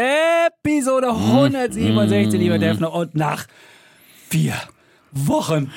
[0.00, 2.92] Episode 167, lieber Defner.
[2.92, 3.46] Und nach
[4.28, 4.54] vier
[5.12, 5.70] Wochen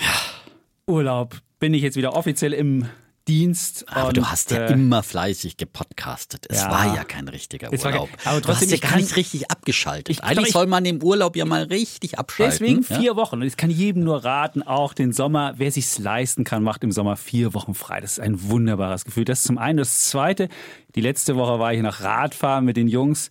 [0.87, 2.85] Urlaub bin ich jetzt wieder offiziell im
[3.27, 3.85] Dienst.
[3.89, 6.45] Aber und, du hast ja äh, immer fleißig gepodcastet.
[6.49, 6.71] Es ja.
[6.71, 8.17] war ja kein richtiger Es war kein- Urlaub.
[8.25, 10.09] aber du hast trotzdem, ja gar nicht richtig abgeschaltet.
[10.09, 12.59] Ich- Eigentlich ich- soll man im Urlaub ja mal richtig abschalten.
[12.59, 12.99] Deswegen ja?
[12.99, 13.35] vier Wochen.
[13.41, 16.91] Und ich kann jedem nur raten, auch den Sommer, wer sich's leisten kann, macht im
[16.93, 17.99] Sommer vier Wochen frei.
[17.99, 19.25] Das ist ein wunderbares Gefühl.
[19.25, 19.77] Das ist zum einen.
[19.77, 20.47] Das zweite,
[20.95, 23.29] die letzte Woche war ich noch Radfahren mit den Jungs.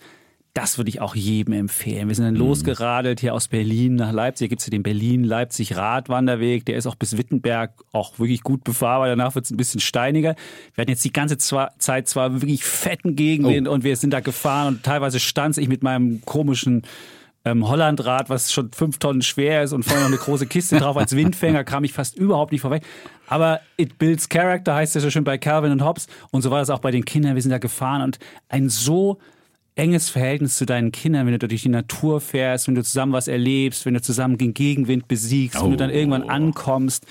[0.54, 2.08] Das würde ich auch jedem empfehlen.
[2.08, 4.44] Wir sind dann losgeradelt hier aus Berlin nach Leipzig.
[4.44, 6.66] Hier gibt's hier den Berlin-Leipzig-Radwanderweg.
[6.66, 9.08] Der ist auch bis Wittenberg auch wirklich gut befahrbar.
[9.08, 10.34] Danach wird's ein bisschen steiniger.
[10.74, 14.74] Wir hatten jetzt die ganze Zeit zwar wirklich fetten Gegenden und wir sind da gefahren
[14.74, 16.82] und teilweise stand ich mit meinem komischen
[17.44, 20.96] ähm, Hollandrad, was schon fünf Tonnen schwer ist und vorne noch eine große Kiste drauf
[20.96, 22.84] als Windfänger, kam ich fast überhaupt nicht vorweg.
[23.26, 26.06] Aber it builds character, heißt es so schön bei Calvin und Hobbes.
[26.30, 27.34] Und so war das auch bei den Kindern.
[27.34, 29.18] Wir sind da gefahren und ein so
[29.74, 33.28] enges Verhältnis zu deinen Kindern, wenn du durch die Natur fährst, wenn du zusammen was
[33.28, 37.06] erlebst, wenn du zusammen den Gegenwind besiegst, wenn du dann irgendwann ankommst.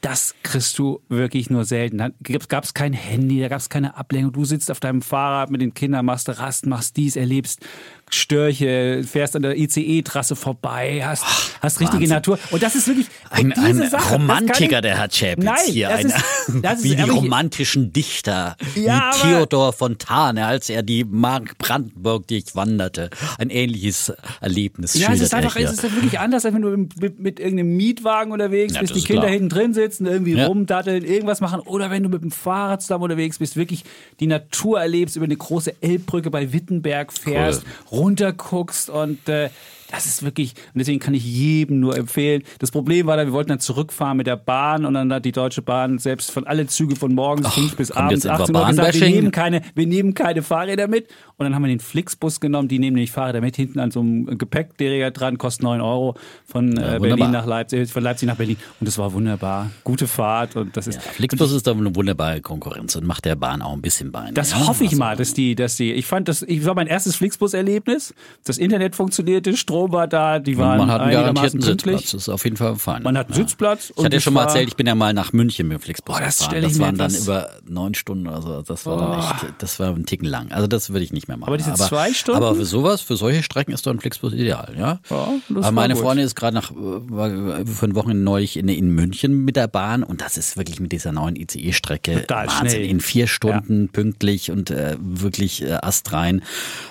[0.00, 1.98] Das kriegst du wirklich nur selten.
[1.98, 2.08] Da
[2.48, 4.32] gab es kein Handy, da gab es keine Ablenkung.
[4.32, 7.66] Du sitzt auf deinem Fahrrad mit den Kindern, machst Rast, machst dies, erlebst
[8.14, 11.24] Störche, fährst an der ICE-Trasse vorbei, hast,
[11.60, 12.14] hast richtige Wahnsinn.
[12.16, 12.38] Natur.
[12.50, 15.88] Und das ist wirklich Ein, ein Sache, Romantiker, ich- der Herr Chapitz Nein, hier.
[15.88, 16.16] das ein, ist-
[16.62, 22.26] das ist wie die romantischen Dichter, Ja, wie Theodor Fontane, als er die Mark Brandenburg
[22.28, 23.10] durchwanderte.
[23.38, 27.18] Ein ähnliches Erlebnis Ja, es ist einfach, es ist wirklich anders, als wenn du mit,
[27.20, 29.32] mit, irgendeinem Mietwagen unterwegs Ja, bist, die Kinder klar.
[29.32, 30.46] hinten drin sitzen, irgendwie Ja.
[30.46, 31.60] rumdatteln, irgendwas machen.
[31.60, 33.84] Oder wenn du mit dem Fahrrad zusammen unterwegs bist, wirklich
[34.20, 37.62] die Natur erlebst, über eine große Elbbrücke bei Wittenberg fährst,
[38.00, 39.50] runterguckst und äh,
[39.90, 42.42] das ist wirklich, und deswegen kann ich jedem nur empfehlen.
[42.58, 45.32] Das Problem war da, wir wollten dann zurückfahren mit der Bahn und dann hat die
[45.32, 48.56] Deutsche Bahn selbst von alle Züge von morgens fünf bis kommt abends jetzt etwa 18
[48.56, 51.08] Uhr gesagt, wir nehmen keine, wir nehmen keine Fahrräder mit.
[51.36, 54.00] Und dann haben wir den Flixbus genommen, die nehmen nämlich Fahrräder mit, hinten an so
[54.00, 56.14] einem Gepäckträger dran, kostet 9 Euro
[56.44, 57.00] von äh, wunderbar.
[57.00, 58.56] Berlin nach Leipzig, von Leipzig nach Berlin.
[58.78, 59.70] Und das war wunderbar.
[59.82, 61.00] Gute Fahrt und das ist.
[61.00, 64.34] Flixbus ist doch eine wunderbare Konkurrenz und macht der Bahn auch ein bisschen Bein.
[64.34, 64.66] Das ja?
[64.66, 67.16] hoffe ich Also, mal, dass die, dass die, ich fand das, ich war mein erstes
[67.16, 68.14] Flixbus-Erlebnis.
[68.44, 71.96] Das Internet funktionierte, Strom war da, die waren man hat einen garantierten pünktlich.
[71.96, 72.12] Sitzplatz.
[72.12, 73.02] Das ist auf jeden Fall fein.
[73.02, 73.92] Man hat einen Sitzplatz.
[73.96, 76.16] Ich hatte ja schon mal erzählt, ich bin ja mal nach München mit dem Flixbus
[76.16, 76.62] Boah, das gefahren.
[76.62, 78.62] Das waren dann über neun Stunden oder so.
[78.62, 80.50] Das war dann echt, das war ein Ticken lang.
[80.52, 81.48] Also das würde ich nicht mehr machen.
[81.48, 82.42] Aber diese zwei Stunden?
[82.42, 84.98] Aber für sowas, für solche Strecken ist doch ein Flixbus ideal, ja.
[85.08, 86.02] Ja, aber meine gut.
[86.02, 87.30] Freundin ist gerade nach, war
[87.64, 90.92] für ein Wochenende neulich in, in München mit der Bahn und das ist wirklich mit
[90.92, 92.68] dieser neuen ICE-Strecke Wahnsinn.
[92.68, 92.84] schnell.
[92.84, 96.42] In vier Stunden pünktlich und äh, wirklich äh, astrein.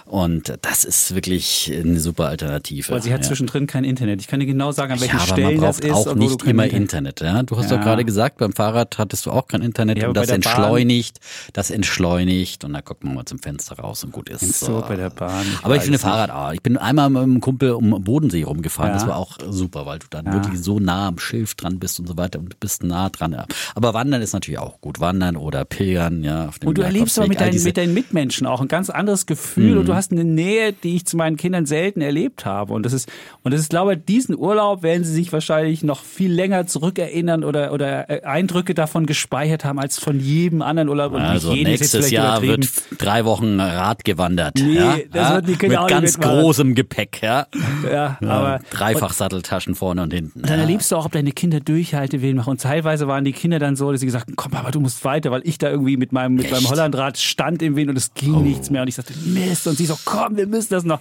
[0.09, 2.89] Und das ist wirklich eine super Alternative.
[2.91, 3.27] Weil sie hat ja.
[3.27, 4.21] zwischendrin kein Internet.
[4.21, 6.07] Ich kann dir genau sagen, an welchen Ja, aber Stellen man das braucht ist.
[6.07, 7.21] auch nicht immer Internet- Internet.
[7.21, 7.43] Ja?
[7.43, 7.77] Du hast Ja.
[7.77, 10.35] doch gerade gesagt, beim Fahrrad hattest du auch kein Internet Ja, und das der Bahn-
[10.37, 11.19] entschleunigt,
[11.53, 14.59] das entschleunigt und dann guckt man mal zum Fenster raus und gut ist.
[14.59, 15.45] So, bei der Bahn.
[15.47, 15.99] Ich Aber ich finde.
[15.99, 18.97] Fahrrad, ah, ich bin einmal mit einem Kumpel um Bodensee rumgefahren, Ja.
[18.97, 22.07] das war auch super, weil du dann wirklich so nah am Schilf dran bist und
[22.07, 23.33] so weiter und du bist nah dran.
[23.33, 23.45] Ja.
[23.75, 26.47] Aber Wandern ist natürlich auch gut, Wandern oder Pilgern, ja.
[26.47, 29.25] Auf dem Und du erlebst aber mit deinen, mit deinen Mitmenschen auch ein ganz anderes
[29.27, 29.77] Gefühl Mhm.
[29.81, 32.73] und du hast eine Nähe, die ich zu meinen Kindern selten erlebt habe.
[32.73, 33.09] Und das ist,
[33.43, 37.43] und das ist, glaube ich, diesen Urlaub werden sie sich wahrscheinlich noch viel länger zurückerinnern
[37.43, 41.13] oder, oder äh, Eindrücke davon gespeichert haben als von jedem anderen Urlaub.
[41.13, 42.67] Und Also nächstes Jahr wird
[42.97, 44.55] drei Wochen Rad gewandert.
[44.57, 44.97] Nee, ja?
[45.11, 46.41] das die Kinder Mit ganz mitmachen.
[46.41, 47.47] großem Gepäck, ja.
[47.83, 50.41] ja, ja aber Dreifach-Satteltaschen vorne und hinten.
[50.41, 50.57] dann ja.
[50.57, 52.51] erlebst du auch, ob deine Kinder Durchhaltewillen machen.
[52.51, 55.03] Und teilweise waren die Kinder dann so, dass sie gesagt haben, komm, Papa, du musst
[55.03, 56.69] weiter, weil ich da irgendwie mit meinem, mit meinem?
[56.69, 58.81] Hollandrad stand im Wind und es ging nichts mehr.
[58.81, 59.67] Und ich sagte, Mist.
[59.67, 60.99] Und sie so, komm, wir müssen das noch.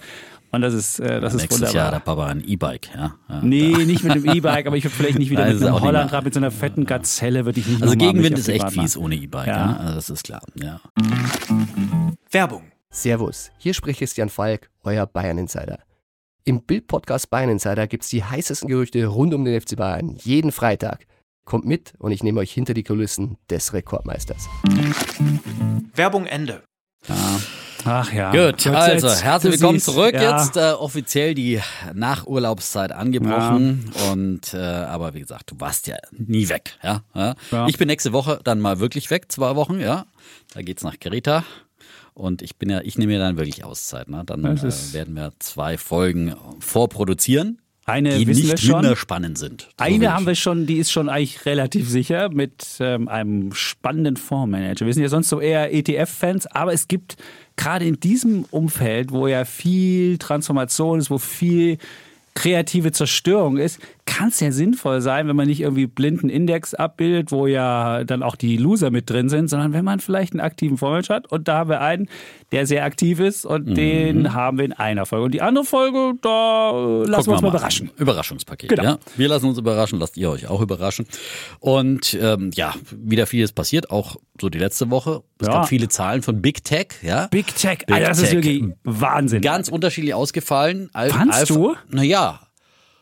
[0.51, 1.75] Und das ist, äh, das ist Nächstes wunderbar.
[1.75, 3.15] Jahr der Papa ein E-Bike, ja.
[3.29, 3.41] ja.
[3.43, 5.79] Nee, nicht mit dem E-Bike, aber ich würde vielleicht nicht wieder Nein, mit ist einem
[5.79, 9.15] Hollandrad, mit so einer fetten Gazelle würde ich nicht Also Gegenwind ist echt fies ohne
[9.15, 9.57] E-Bike, Ja.
[9.57, 9.77] ja.
[9.77, 10.81] Also das ist klar, ja.
[12.31, 12.63] Werbung.
[12.89, 15.79] Servus, hier spricht Christian Falk, euer Bayern Insider.
[16.45, 21.05] Im Bild-Podcast Bayern Insider gibt's die heißesten Gerüchte rund um den FC Bayern jeden Freitag.
[21.45, 24.47] Kommt mit und ich nehme euch hinter die Kulissen des Rekordmeisters.
[25.93, 26.63] Werbung Ende.
[27.85, 28.31] Ach ja.
[28.31, 30.13] Gut, also herzlich willkommen zurück.
[30.13, 30.37] ja.
[30.37, 31.59] Jetzt äh, offiziell die
[31.93, 33.91] Nachurlaubszeit angebrochen.
[34.11, 36.77] Und äh, aber wie gesagt, du warst ja nie weg.
[36.83, 37.03] Ja?
[37.15, 37.35] Ja?
[37.51, 37.67] Ja.
[37.67, 40.05] Ich bin nächste Woche dann mal wirklich weg, zwei Wochen, ja.
[40.53, 41.43] Da geht's nach Kreta.
[42.13, 44.09] Und ich bin ja, ich nehme mir dann wirklich Auszeit.
[44.09, 44.23] Ne?
[44.25, 44.61] Dann äh,
[44.93, 47.61] werden wir zwei Folgen vorproduzieren.
[47.85, 48.81] Eine die wissen wir nicht schon.
[48.81, 49.61] minder spannend sind.
[49.61, 54.15] So Eine haben wir schon, die ist schon eigentlich relativ sicher mit ähm, einem spannenden
[54.15, 54.85] Fondsmanager.
[54.85, 57.15] Wir sind ja sonst so eher ETF-Fans, aber es gibt
[57.59, 61.77] gerade in diesem Umfeld, wo ja viel Transformation ist, wo viel
[62.33, 63.79] kreative Zerstörung ist,
[64.09, 68.23] kann es ja sinnvoll sein, wenn man nicht irgendwie blinden Index abbildet, wo ja dann
[68.23, 71.31] auch die Loser mit drin sind, sondern wenn man vielleicht einen aktiven Fondsmanager hat.
[71.31, 72.09] Und da haben wir einen,
[72.51, 73.75] der sehr aktiv ist und Mhm.
[73.75, 75.25] den haben wir in einer Folge.
[75.25, 77.49] Und die andere Folge, da äh, lassen Gucken wir uns mal mal.
[77.49, 77.91] überraschen.
[77.97, 78.69] Überraschungspaket.
[78.69, 78.83] Genau.
[78.83, 78.97] Ja.
[79.15, 81.05] Wir lassen uns überraschen, lasst ihr euch auch überraschen.
[81.59, 85.23] Und ähm, ja, wieder vieles passiert, auch so die letzte Woche.
[85.39, 85.53] Es Ja.
[85.53, 87.27] gab viele Zahlen von Big Tech, ja.
[87.27, 88.35] Big Tech, Big Alter, das ist Tech.
[88.43, 89.41] wirklich Wahnsinn.
[89.41, 90.89] Ganz unterschiedlich ausgefallen.
[90.93, 91.75] Al- Fandst Alpha- du?
[91.89, 92.39] Naja.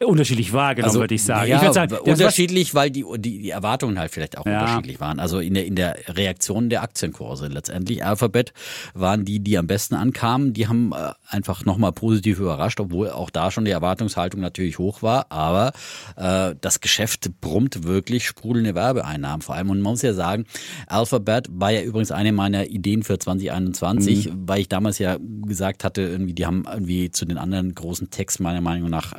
[0.06, 1.52] Unterschiedlich wahrgenommen, würde ich sagen.
[1.52, 4.60] Also, Ja, ich sagen, unterschiedlich, weil die, die, die Erwartungen halt vielleicht auch Ja.
[4.62, 5.20] unterschiedlich waren.
[5.20, 8.06] Also in der, in der Reaktion der Aktienkurse letztendlich.
[8.06, 8.54] Alphabet
[8.94, 10.54] waren die, die am besten ankamen.
[10.54, 15.02] Die haben äh, einfach nochmal positiv überrascht, obwohl auch da schon die Erwartungshaltung natürlich hoch
[15.02, 15.32] war.
[15.32, 15.72] Aber
[16.16, 19.70] äh, das Geschäft brummt wirklich sprudelnde Werbeeinnahmen vor allem.
[19.72, 20.46] Und man muss ja sagen,
[20.88, 24.44] Alphabet war ja übrigens eine meiner Ideen für 2021, Mhm.
[24.48, 25.18] weil ich damals ja
[25.48, 29.14] gesagt hatte, irgendwie, die haben irgendwie zu den anderen großen Techs meiner Meinung nach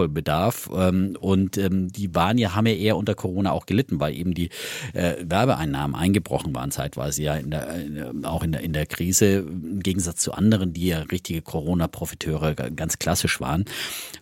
[0.00, 0.70] Nachholbedarf.
[0.74, 4.34] Ähm, und ähm, die waren ja, haben ja eher unter Corona auch gelitten, weil eben
[4.34, 4.50] die
[4.92, 9.44] äh, Werbeeinnahmen eingebrochen waren zeitweise ja in der, in, auch in der, in der Krise,
[9.46, 13.64] im Gegensatz zu anderen, die ja richtige Corona-Profiteure ganz klassisch waren.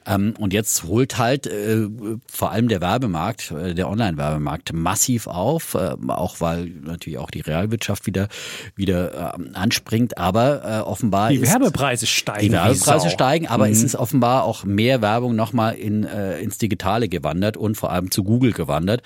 [0.07, 1.89] Ähm, und jetzt holt halt äh,
[2.31, 7.41] vor allem der Werbemarkt, äh, der Online-Werbemarkt massiv auf, äh, auch weil natürlich auch die
[7.41, 8.29] Realwirtschaft wieder,
[8.75, 12.49] wieder äh, anspringt, aber äh, offenbar die ist Werbepreise steigen.
[12.49, 13.73] die Werbepreise steigen, aber Mhm.
[13.73, 18.11] es ist offenbar auch mehr Werbung nochmal in, äh, ins Digitale gewandert und vor allem
[18.11, 19.03] zu Google gewandert.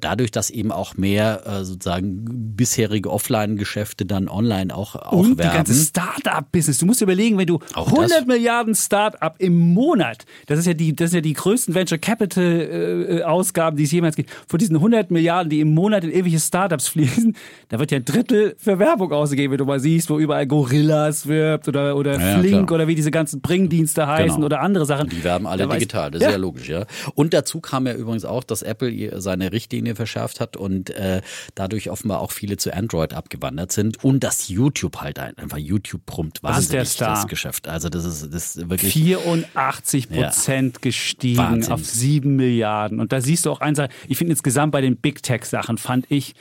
[0.00, 2.24] Dadurch, dass eben auch mehr äh, sozusagen
[2.56, 5.56] bisherige Offline-Geschäfte dann online auch, auch Und die werben.
[5.56, 6.78] ganze Start-up-Business.
[6.78, 8.26] Du musst dir überlegen, wenn du Auch 100 das.
[8.26, 13.76] Milliarden Start-up im Monat, das ist ja die, das sind ja die größten Venture Capital-Ausgaben,
[13.76, 14.30] die es jemals gibt.
[14.48, 17.36] Von diesen 100 Milliarden, die im Monat in irgendwelche Startups fließen,
[17.68, 21.26] da wird ja ein Drittel für Werbung ausgegeben, wenn du mal siehst, wo überall Gorillas
[21.26, 22.76] wirbt oder, oder Ja, Flink klar.
[22.76, 24.46] oder wie diese ganzen Bringdienste heißen Genau.
[24.46, 25.08] oder andere Sachen.
[25.08, 25.68] Die werben alle Da
[26.10, 26.36] digital, das ist ja.
[26.36, 26.86] logisch, ja.
[27.14, 31.22] Und dazu kam ja übrigens auch, dass Apple seine Richtlinie verschärft hat und äh,
[31.54, 36.04] dadurch offenbar auch viele zu Android abgewandert sind und dass YouTube halt ein- einfach YouTube
[36.06, 37.14] brummt Das ist der wahnsinnig Star.
[37.14, 37.68] das Geschäft.
[37.68, 41.72] Also das ist, das ist wirklich 84 Prozent gestiegen Wahnsinn.
[41.72, 43.00] auf 7 Milliarden.
[43.00, 46.06] Und da siehst du auch eins, ich finde insgesamt bei den Big Tech Sachen fand
[46.10, 46.34] ich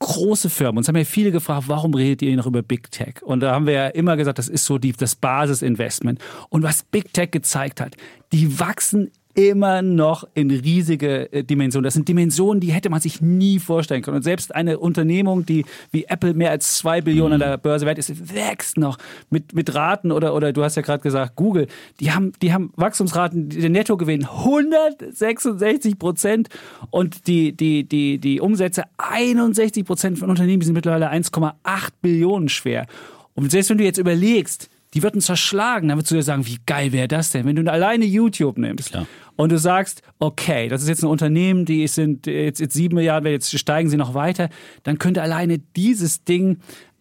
[0.00, 0.78] große Firmen.
[0.78, 3.22] Uns haben ja viele gefragt, warum redet ihr noch über Big Tech?
[3.22, 6.20] Und da haben wir ja immer gesagt, das ist so die, das Basisinvestment.
[6.48, 7.96] Und was Big Tech gezeigt hat,
[8.32, 11.84] die wachsen immer noch in riesige äh, Dimensionen.
[11.84, 14.18] Das sind Dimensionen, die hätte man sich nie vorstellen können.
[14.18, 17.98] Und selbst eine Unternehmung, die wie Apple mehr als zwei Billionen an der Börse wert
[17.98, 18.98] ist, wächst noch
[19.30, 21.68] mit, mit Raten oder, oder du hast ja gerade gesagt, Google,
[22.00, 26.48] die haben, die haben Wachstumsraten, der Nettogewinn 166 Prozent
[26.90, 31.54] und die, die, die, die Umsätze 61 Prozent von Unternehmen die sind mittlerweile 1,8
[32.02, 32.86] Billionen schwer.
[33.34, 36.58] Und selbst wenn du jetzt überlegst, die würden zerschlagen, dann würdest du dir sagen, wie
[36.66, 39.06] geil wäre das denn, wenn du alleine YouTube nimmst Klar.
[39.36, 43.24] und du sagst, okay, das ist jetzt ein Unternehmen, die sind jetzt, jetzt sieben Milliarden,
[43.24, 44.48] wert, jetzt steigen sie noch weiter,
[44.82, 46.58] dann könnte alleine dieses Ding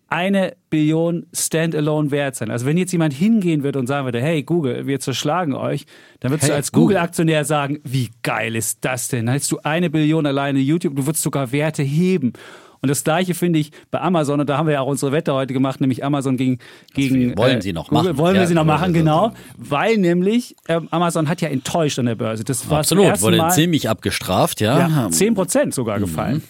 [0.08, 2.50] eine Billion Standalone wert sein.
[2.50, 5.86] Also wenn jetzt jemand hingehen würde und sagen würde, hey Google, wir zerschlagen euch,
[6.20, 6.96] dann würdest Hey, du als Google.
[6.96, 9.28] Google-Aktionär sagen, wie geil ist das denn?
[9.28, 12.34] Dann hättest du eine Billion alleine YouTube, du würdest sogar Werte heben.
[12.82, 15.34] Und das gleiche finde ich bei Amazon, und da haben wir ja auch unsere Wette
[15.34, 16.60] heute gemacht, nämlich Amazon gegen,
[16.94, 18.18] gegen wollen sie noch machen.
[18.18, 19.32] Wollen wir Ja, sie noch wollen machen, wir genau.
[19.58, 22.44] Weil nämlich ähm, Amazon hat ja enttäuscht an der Börse.
[22.44, 24.80] Das war absolut, wurde Mal, ziemlich abgestraft, ja.
[24.88, 26.02] ja, 10 Prozent sogar Mhm.
[26.02, 26.44] gefallen.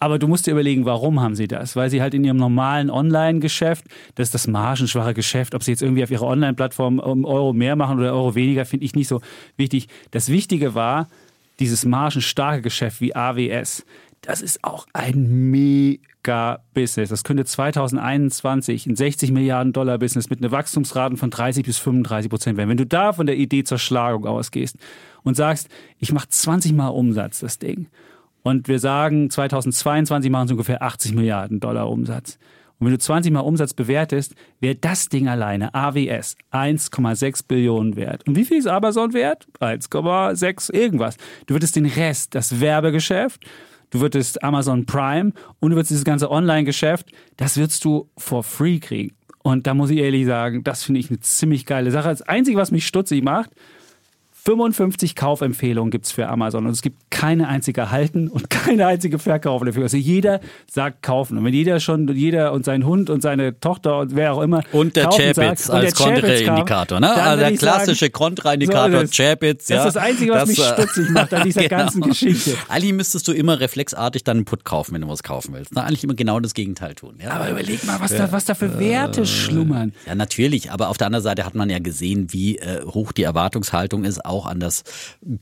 [0.00, 1.74] Aber du musst dir überlegen, warum haben sie das?
[1.74, 5.82] Weil sie halt in ihrem normalen Online-Geschäft, das ist das margenschwache Geschäft, ob sie jetzt
[5.82, 9.20] irgendwie auf ihrer Online-Plattform um Euro mehr machen oder Euro weniger, finde ich nicht so
[9.56, 9.88] wichtig.
[10.12, 11.08] Das Wichtige war,
[11.58, 13.84] dieses margenstarke Geschäft wie AWS,
[14.22, 17.10] das ist auch ein mega Business.
[17.10, 22.30] Das könnte 2021 ein 60 Milliarden Dollar Business mit einer Wachstumsraten von 30 bis 35
[22.30, 22.68] Prozent werden.
[22.68, 24.76] Wenn du da von der Idee zur Schlagung ausgehst
[25.22, 27.88] und sagst, ich mache 20 Mal Umsatz, das Ding.
[28.42, 32.38] Und wir sagen, 2022 machen sie ungefähr 80 Milliarden Dollar Umsatz.
[32.78, 38.26] Und wenn du 20 Mal Umsatz bewertest, wäre das Ding alleine, AWS, 1,6 Billionen wert.
[38.26, 39.48] Und wie viel ist Amazon wert?
[39.60, 41.16] 1,6 irgendwas.
[41.46, 43.44] Du würdest den Rest, das Werbegeschäft,
[43.90, 48.78] du würdest Amazon Prime und du würdest dieses ganze Online-Geschäft, das würdest du for free
[48.78, 49.14] kriegen.
[49.42, 52.08] Und da muss ich ehrlich sagen, das finde ich eine ziemlich geile Sache.
[52.08, 53.50] Das Einzige, was mich stutzig macht,
[54.44, 59.18] 55 Kaufempfehlungen gibt es für Amazon und es gibt keine einzige erhalten und keine einzige
[59.18, 59.82] Verkauf dafür.
[59.84, 60.40] Also jeder
[60.70, 61.38] sagt kaufen.
[61.38, 64.62] Und wenn jeder schon, jeder und sein Hund und seine Tochter und wer auch immer.
[64.72, 67.12] Und der Chapitz als Kontraindikator, ne?
[67.12, 69.66] Also der klassische Kontraindikator so Chapitz.
[69.66, 71.76] Das ist das Einzige, was das, mich äh, stutzig macht an dieser genau.
[71.76, 72.54] ganzen Geschichte.
[72.68, 75.72] Eigentlich müsstest du immer reflexartig dann einen Put kaufen, wenn du was kaufen willst.
[75.74, 77.16] Na, eigentlich immer genau das Gegenteil tun.
[77.22, 77.32] Ja?
[77.32, 78.18] Aber überleg mal, was, ja.
[78.18, 79.92] da, was da für Werte äh, schlummern.
[80.06, 80.70] Ja, natürlich.
[80.70, 84.24] Aber auf der anderen Seite hat man ja gesehen, wie äh, hoch die Erwartungshaltung ist,
[84.28, 84.84] auch an das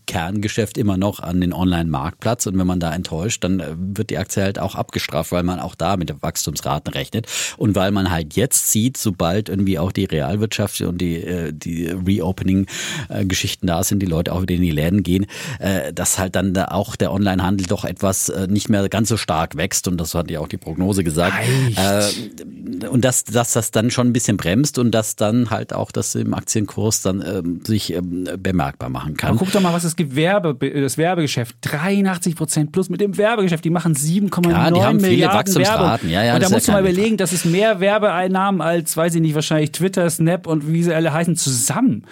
[0.07, 2.47] Kerngeschäft immer noch an den Online-Marktplatz.
[2.47, 5.61] Und wenn man da enttäuscht, dann äh, wird die Aktie halt auch abgestraft, weil man
[5.61, 7.27] auch da mit den Wachstumsraten rechnet.
[7.57, 11.87] Und weil man halt jetzt sieht, sobald irgendwie auch die Realwirtschaft und die, äh, die
[11.87, 15.27] Reopening-Geschichten da sind, die Leute auch wieder in die Läden gehen,
[15.59, 19.57] äh, dass halt dann da auch der Onlinehandel doch etwas nicht mehr ganz so stark
[19.57, 19.89] wächst.
[19.89, 21.37] Und das hat ja auch die Prognose gesagt.
[21.69, 22.45] Echt?
[22.89, 26.15] Und dass, dass das dann schon ein bisschen bremst und dass dann halt auch das
[26.15, 28.29] im Aktienkurs dann ähm, sich ähm,
[28.77, 29.31] bemerkbar machen kann.
[29.31, 30.15] Aber guck doch mal, was es gibt.
[30.15, 31.57] Werbe, das Werbegeschäft.
[31.63, 33.65] 83 Prozent plus mit dem Werbegeschäft.
[33.65, 36.11] Die machen 7,9 ja, die haben viele Wachstumsraten.
[36.11, 39.15] Ja, ja, und da musst ja du mal überlegen, das ist mehr Werbeeinnahmen als, weiß
[39.15, 42.05] ich nicht, wahrscheinlich Twitter, Snap und wie sie alle heißen zusammen.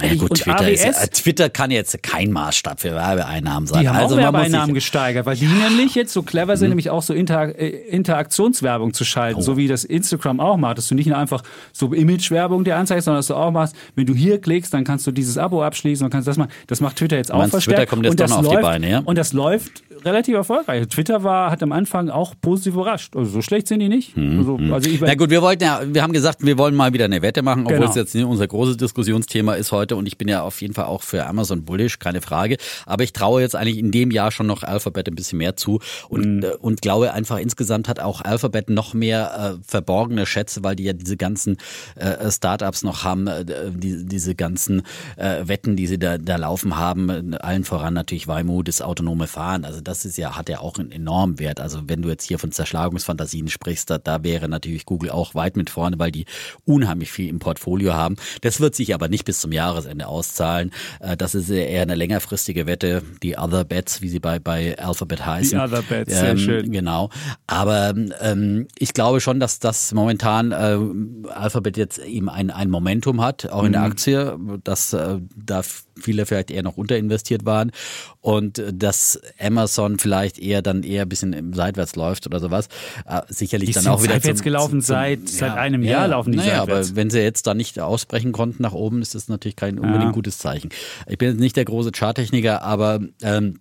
[0.00, 3.82] Ja gut, Twitter, ist, äh, Twitter kann jetzt kein Maßstab für Werbeeinnahmen sein.
[3.82, 6.72] Die haben also auch Werbeeinnahmen gesteigert, weil die nämlich jetzt so clever sind, mhm.
[6.72, 9.42] nämlich auch so Inter äh, Interaktionswerbung zu schalten, oh.
[9.42, 13.04] so wie das Instagram auch macht, dass du nicht nur einfach so Imagewerbung dir anzeigst,
[13.04, 16.04] sondern dass du auch machst, wenn du hier klickst, dann kannst du dieses Abo abschließen
[16.04, 16.50] und kannst das machen.
[16.66, 17.78] Das macht Twitter jetzt auch verstärkt.
[17.78, 19.02] Twitter kommt jetzt und doch noch auf läuft, die Beine, ja?
[19.04, 20.86] Und das läuft relativ erfolgreich.
[20.88, 23.16] Twitter war, hat am Anfang auch positiv überrascht.
[23.16, 24.16] Also so schlecht sind die nicht.
[24.16, 24.38] Mhm.
[24.38, 24.72] Also, hm.
[24.72, 27.42] also Na gut, wir wollten ja, wir haben gesagt, wir wollen mal wieder eine Wette
[27.42, 27.90] machen, obwohl genau.
[27.90, 30.84] es jetzt nicht unser großes Diskussionsthema ist heute und ich bin ja auf jeden Fall
[30.84, 32.58] auch für Amazon bullish, keine Frage.
[32.86, 35.80] Aber ich traue jetzt eigentlich in dem Jahr schon noch Alphabet ein bisschen mehr zu
[36.08, 36.52] und, mhm.
[36.60, 40.92] und glaube einfach insgesamt hat auch Alphabet noch mehr äh, verborgene Schätze, weil die ja
[40.92, 41.56] diese ganzen
[41.96, 44.82] äh, Startups noch haben, äh, die, diese ganzen
[45.16, 49.64] äh, Wetten, die sie da, da laufen haben, allen voran natürlich Waymo, das autonome Fahren.
[49.64, 51.60] Also das ist ja, hat ja auch einen enormen Wert.
[51.60, 55.56] Also wenn du jetzt hier von Zerschlagungsfantasien sprichst, da, da wäre natürlich Google auch weit
[55.56, 56.26] mit vorne, weil die
[56.64, 58.16] unheimlich viel im Portfolio haben.
[58.40, 60.70] Das wird sich aber nicht bis zum Jahresende auszahlen zahlen.
[61.00, 65.24] Äh, das ist eher eine längerfristige Wette, die Other Bets, wie sie bei, bei Alphabet
[65.24, 65.58] heißen.
[65.58, 66.72] Die Other Bets, sehr ähm, schön.
[66.72, 67.10] Genau.
[67.46, 73.20] Aber ähm, ich glaube schon, dass das momentan äh, Alphabet jetzt eben ein, ein Momentum
[73.20, 73.86] hat, auch in der mhm.
[73.90, 75.62] Aktie, dass äh, da
[76.00, 77.72] viele vielleicht eher noch unterinvestiert waren
[78.20, 82.68] und äh, dass Amazon vielleicht eher dann eher ein bisschen seitwärts läuft oder sowas.
[83.06, 86.02] Äh, sicherlich die dann auch wieder seitwärts zum, gelaufen zum, seit ja, seit einem Jahr
[86.02, 86.90] ja, laufen die naja, seitwärts.
[86.90, 90.04] aber wenn sie jetzt da nicht ausbrechen konnten nach oben, ist das natürlich kein unbedingt
[90.04, 90.12] ja.
[90.12, 90.70] gutes Zeichen.
[91.06, 93.58] Ich bin jetzt nicht der große Charttechniker, aber ähm,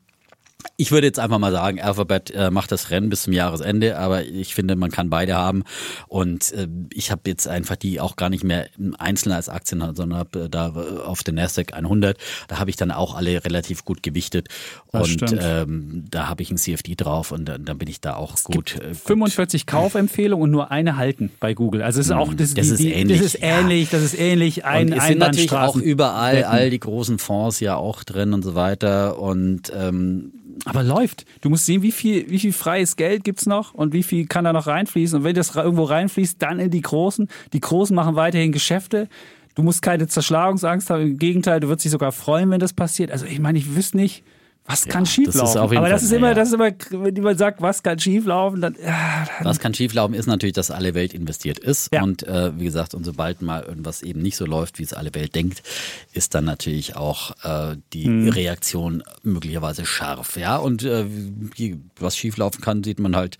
[0.77, 4.25] ich würde jetzt einfach mal sagen, Alphabet äh, macht das Rennen bis zum Jahresende, aber
[4.25, 5.63] ich finde, man kann beide haben.
[6.07, 10.17] Und äh, ich habe jetzt einfach die auch gar nicht mehr einzeln als Aktien, sondern
[10.19, 10.69] hab, äh, da
[11.05, 14.47] auf den Nasdaq 100, da habe ich dann auch alle relativ gut gewichtet.
[14.91, 18.15] Das und ähm, da habe ich ein CFD drauf und dann, dann bin ich da
[18.15, 18.97] auch es gut, äh, gut.
[18.97, 21.81] 45 Kaufempfehlungen und nur eine halten bei Google.
[21.81, 23.17] Also es ist auch das, das die, ist ähnlich.
[23.17, 24.65] Das ist ähnlich, das ist ähnlich.
[24.65, 28.43] Ein, und es sind natürlich auch überall all die großen Fonds ja auch drin und
[28.43, 29.19] so weiter.
[29.19, 30.33] Und ähm,
[30.65, 31.25] aber läuft.
[31.41, 34.27] Du musst sehen, wie viel, wie viel freies Geld gibt es noch und wie viel
[34.27, 35.19] kann da noch reinfließen.
[35.19, 37.27] Und wenn das irgendwo reinfließt, dann in die Großen.
[37.53, 39.07] Die Großen machen weiterhin Geschäfte.
[39.55, 41.01] Du musst keine Zerschlagungsangst haben.
[41.01, 43.11] Im Gegenteil, du würdest dich sogar freuen, wenn das passiert.
[43.11, 44.23] Also ich meine, ich wüsste nicht,
[44.65, 45.77] was kann ja, schieflaufen?
[45.77, 49.25] Aber das ist immer, das ist immer, wenn jemand sagt, was kann schieflaufen, dann, ja,
[49.37, 51.89] dann Was kann schieflaufen, ist natürlich, dass alle Welt investiert ist.
[51.93, 52.03] Ja.
[52.03, 55.13] Und äh, wie gesagt, und sobald mal irgendwas eben nicht so läuft, wie es alle
[55.15, 55.63] Welt denkt,
[56.13, 58.29] ist dann natürlich auch äh, die hm.
[58.29, 60.37] Reaktion möglicherweise scharf.
[60.37, 61.05] Ja, und äh,
[61.99, 63.37] was schieflaufen kann, sieht man halt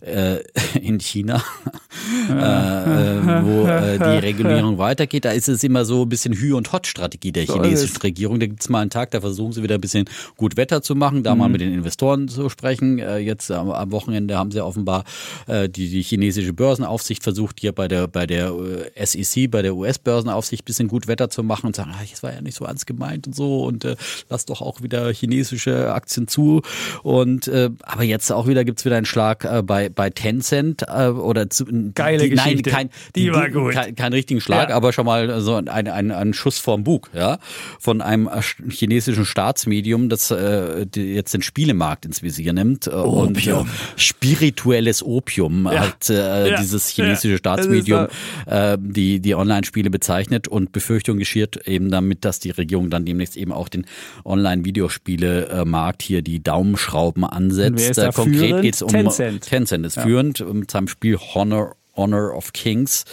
[0.00, 0.38] äh,
[0.80, 1.44] in China,
[2.30, 5.26] äh, äh, wo äh, die Regulierung weitergeht.
[5.26, 8.40] Da ist es immer so ein bisschen Hü- und Hot-Strategie der chinesischen Regierung.
[8.40, 10.06] Da gibt es mal einen Tag, da versuchen sie wieder ein bisschen
[10.36, 11.40] gut Wetter zu machen, da mhm.
[11.40, 12.98] mal mit den Investoren zu sprechen.
[12.98, 15.04] Äh, jetzt am, am, Wochenende haben sie offenbar
[15.46, 18.52] äh, die, die chinesische Börsenaufsicht versucht, hier bei der, bei der
[18.96, 22.22] äh, SEC, bei der US-Börsenaufsicht ein bisschen gut Wetter zu machen und sagen, ah, das
[22.22, 23.96] war ja nicht so ernst gemeint und so und äh,
[24.28, 26.62] lass doch auch wieder chinesische Aktien zu.
[27.02, 31.08] Und äh, aber jetzt auch wieder gibt's wieder einen Schlag äh, bei, bei Tencent äh,
[31.08, 32.70] oder zu, Geile die, Geschichte.
[32.70, 33.72] Nein, kein, die, die war gut.
[33.72, 34.76] Kein, kein richtigen Schlag, ja.
[34.76, 37.38] aber schon mal so ein, ein, ein Schuss vorm Bug, ja,
[37.78, 38.28] von einem
[38.68, 42.86] chinesischen Staatsmedium, das äh, jetzt den Spielemarkt ins Visier nimmt.
[42.86, 43.60] Äh, Opium.
[43.60, 45.80] Und, äh, spirituelles Opium ja.
[45.80, 46.60] hat äh, ja.
[46.60, 48.08] dieses chinesische Staatsmedium
[48.46, 53.36] äh, die, die Online-Spiele bezeichnet und Befürchtung geschiert eben damit, dass die Regierung dann demnächst
[53.36, 53.86] eben auch den
[54.24, 57.98] Online-Videospiele-Markt hier die Daumenschrauben ansetzt.
[57.98, 59.42] Äh, konkret geht es um Tencent.
[59.42, 60.02] Tencent ist ja.
[60.02, 63.04] führend mit seinem Spiel Honor, Honor of Kings.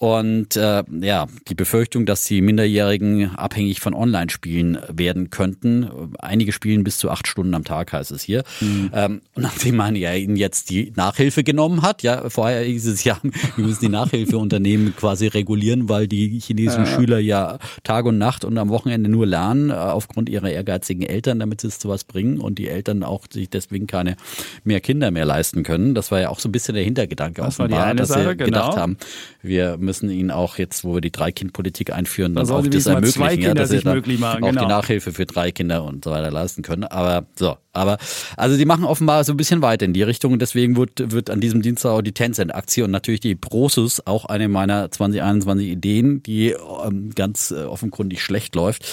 [0.00, 6.14] Und äh, ja, die Befürchtung, dass die Minderjährigen abhängig von Online-Spielen werden könnten.
[6.18, 8.44] Einige spielen bis zu acht Stunden am Tag, heißt es hier.
[8.62, 8.90] Mhm.
[8.94, 13.04] Ähm, und nachdem man ja ihnen jetzt die Nachhilfe genommen hat, ja, vorher hieß es
[13.04, 13.18] ja,
[13.56, 16.96] wir müssen die Nachhilfeunternehmen quasi regulieren, weil die chinesischen ja.
[16.96, 21.40] Schüler ja Tag und Nacht und am Wochenende nur lernen, äh, aufgrund ihrer ehrgeizigen Eltern,
[21.40, 24.16] damit sie es zu was bringen und die Eltern auch sich deswegen keine
[24.64, 25.94] mehr Kinder mehr leisten können.
[25.94, 28.46] Das war ja auch so ein bisschen der Hintergedanke das offenbar, dass Sache, sie genau.
[28.46, 28.96] gedacht haben,
[29.42, 33.54] wir müssen ihnen auch jetzt, wo wir die Drei-Kind-Politik einführen, dann auch das ermöglichen, ja,
[33.54, 34.62] dass sie dann auch genau.
[34.62, 36.84] die Nachhilfe für drei Kinder und so weiter leisten können.
[36.84, 37.98] Aber so, aber
[38.36, 41.30] also die machen offenbar so ein bisschen weiter in die Richtung und deswegen wird, wird
[41.30, 46.22] an diesem Dienstag auch die Tencent-Aktie und natürlich die Prosus, auch eine meiner 2021 Ideen,
[46.22, 46.50] die
[46.84, 48.86] ähm, ganz äh, offenkundig schlecht läuft,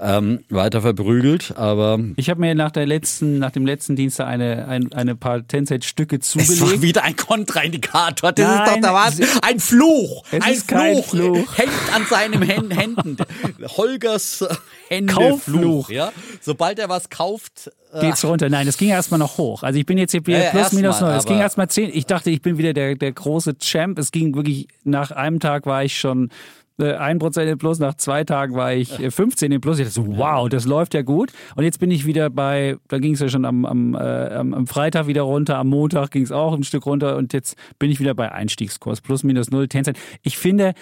[0.00, 1.56] ähm, weiter verprügelt.
[1.56, 5.46] Aber ich habe mir nach der letzten, nach dem letzten Dienstag eine, ein, eine paar
[5.46, 6.50] Tencent-Stücke zugelegt.
[6.60, 8.32] Es war wieder ein Kontraindikator.
[8.32, 9.20] Das Nein, ist doch da was.
[9.42, 10.24] Ein Fluch.
[10.32, 11.08] ein Fluch.
[11.08, 11.58] Fluch.
[11.58, 13.16] Hängt an seinen Händen.
[13.76, 14.44] Holgers
[14.88, 15.90] Hände Kauffluch.
[15.90, 16.12] Ja?
[16.40, 17.70] Sobald er was kauft,
[18.00, 18.48] geht's runter.
[18.48, 19.62] Nein, es ging erstmal noch hoch.
[19.62, 21.10] Also ich bin jetzt hier wieder ja, plus minus null.
[21.10, 21.90] Es ging erstmal zehn.
[21.92, 23.98] Ich dachte, ich bin wieder der, der große Champ.
[23.98, 26.30] Es ging wirklich, nach einem Tag war ich schon
[26.80, 29.78] äh, ein Prozent im Plus, nach zwei Tagen war ich 15 äh, im Plus.
[29.78, 31.32] Ich dachte so, wow, das läuft ja gut.
[31.56, 34.66] Und jetzt bin ich wieder bei, da ging es ja schon am, am, äh, am
[34.66, 38.00] Freitag wieder runter, am Montag ging es auch ein Stück runter und jetzt bin ich
[38.00, 39.98] wieder bei Einstiegskurs, plus minus null, Tencent.
[40.22, 40.74] Ich finde,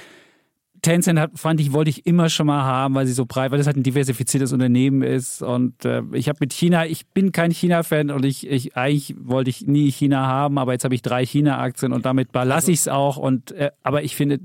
[0.83, 3.59] Tencent hat, fand ich, wollte ich immer schon mal haben, weil sie so breit, weil
[3.59, 5.43] das halt ein diversifiziertes Unternehmen ist.
[5.43, 9.51] Und äh, ich habe mit China, ich bin kein China-Fan und ich, ich eigentlich wollte
[9.51, 12.79] ich nie China haben, aber jetzt habe ich drei China-Aktien und damit belasse also, ich
[12.81, 13.17] es auch.
[13.17, 14.41] Und äh, aber ich finde,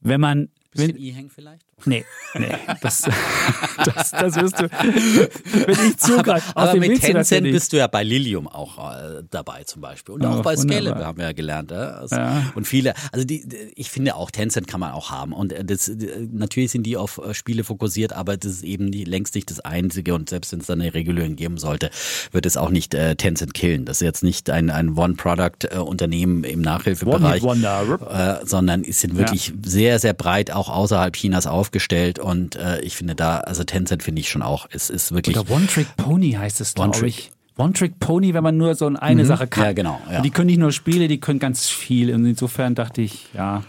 [0.00, 1.64] wenn man Bisschen E-Hang vielleicht?
[1.86, 2.04] Nee,
[2.34, 3.02] nee, das,
[3.84, 6.52] das, das wirst du, wenn ich zugreife.
[6.54, 10.14] Aber, aber mit Tencent bist du ja bei Lilium auch äh, dabei zum Beispiel.
[10.14, 11.72] Und auch bei Scale haben wir ja gelernt.
[11.72, 11.74] Äh?
[11.74, 12.52] Also, ja.
[12.54, 15.32] Und viele, also die, ich finde auch Tencent kann man auch haben.
[15.32, 15.90] Und äh, das,
[16.32, 19.60] natürlich sind die auf äh, Spiele fokussiert, aber das ist eben die, längst nicht das
[19.60, 20.14] Einzige.
[20.14, 21.90] Und selbst wenn es dann eine Regulierung geben sollte,
[22.32, 23.84] wird es auch nicht äh, Tencent killen.
[23.84, 29.54] Das ist jetzt nicht ein, ein One-Product-Unternehmen im Nachhilfebereich, äh, sondern es sind wirklich ja.
[29.64, 34.02] sehr, sehr breit auch außerhalb Chinas auf aufgestellt und äh, ich finde da, also Tencent
[34.02, 35.36] finde ich schon auch, es ist wirklich.
[35.36, 37.32] Oder One Trick Pony heißt es, glaube ich.
[37.56, 39.26] One Trick Pony, wenn man nur so eine mhm.
[39.26, 39.64] Sache kann.
[39.64, 40.00] Ja, genau.
[40.10, 40.22] Ja.
[40.22, 42.12] Die können nicht nur Spiele, die können ganz viel.
[42.12, 43.62] Und insofern dachte ich, ja.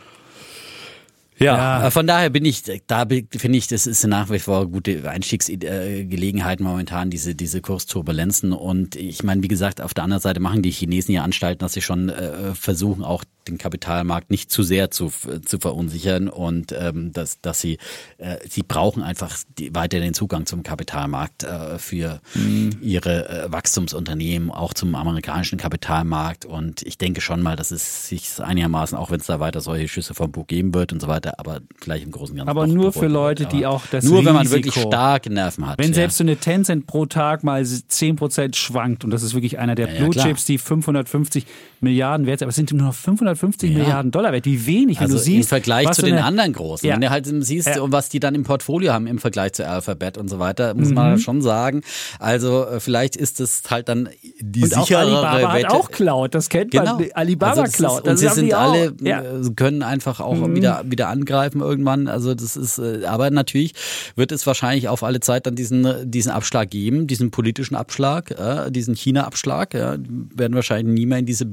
[1.37, 4.67] Ja, ja, äh, von daher bin ich, da finde ich, das ist nach wie vor
[4.67, 8.53] gute Einstiegsgelegenheit momentan, diese, diese Kursturbulenzen.
[8.53, 11.73] Und ich meine, wie gesagt, auf der anderen Seite machen die Chinesen ja Anstalten, dass
[11.73, 15.11] sie schon äh, versuchen, auch den Kapitalmarkt nicht zu sehr zu,
[15.45, 17.77] zu verunsichern und ähm, dass, dass sie,
[18.17, 22.77] äh, sie brauchen einfach die, weiter den Zugang zum Kapitalmarkt äh, für mhm.
[22.81, 26.45] ihre äh, Wachstumsunternehmen, auch zum amerikanischen Kapitalmarkt.
[26.45, 29.87] Und ich denke schon mal, dass es sich einigermaßen, auch wenn es da weiter solche
[29.87, 32.49] Schüsse vom Buch geben wird und so weiter, aber gleich im Großen und Ganzen.
[32.49, 35.77] Aber nur für Leute, die auch das Nur Risiko, wenn man wirklich starke Nerven hat.
[35.77, 35.95] Wenn ja.
[35.95, 39.93] selbst so eine Tencent pro Tag mal 10% schwankt und das ist wirklich einer der
[39.93, 41.45] ja, Blue Chips, die 550
[41.81, 42.95] Milliarden wert sind, aber es sind nur noch
[43.35, 43.77] 550 ja.
[43.77, 44.45] Milliarden Dollar wert.
[44.45, 45.47] Wie wenig, wenn also du siehst.
[45.47, 46.87] Im Vergleich zu den anderen großen.
[46.87, 46.95] Ja.
[46.95, 47.75] Wenn du halt siehst, ja.
[47.79, 50.95] was die dann im Portfolio haben im Vergleich zu Alphabet und so weiter, muss mhm.
[50.95, 51.81] man schon sagen.
[52.19, 55.67] Also äh, vielleicht ist es halt dann die und sicherere auch Alibaba Wette.
[55.67, 56.97] Hat auch Cloud, das kennt genau.
[56.97, 57.11] man.
[57.13, 58.05] Alibaba also Cloud.
[58.05, 60.55] Ist, und sie sind alle, äh, können einfach auch mhm.
[60.55, 62.07] wieder, wieder angreifen irgendwann.
[62.07, 63.73] Also das ist, äh, aber natürlich
[64.15, 68.71] wird es wahrscheinlich auf alle Zeit dann diesen, diesen Abschlag geben, diesen politischen Abschlag, äh,
[68.71, 69.73] diesen China-Abschlag.
[69.73, 69.95] Ja,
[70.35, 71.45] werden wahrscheinlich nie mehr in diese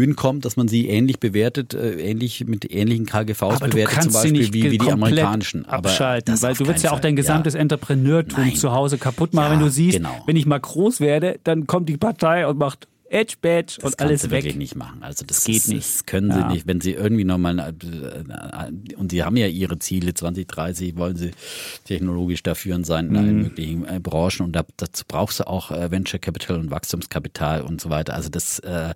[0.00, 4.12] Bewertungshöhen kommen, dass man sie ähnlich bewertet, äh, ähnlich mit ähnlichen KGVs aber bewertet, zum
[4.12, 5.66] Beispiel wie, wie die amerikanischen.
[5.66, 7.60] abschalten, weil du willst ja auch dein gesamtes ja.
[7.60, 10.22] Entrepreneurtum zu Hause kaputt machen, ja, wenn du siehst, genau.
[10.26, 13.98] wenn ich mal groß werde, dann kommt die Partei und macht Edge Badge und das
[13.98, 14.44] alles sie weg.
[14.44, 15.02] wirklich nicht machen.
[15.02, 15.94] Also das, das geht ist, nicht.
[15.94, 16.36] Das können ja.
[16.36, 16.66] sie nicht.
[16.68, 21.32] Wenn sie irgendwie nochmal äh, und sie haben ja ihre Ziele 2030 wollen sie
[21.84, 23.42] technologisch da führend sein in allen mhm.
[23.42, 27.80] möglichen äh, Branchen und da, dazu brauchst du auch äh, Venture Capital und Wachstumskapital und
[27.80, 28.14] so weiter.
[28.14, 28.94] Also das äh,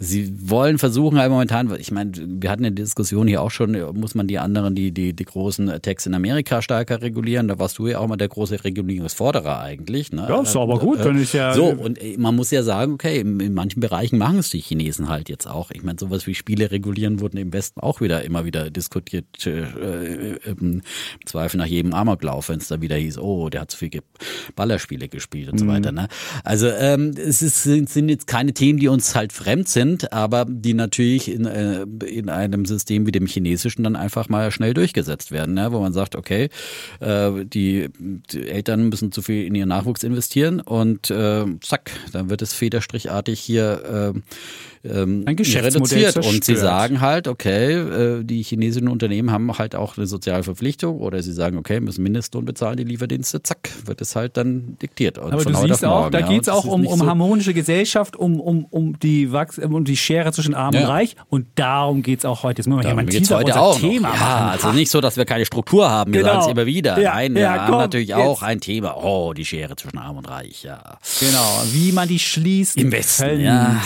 [0.00, 4.16] sie wollen versuchen halt momentan, ich meine, wir hatten eine Diskussion hier auch schon, muss
[4.16, 7.46] man die anderen, die die die großen Techs in Amerika stärker regulieren?
[7.46, 10.10] Da warst du ja auch mal der große Regulierungsforderer eigentlich.
[10.10, 10.26] Ne?
[10.28, 13.54] Ja, ist aber gut, wenn ich ja so und man muss ja sagen, okay, in
[13.54, 15.70] manchen Bereichen machen es die Chinesen halt jetzt auch.
[15.70, 19.46] Ich meine, sowas wie Spiele regulieren wurden im Westen auch wieder immer wieder diskutiert.
[19.46, 20.82] Äh, im
[21.24, 24.02] Zweifel nach jedem Amoklauf, wenn es da wieder hieß, oh, der hat zu viele
[24.56, 25.58] Ballerspiele gespielt und mhm.
[25.58, 25.92] so weiter.
[25.92, 26.08] Ne?
[26.42, 30.74] Also ähm, es ist, sind jetzt keine Themen, die uns halt fremd sind, aber die
[30.74, 35.54] natürlich in, äh, in einem System wie dem chinesischen dann einfach mal schnell durchgesetzt werden,
[35.54, 35.72] ne?
[35.72, 36.48] wo man sagt, okay,
[37.00, 42.30] äh, die, die Eltern müssen zu viel in ihren Nachwuchs investieren und äh, zack, dann
[42.30, 44.14] wird es federstrichartig hier
[44.84, 46.26] ähm, Ein Geschäftsmodell reduziert.
[46.34, 47.72] Und sie sagen halt, okay,
[48.20, 52.02] äh, die chinesischen Unternehmen haben halt auch eine soziale Verpflichtung oder sie sagen, okay, müssen
[52.02, 55.18] Mindestlohn bezahlen, die Lieferdienste, zack, wird es halt dann diktiert.
[55.18, 56.28] Und Aber du siehst auch, morgen, da ja.
[56.28, 59.84] geht es Und auch um, um so- harmonische Gesellschaft, um, um, um, die Wachs um
[59.84, 60.88] die Schere zwischen Arm und Ja.
[60.88, 61.16] Reich.
[61.28, 62.60] Und darum geht es auch heute.
[62.60, 64.14] Jetzt müssen wir hier mal geht's heute auch Thema noch.
[64.18, 64.20] machen.
[64.20, 66.12] Ja, also nicht so, dass wir keine Struktur haben.
[66.12, 66.32] Wir Genau.
[66.34, 66.98] sagen es immer wieder.
[67.00, 68.18] Ja, Nein, wir ja, haben komm, natürlich jetzt.
[68.18, 68.96] auch ein Thema.
[69.02, 70.62] Oh, die Schere zwischen Arm und Reich.
[70.62, 70.98] Ja.
[71.20, 73.42] Genau, wie man die schließen Im Westen, könnte.
[73.44, 73.80] ja.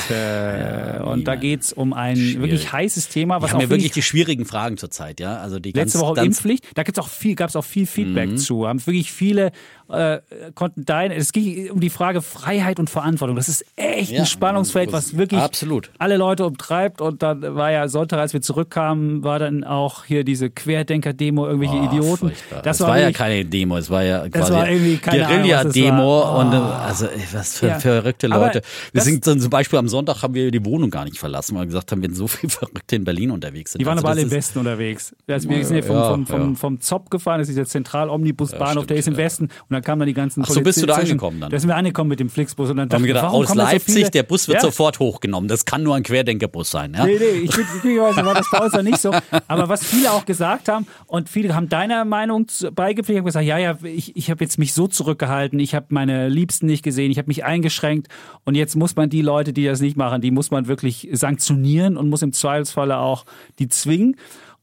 [0.96, 2.40] Und da geht es um ein Schwierig.
[2.40, 5.20] wirklich heißes Thema, Wir was haben auch ja wirklich wirklich die schwierigen Fragen zurzeit.
[5.20, 7.64] Ja, also die Letzte ganz, Woche ganz Impfpflicht, da gibt's auch viel, gab es auch
[7.64, 8.36] viel Feedback Mhm.
[8.38, 8.66] zu.
[8.66, 9.52] Haben wirklich viele
[9.90, 10.18] äh,
[10.54, 13.36] konnten dein, es ging um die Frage Freiheit und Verantwortung.
[13.36, 15.90] Das ist echt Ja, ein Spannungsfeld, was wirklich absolut.
[15.98, 17.00] alle Leute umtreibt.
[17.00, 21.76] Und dann war ja Sonntag, als wir zurückkamen, war dann auch hier diese Querdenker-Demo, irgendwelche
[21.76, 22.16] Oh, Idioten.
[22.28, 22.62] furchtbar.
[22.62, 26.38] Das war, ja wirklich- keine Demo, es war ja quasi war Guerilla-Demo war.
[26.38, 26.60] und äh, Oh.
[26.60, 27.78] also was für Ja.
[27.78, 28.62] verrückte Leute.
[28.92, 31.62] Wir das- sind zum Beispiel am Sonntag haben wir die Wohnung gar nicht verlassen, weil
[31.62, 33.80] wir gesagt haben, wenn so viele Verrückte in Berlin unterwegs sind.
[33.80, 35.14] Die waren also aber alle das im Westen unterwegs.
[35.26, 36.54] Also wir sind ja vom, Ja, vom, vom, ja.
[36.56, 39.18] vom ZOP gefahren, das ist dieser Zentral-Omnibus-Bahnhof, stimmt, der ist im ja.
[39.18, 39.44] Westen.
[39.68, 41.50] Und dann kamen dann die ganzen Ach so, bist du da angekommen dann?
[41.50, 42.70] Da sind wir angekommen mit dem Flixbus.
[42.70, 44.10] Und dann haben dachten wir gedacht, aus da so Leipzig, viele?
[44.10, 44.62] der Bus wird ja.
[44.62, 45.48] sofort hochgenommen.
[45.48, 46.94] Das kann nur ein Querdenkerbus sein.
[46.94, 47.06] Ja?
[47.06, 49.12] Nee, nee, ich glücklicherweise war das bei uns noch nicht so.
[49.46, 53.58] Aber was viele auch gesagt haben, und viele haben deiner Meinung beigepflichtet, haben gesagt, ja,
[53.58, 57.18] ja, ich, ich habe jetzt mich so zurückgehalten, ich habe meine Liebsten nicht gesehen, ich
[57.18, 58.08] habe mich eingeschränkt
[58.44, 61.96] und jetzt muss man die Leute, die das nicht machen, die muss man wirklich sanktionieren
[61.96, 63.24] und muss im Zweifelsfalle auch
[63.58, 64.16] die zwingen.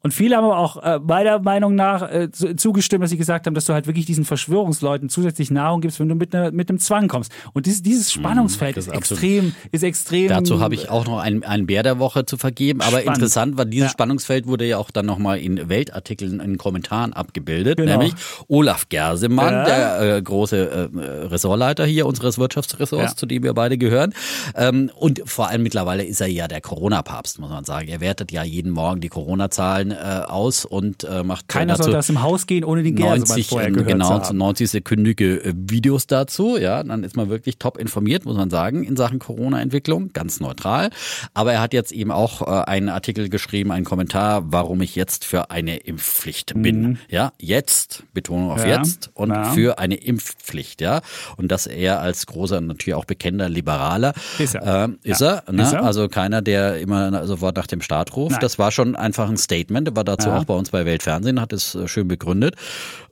[0.06, 3.48] Und viele haben aber auch äh, meiner Meinung nach äh, zu- zugestimmt, dass sie gesagt
[3.48, 6.70] haben, dass du halt wirklich diesen Verschwörungsleuten zusätzlich Nahrung gibst, wenn du mit, ne, mit
[6.70, 7.32] einem Zwang kommst.
[7.54, 10.28] Und dieses, dieses Spannungsfeld Mm, ist ist extrem, ist extrem.
[10.28, 12.82] Dazu habe ich auch noch einen, einen Bär der Woche zu vergeben.
[12.82, 13.18] Aber Spannend.
[13.18, 13.92] interessant war, dieses Ja.
[13.94, 17.78] Spannungsfeld wurde ja auch dann nochmal in Weltartikeln, in Kommentaren abgebildet.
[17.78, 17.92] Genau.
[17.94, 18.14] Nämlich
[18.48, 19.66] Olaf Gersemann, Ja.
[19.66, 23.18] der äh, große äh, Ressortleiter hier unseres Wirtschaftsressorts, Ja.
[23.18, 24.14] zu dem wir beide gehören.
[24.54, 27.88] Ähm, und vor allem mittlerweile ist er ja der Corona-Papst, muss man sagen.
[27.88, 32.08] Er wertet ja jeden Morgen die Corona-Zahlen äh, aus und äh, macht Keiner soll aus
[32.08, 34.42] dem Haus gehen, ohne den Gersemann 90, vorher äh, gehört genau, zu haben.
[34.42, 36.58] 90-sekündige äh, Videos dazu.
[36.58, 40.90] Ja, dann ist man wirklich top informiert, muss man sagen, in Sachen Corona-Entwicklung, ganz neutral.
[41.34, 45.26] Aber er hat jetzt eben auch äh, einen Artikel geschrieben, einen Kommentar, warum ich jetzt
[45.26, 47.00] für eine Impfpflicht bin.
[47.10, 48.70] Ja, jetzt, Betonung auf Mhm.
[48.70, 49.44] Ja, jetzt und ja.
[49.46, 50.82] für eine Impfpflicht.
[50.82, 51.02] Ja,
[51.38, 54.86] und dass er als großer, natürlich auch bekennender Liberaler Ist er.
[54.86, 55.44] ähm, ist Ja.
[55.46, 55.64] er, ne?
[55.64, 55.84] Ist er.
[55.84, 58.32] also keiner, der immer sofort nach dem Start ruft.
[58.32, 58.42] Nein.
[58.42, 59.85] Das war schon einfach ein Statement.
[59.88, 60.38] Er war dazu Ja.
[60.40, 62.56] auch bei uns bei Weltfernsehen, hat es äh, schön begründet.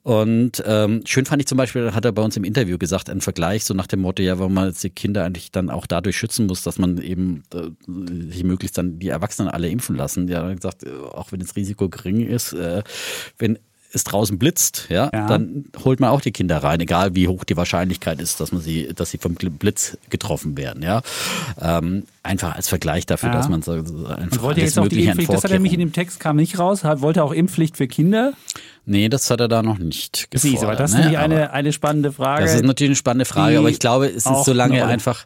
[0.04, 3.22] Und ähm, schön fand ich zum Beispiel, hat er bei uns im Interview gesagt, ein
[3.22, 6.18] Vergleich so nach dem Motto, ja, warum man jetzt die Kinder eigentlich dann auch dadurch
[6.18, 7.70] schützen muss, dass man eben äh,
[8.32, 10.28] sich möglichst dann die Erwachsenen alle impfen lassen.
[10.28, 12.84] Ja, er hat gesagt, äh, auch wenn das Risiko gering ist, äh,
[13.38, 13.60] wenn
[13.94, 15.28] es draußen blitzt, ja, Ja.
[15.28, 18.62] dann holt man auch die Kinder rein, egal wie hoch die Wahrscheinlichkeit ist, dass man
[18.62, 21.02] sie, dass sie vom Blitz getroffen werden, ja.
[21.62, 23.36] Ähm, einfach als Vergleich dafür, Ja.
[23.36, 25.80] dass man so, so einfach wollte jetzt auch die Impfpflicht, das hat er nämlich in
[25.80, 28.34] dem Text kam nicht raus, hat, wollte auch Impfpflicht für Kinder.
[28.86, 30.42] Nee, das hat er da noch nicht gefordert.
[30.42, 31.02] Siehst aber das ist ne?
[31.04, 32.44] nämlich Aber- eine, eine spannende Frage.
[32.44, 35.26] Das ist natürlich eine spannende Frage, aber ich glaube, es ist, solange eine Rolle- einfach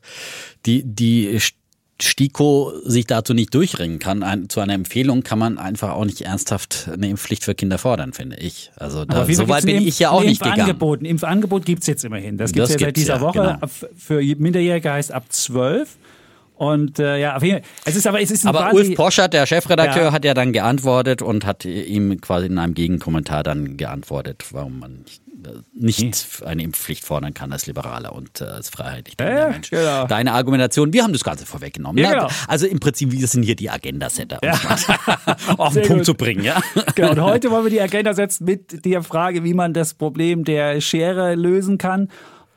[0.67, 1.39] die, die
[2.01, 6.21] STIKO sich dazu nicht durchringen kann, ein, zu einer Empfehlung kann man einfach auch nicht
[6.21, 8.71] ernsthaft eine Impfpflicht für Kinder fordern, finde ich.
[8.75, 10.59] Also da, so weit gibt's bin ich ja auch nicht gegangen.
[10.59, 11.01] Impfangebot.
[11.01, 12.37] Ein Impfangebot gibt es jetzt immerhin.
[12.37, 13.39] Das gibt es Das ja seit gibt's, dieser ja, Woche.
[13.39, 13.49] genau.
[13.61, 15.97] Ab, für Minderjährige heißt ab 12.
[16.55, 17.69] Und äh, ja, auf jeden Fall.
[17.85, 20.11] Es ist aber es ist ein Aber Ulf Poschert, der Chefredakteur, Ja.
[20.11, 24.95] hat ja dann geantwortet und hat ihm quasi in einem Gegenkommentar dann geantwortet, warum man
[25.03, 25.21] nicht,
[25.73, 29.69] nicht eine Impfpflicht fordern kann als Liberaler und äh, als freiheitlich denkender Ja, Mensch.
[29.69, 30.07] genau.
[30.07, 32.03] Deine Argumentation, wir haben das Ganze vorweggenommen.
[32.03, 32.27] Ja, genau.
[32.47, 36.05] Also im Prinzip, wir sind hier die Agenda-Setter, um mal auf Sehr den Punkt gut.
[36.05, 36.43] zu bringen.
[36.43, 36.61] Ja?
[36.95, 40.43] Genau, und heute wollen wir die Agenda setzen mit der Frage, wie man das Problem
[40.43, 42.09] der Schere lösen kann.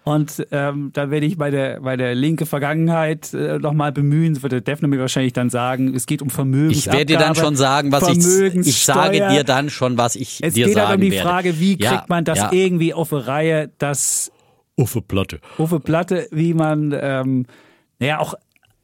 [0.03, 4.33] Und ähm, da werde ich meine, meine linke Vergangenheit äh, nochmal bemühen.
[4.35, 6.79] Das wird der Defner mir wahrscheinlich dann sagen, es geht um Vermögensabgabe.
[6.79, 10.43] Ich werde dir dann schon sagen, was ich, ich sage dir dann schon, was ich
[10.43, 11.29] Es dir geht sagen halt um die werde.
[11.29, 12.51] Frage, wie Ja, kriegt man das ja.
[12.51, 14.33] irgendwie auf die Reihe, dass
[14.77, 15.41] Uffe Platte.
[15.59, 17.45] Uwe Platte, wie man, ähm,
[17.99, 18.33] naja, auch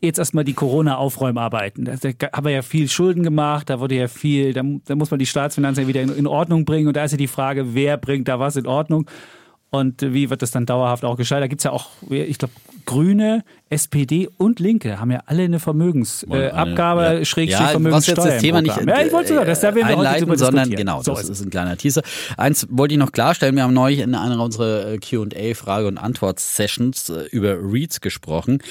[0.03, 1.87] jetzt erstmal die Corona-Aufräumarbeiten.
[1.87, 5.11] Da da haben wir ja viel Schulden gemacht, da wurde ja viel, da, da muss
[5.11, 6.89] man die Staatsfinanzen ja wieder in, in Ordnung bringen.
[6.89, 9.09] Und da ist ja die Frage, wer bringt da was in Ordnung?
[9.79, 11.43] Und äh, wie wird das dann dauerhaft auch gescheit?
[11.43, 12.53] Da gibt es ja auch, ich glaube,
[12.87, 17.25] Grüne, SPD und Linke haben ja alle eine Vermögensabgabe, äh, ja.
[17.25, 18.17] Schrägstrich ja, was Vermögenssteuer.
[18.17, 20.39] jetzt das Thema nicht ja, ich wollte sogar, das da werden wir heute einleiten, drüber
[20.39, 22.03] sondern genau, So das ist ein kleiner Teaser.
[22.37, 25.99] Eins wollte ich noch klarstellen, wir haben neulich in einer unserer äh, Q&A Frage und
[25.99, 28.63] Antwort Sessions äh, über REITs gesprochen.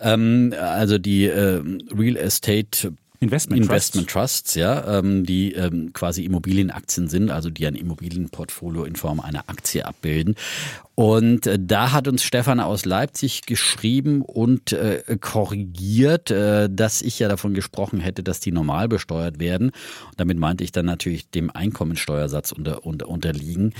[0.00, 1.62] Ähm, also die äh,
[1.96, 7.76] Real Estate Investment, Investment Trusts, ja, ähm, die ähm, quasi Immobilienaktien sind, also die ein
[7.76, 10.34] Immobilienportfolio in Form einer Aktie abbilden.
[10.96, 17.20] Und äh, da hat uns Stefan aus Leipzig geschrieben und äh, korrigiert, äh, dass ich
[17.20, 19.68] ja davon gesprochen hätte, dass die normal besteuert werden.
[19.68, 23.72] Und damit meinte ich dann natürlich dem Einkommensteuersatz unter, unter, unterliegen.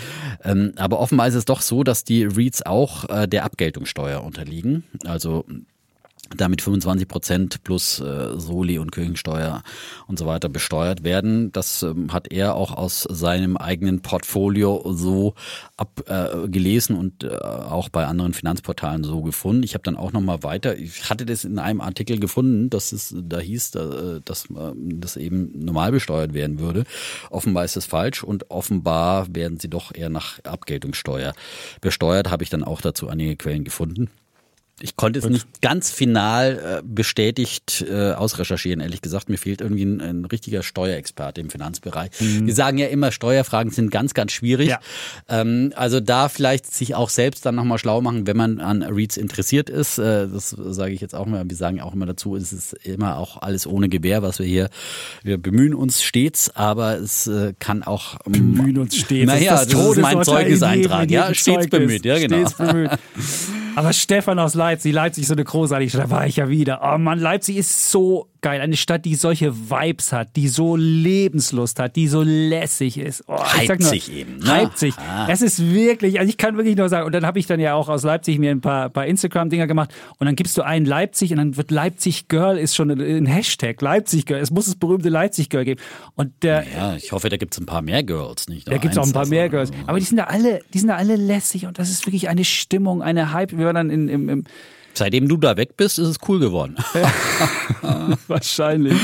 [0.45, 4.85] Ähm, aber offenbar ist es doch so, dass die REITs auch äh, der Abgeltungssteuer unterliegen.
[5.05, 5.45] Also
[6.37, 9.63] damit 25 Prozent plus äh, Soli und Kirchensteuer
[10.07, 11.53] und so weiter besteuert werden.
[11.53, 15.35] Das ähm, hat er auch aus seinem eigenen Portfolio so
[15.77, 19.63] abgelesen äh, und äh, auch bei anderen Finanzportalen so gefunden.
[19.63, 20.77] Ich habe dann auch noch mal weiter.
[20.79, 25.17] Ich hatte das in einem Artikel gefunden, dass es da hieß, äh, dass äh, das
[25.17, 26.85] eben normal besteuert werden würde.
[27.31, 31.35] Offenbar ist das falsch und offenbar werden sie doch eher nach Abgeltungssteuer
[31.81, 32.31] besteuert.
[32.31, 34.11] Habe ich dann auch dazu einige Quellen gefunden.
[34.83, 39.29] Ich konnte es nicht ganz final äh, bestätigt äh, ausrecherchieren, ehrlich gesagt.
[39.29, 42.11] Mir fehlt irgendwie ein, ein richtiger Steuerexperte im Finanzbereich.
[42.21, 42.47] Mhm.
[42.47, 44.69] Wir sagen ja immer, Steuerfragen sind ganz, ganz schwierig.
[44.69, 44.81] Ja.
[45.29, 49.17] Ähm, also da vielleicht sich auch selbst dann nochmal schlau machen, wenn man an REITs
[49.17, 49.99] interessiert ist.
[49.99, 51.49] Äh, das sage ich jetzt auch mal.
[51.49, 54.69] Wir sagen auch immer dazu, es ist immer auch alles ohne Gewähr, was wir hier,
[55.23, 58.17] wir bemühen uns stets, aber es äh, kann auch...
[58.27, 59.27] Ähm, bemühen uns stets.
[59.27, 61.11] Naja, das, das ist mein Zeugniseintrag.
[61.11, 62.05] Ja, stets bemüht.
[62.05, 62.49] Ja, genau.
[62.49, 62.91] Stets bemüht.
[63.75, 66.81] Aber Stefan aus Leipzig, Leipzig ist so eine großartige Stadt, da war ich ja wieder.
[66.83, 68.61] Oh Mann, Leipzig ist so geil.
[68.61, 73.25] Eine Stadt, die solche Vibes hat, die so Lebenslust hat, die so lässig ist.
[73.27, 74.39] Oh, Leipzig nur, eben.
[74.39, 74.45] Ne?
[74.45, 74.95] Leipzig.
[74.99, 75.29] Ah.
[75.31, 77.75] Es ist wirklich, also ich kann wirklich nur sagen, und dann habe ich dann ja
[77.75, 81.31] auch aus Leipzig mir ein paar, paar Instagram-Dinger gemacht und dann gibst du einen Leipzig
[81.31, 83.81] und dann wird Leipzig Girl ist schon ein Hashtag.
[83.81, 84.41] Leipzig Girl.
[84.41, 85.81] Es muss das berühmte Leipzig Girl geben.
[86.17, 88.69] Und der, ja, ich hoffe, da gibt es ein paar mehr Girls, nicht?
[88.69, 89.71] Da gibt es auch ein paar mehr Girls.
[89.87, 92.45] Aber die sind da alle, die sind da alle lässig und das ist wirklich eine
[92.45, 93.57] Stimmung, eine Hype.
[93.57, 94.45] Wir waren dann in, im, im
[94.95, 96.77] Seitdem du da weg bist, ist es cool geworden.
[98.29, 98.99] Wahrscheinlich.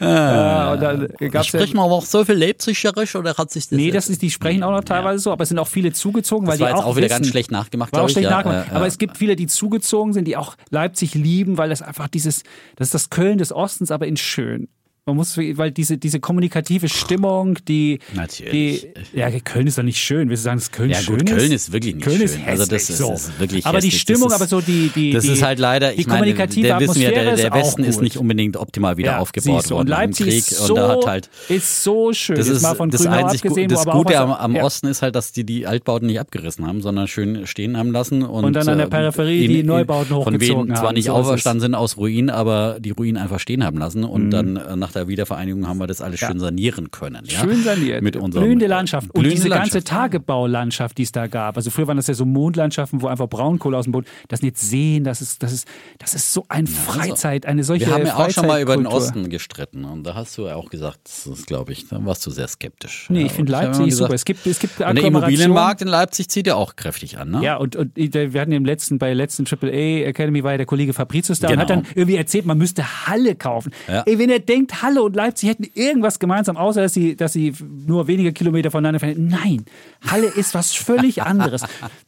[0.00, 3.76] Ja, und dann gab's Sprechen wir aber auch so viel Leipzigerisch oder hat sich das.
[3.76, 5.18] Nee, das ist, die sprechen auch noch teilweise ja.
[5.18, 7.06] so, aber es sind auch viele zugezogen, das weil war die jetzt auch, auch wieder
[7.06, 8.68] wissen, ganz schlecht nachgemacht, war auch schlecht ich, nachgemacht.
[8.68, 12.08] Ja, aber es gibt viele, die zugezogen sind, die auch Leipzig lieben, weil das einfach
[12.08, 12.42] dieses,
[12.76, 14.68] das ist das Köln des Ostens, aber in schön.
[15.08, 18.88] Man muss, weil diese, diese kommunikative Stimmung, die, Natürlich.
[19.12, 20.28] die, ja, Köln ist doch nicht schön.
[20.28, 22.24] Willst du sagen, dass Köln ja, schön gut, Köln ist wirklich nicht Köln schön.
[22.24, 23.12] Ist hässlich, also das ist, so.
[23.12, 23.92] ist wirklich Aber hässlich.
[23.92, 27.00] die Stimmung, ist, aber so die, die, das ist halt leider, ich meine, der wissen
[27.00, 30.26] wir, der, der Westen ist, ist nicht unbedingt optimal wieder ja, aufgebaut worden und Leipzig
[30.26, 30.38] im Krieg.
[30.38, 32.34] Ist so, und da hat halt, ist so schön.
[32.34, 34.64] Das ist mal von das einzig abgesehen, Das Gute am, am ja.
[34.64, 38.24] Osten ist halt, dass die die Altbauten nicht abgerissen haben, sondern schön stehen haben lassen.
[38.24, 41.60] Und, und dann an der Peripherie in, die Neubauten hochgezogen Von denen zwar nicht auferstanden
[41.60, 44.02] sind aus Ruinen, aber die Ruinen einfach stehen haben lassen.
[44.02, 44.30] Und mhm.
[44.30, 47.24] dann äh, nach der Wiedervereinigung haben wir das alles schön saniert sanieren können.
[47.26, 47.40] Ja?
[47.40, 48.02] Schön saniert.
[48.02, 49.14] Mit unserem, Blühende Landschaft.
[49.14, 49.72] Und diese Landschaft.
[49.72, 51.56] ganze Tagebaulandschaft, die es da gab.
[51.56, 54.06] Also früher waren das ja so Mondlandschaften, wo einfach Braunkohle aus dem Boden.
[54.28, 57.86] Das sind jetzt Seen, das ist, das ist, das ist so ein Freizeit, eine solche
[57.86, 59.84] Wir haben ja auch schon mal über den Osten gestritten.
[59.84, 62.48] Und da hast du ja auch gesagt, das ist, glaube ich, da warst du sehr
[62.48, 63.06] skeptisch.
[63.10, 64.14] Nee, ich finde Leipzig super.
[64.14, 67.42] Es gibt, es gibt der Immobilienmarkt in Leipzig zieht ja auch kräftig an, ne?
[67.42, 70.66] Ja, und, und wir hatten im letzten, bei der letzten AAA Academy war ja der
[70.66, 71.62] Kollege Fabricius da genau.
[71.62, 73.72] und hat dann irgendwie erzählt, man müsste Halle kaufen.
[73.88, 74.02] Ja.
[74.06, 77.52] Ey, wenn er denkt, Halle und Leipzig hätten irgendwas gemeinsam, außer dass sie, dass sie
[77.86, 79.30] nur wenige Kilometer voneinander entfernt.
[79.44, 79.64] Nein,
[80.08, 81.62] Halle ist was völlig anderes.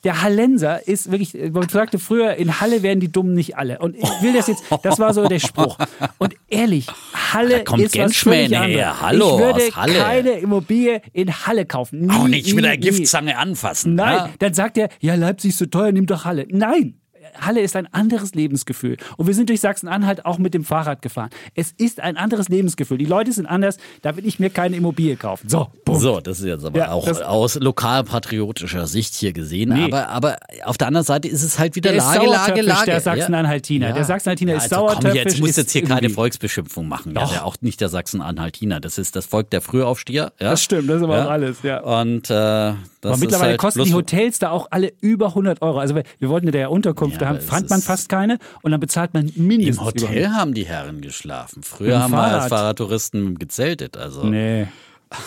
[0.04, 3.80] Der Hallenser ist wirklich, man sagte früher, in Halle werden die Dummen nicht alle.
[3.80, 5.76] Und ich will das jetzt, das war so der Spruch.
[6.18, 6.86] Und ehrlich,
[7.32, 8.76] Halle ist was völlig anderes.
[8.76, 9.00] Her.
[9.00, 9.94] Hallo, ich würde Halle.
[9.98, 12.06] keine Immobilie in Halle kaufen.
[12.06, 12.78] Nie, Auch nicht nie, mit der nie.
[12.78, 13.96] Giftzange anfassen.
[13.96, 14.30] Nein, ja?
[14.38, 16.46] dann sagt er, ja, Leipzig ist so teuer, nimm doch Halle.
[16.48, 16.94] Nein,
[17.40, 18.96] Halle ist ein anderes Lebensgefühl.
[19.16, 21.30] Und wir sind durch Sachsen-Anhalt auch mit dem Fahrrad gefahren.
[21.54, 22.98] Es ist ein anderes Lebensgefühl.
[22.98, 23.78] Die Leute sind anders.
[24.02, 25.48] Da will ich mir keine Immobilie kaufen.
[25.48, 26.00] So, Punkt.
[26.00, 29.70] So, das ist jetzt aber ja, auch aus lokalpatriotischer Sicht hier gesehen.
[29.70, 29.84] Nee.
[29.84, 32.86] Aber, aber auf der anderen Seite ist es halt wieder der Lage, Lage, Lage.
[32.86, 33.88] Der Sachsen-Anhaltiner.
[33.88, 33.94] Ja.
[33.94, 34.98] Der Sachsen-Anhaltiner ja, also ist sauer.
[35.00, 37.14] Komm, jetzt muss jetzt hier keine Volksbeschimpfung machen.
[37.14, 37.32] Doch.
[37.32, 38.80] Ja, auch nicht der Sachsen-Anhaltiner.
[38.80, 40.32] Das ist das Volk der Frühaufsteher.
[40.40, 40.50] Ja?
[40.50, 41.62] Das stimmt, das ist aber auch alles.
[41.62, 41.80] Ja.
[41.80, 45.78] Und äh, das aber mittlerweile halt kosten die Hotels da auch alle über 100 Euro.
[45.78, 49.14] Also wir, wir wollten in der Unterkunft, da fand man fast keine und dann bezahlt
[49.14, 49.78] man mindestens.
[49.78, 51.62] Im Hotel haben die Herren geschlafen.
[51.62, 52.32] Früher haben Fahrrad.
[52.32, 53.96] wir als Fahrradtouristen gezeltet.
[53.96, 54.24] Also.
[54.24, 54.68] Nee.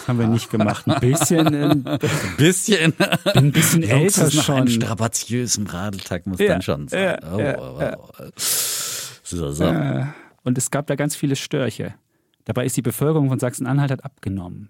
[0.08, 0.88] Haben wir nicht gemacht.
[0.88, 1.88] Ein bisschen.
[1.88, 2.00] Ein
[2.38, 2.94] bisschen.
[3.34, 4.62] Ein bisschen älter schon.
[4.62, 7.18] Ein strapaziösen Radeltag muss ja, dann schon sein.
[7.22, 7.98] Ja, oh, ja, oh, ja.
[7.98, 8.32] oh.
[9.24, 9.74] So, so.
[10.44, 11.96] Und es gab da ganz viele Störche.
[12.46, 14.70] Dabei ist die Bevölkerung von Sachsen-Anhalt hat abgenommen.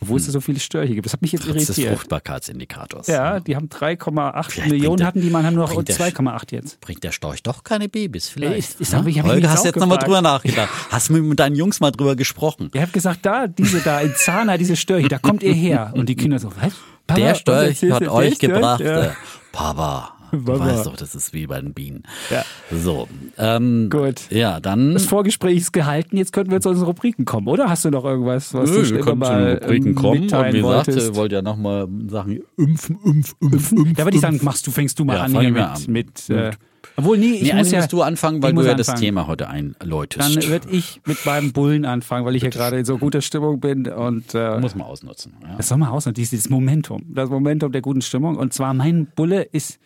[0.00, 1.06] Obwohl es da so viele Störche gibt.
[1.06, 1.76] Das hat mich jetzt Trotz irritiert.
[1.78, 3.08] des Fruchtbarkeitsindikators.
[3.08, 6.80] Ja, die haben 3,8 Millionen hatten die, man hat nur noch bringt der 2,8 jetzt.
[6.80, 8.74] Bringt der Storch doch keine Babys vielleicht?
[8.74, 10.68] Ich, ich sag, ich hab Holger, hast auch jetzt nochmal drüber nachgedacht.
[10.90, 12.70] Hast du mit deinen Jungs mal drüber gesprochen?
[12.74, 15.92] Ihr habt gesagt, da, diese da, in Zahna, diese Störche, da kommt ihr her.
[15.94, 16.74] Und die Kinder so, was?
[17.06, 18.12] Papa, der Storch hat du?
[18.12, 18.80] euch Der gebracht.
[18.80, 19.04] Ja.
[19.06, 19.10] äh,
[19.50, 20.12] Papa,
[20.48, 22.02] Du weißt doch, das ist wie bei den Bienen.
[22.30, 22.44] Ja.
[22.70, 24.30] So, ähm, Gut.
[24.30, 24.92] Ja, dann.
[24.92, 27.68] Das Vorgespräch ist gehalten, jetzt könnten wir zu unseren Rubriken kommen, oder?
[27.68, 30.30] Hast du noch irgendwas, was Nö, du wir können zu den Rubriken ähm, kommen und
[30.52, 31.08] wie gesagt, wolltest?
[31.08, 33.94] ihr wollt ja nochmal Sachen impfen, impfen, impfen, impfen.
[33.94, 35.82] Da würde ich sagen, machst du, fängst du mal Ja, an hier mit, an.
[35.88, 36.50] mit äh,
[36.96, 39.04] obwohl, nee, ich Nee, muss eigentlich ja, musst du anfangen, weil du ja das anfangen.
[39.04, 40.36] Thema heute einläutest.
[40.36, 43.60] Dann würde ich mit meinem Bullen anfangen, weil ich ja gerade in so guter Stimmung
[43.60, 45.34] bin und äh, muss man ausnutzen.
[45.42, 45.54] Ja.
[45.56, 48.36] das soll mal aus und dieses Momentum, das Momentum der guten Stimmung.
[48.36, 49.78] Und zwar mein Bulle ist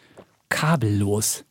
[0.53, 1.45] kabellos.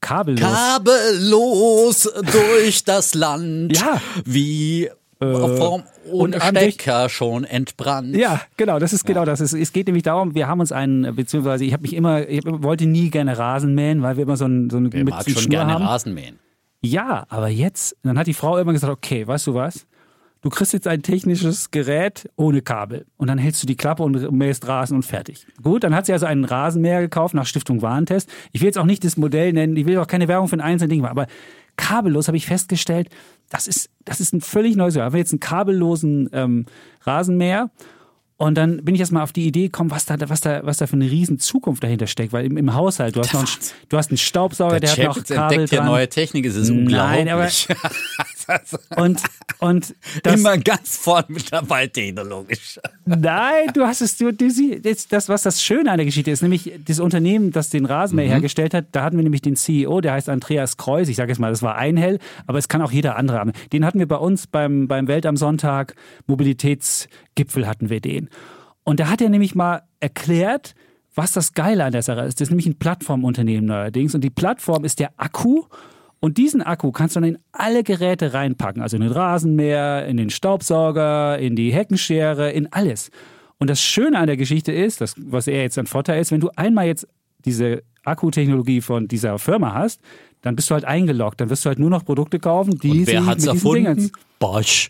[0.00, 0.40] Kabellos.
[0.42, 3.76] Kabellos durch das Land.
[3.76, 4.00] Ja.
[4.24, 8.14] Wie vom und ohne an sich- Stecker schon entbrannt.
[8.16, 9.40] Ja, genau, das ist genau das.
[9.40, 12.42] Es, es geht nämlich darum, wir haben uns einen, beziehungsweise ich habe mich immer, ich
[12.44, 15.24] wollte nie gerne Rasen mähen, weil wir immer so ein, so eine Wer mit mag
[15.24, 15.84] schon Schnur gerne haben.
[15.84, 16.38] Rasen mähen?
[16.80, 19.86] Ja, aber jetzt, dann hat die Frau immer gesagt, okay, weißt du was?
[20.40, 24.30] Du kriegst jetzt ein technisches Gerät ohne Kabel und dann hältst du die Klappe und
[24.30, 25.46] mähst Rasen und fertig.
[25.62, 28.30] Gut, dann hat sie also einen Rasenmäher gekauft nach Stiftung Warentest.
[28.52, 30.60] Ich will jetzt auch nicht das Modell nennen, ich will auch keine Werbung für ein
[30.60, 31.26] einzelnes Ding machen, aber
[31.76, 33.08] kabellos habe ich festgestellt,
[33.50, 34.94] das ist, das ist ein völlig neues.
[34.94, 36.66] Wir haben jetzt einen kabellosen ähm,
[37.02, 37.70] Rasenmäher
[38.38, 40.78] und dann bin ich erst mal auf die Idee gekommen, was da, was da, was
[40.78, 43.48] da für eine riesen Zukunft dahinter steckt, weil im, im Haushalt, du hast noch einen,
[43.88, 45.86] du hast einen Staubsauger, der, hat noch Kabel entdeckt dran.
[45.86, 47.68] neue Technik, es ist Nein, aber- unglaublich.
[48.96, 49.20] Und,
[49.58, 52.80] und das, Immer ganz vorne mit dabei technologisch.
[53.04, 56.40] nein, du hast es, du, du, sie- das, was das Schöne an der Geschichte ist,
[56.40, 60.12] nämlich das Unternehmen, das den Rasenmäher hergestellt hat, da hatten wir nämlich den CEO, der
[60.12, 61.08] heißt Andreas Kreuz.
[61.08, 63.52] Ich sage jetzt mal, das war Einhell, aber es kann auch jeder andere haben.
[63.72, 65.94] Den hatten wir bei uns beim, beim Welt am Sonntag,
[66.26, 68.27] Mobilitätsgipfel hatten wir den.
[68.84, 70.74] Und da hat er nämlich mal erklärt,
[71.14, 72.40] was das Geile an der Sache ist.
[72.40, 74.14] Das ist nämlich ein Plattformunternehmen neuerdings.
[74.14, 75.64] Und die Plattform ist der Akku.
[76.20, 78.82] Und diesen Akku kannst du dann in alle Geräte reinpacken.
[78.82, 83.10] Also in den Rasenmäher, in den Staubsauger, in die Heckenschere, in alles.
[83.58, 86.40] Und das Schöne an der Geschichte ist, das, was er jetzt ein Vorteil ist, wenn
[86.40, 87.06] du einmal jetzt
[87.44, 90.00] diese Akkutechnologie von dieser Firma hast,
[90.42, 91.40] dann bist du halt eingeloggt.
[91.40, 94.10] Dann wirst du halt nur noch Produkte kaufen, die Und wer hat's mit erfunden?
[94.38, 94.88] Bosch.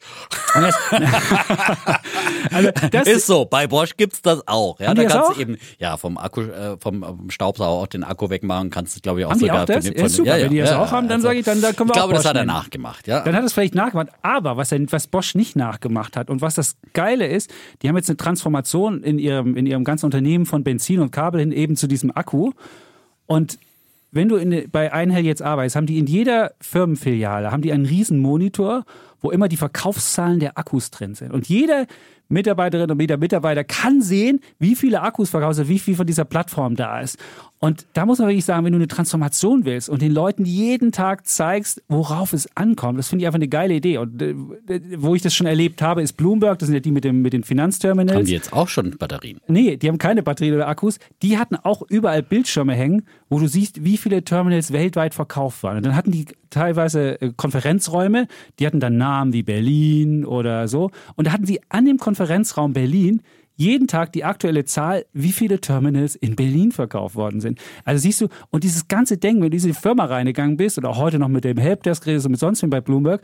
[0.52, 0.74] Das,
[2.52, 4.78] also das Ist so, bei Bosch gibt's das auch.
[4.78, 5.34] Ja, da die das kannst auch?
[5.34, 9.00] du eben ja vom Akku, äh, vom, vom Staubsauger auch den Akku wegmachen, kannst du
[9.00, 9.86] glaube ich auch Haben die sogar auch das?
[9.86, 10.30] von Ja, super.
[10.36, 12.24] Wenn die das auch haben, dann sage ich, dann- dann können wir Ich glaube, das
[12.26, 13.20] hat er nachgemacht, ja.
[13.20, 14.08] Dann hat er es vielleicht nachgemacht.
[14.22, 17.50] Aber was, er, was Bosch nicht nachgemacht hat und was das Geile ist,
[17.82, 21.40] die haben jetzt eine Transformation in ihrem, in ihrem ganzen Unternehmen von Benzin und Kabel
[21.40, 22.52] hin eben zu diesem Akku.
[23.26, 23.58] Und
[24.10, 27.86] wenn du in, bei Einhell jetzt arbeitest, haben die in jeder Firmenfiliale haben die einen
[27.86, 28.84] riesen Monitor,
[29.20, 31.32] wo immer die Verkaufszahlen der Akkus drin sind.
[31.32, 31.86] Und jeder
[32.28, 36.24] Mitarbeiterin und jeder Mitarbeiter kann sehen, wie viele Akkus verkauft sind, wie viel von dieser
[36.24, 37.18] Plattform da ist.
[37.60, 40.92] Und da muss man wirklich sagen, wenn du eine Transformation willst und den Leuten jeden
[40.92, 43.98] Tag zeigst, worauf es ankommt, das finde ich einfach eine geile Idee.
[43.98, 44.34] Und äh,
[44.96, 47.32] wo ich das schon erlebt habe, ist Bloomberg, das sind ja die mit, dem, mit
[47.32, 48.16] den Finanzterminals.
[48.16, 49.40] Haben die jetzt auch schon Batterien?
[49.48, 50.98] Nee, die haben keine Batterien oder Akkus.
[51.22, 55.78] Die hatten auch überall Bildschirme hängen, wo du siehst, wie viele Terminals weltweit verkauft waren.
[55.78, 60.90] Und dann hatten die teilweise äh, Konferenzräume, die hatten dann Namen wie Berlin oder so.
[61.16, 63.22] Und da hatten sie an dem Konferenzraum Berlin
[63.58, 67.60] jeden Tag die aktuelle Zahl, wie viele Terminals in Berlin verkauft worden sind.
[67.84, 70.88] Also siehst du, und dieses ganze Denken, wenn du in diese Firma reingegangen bist oder
[70.88, 73.20] auch heute noch mit dem Helpdesk redest und mit sonst wem bei Bloomberg,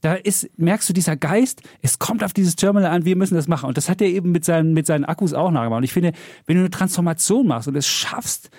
[0.00, 3.48] da ist, merkst du dieser Geist, es kommt auf dieses Terminal an, wir müssen das
[3.48, 3.66] machen.
[3.66, 5.78] Und das hat er eben mit seinen, mit seinen Akkus auch nachgemacht.
[5.78, 6.12] Und ich finde,
[6.46, 8.50] wenn du eine Transformation machst und es schaffst,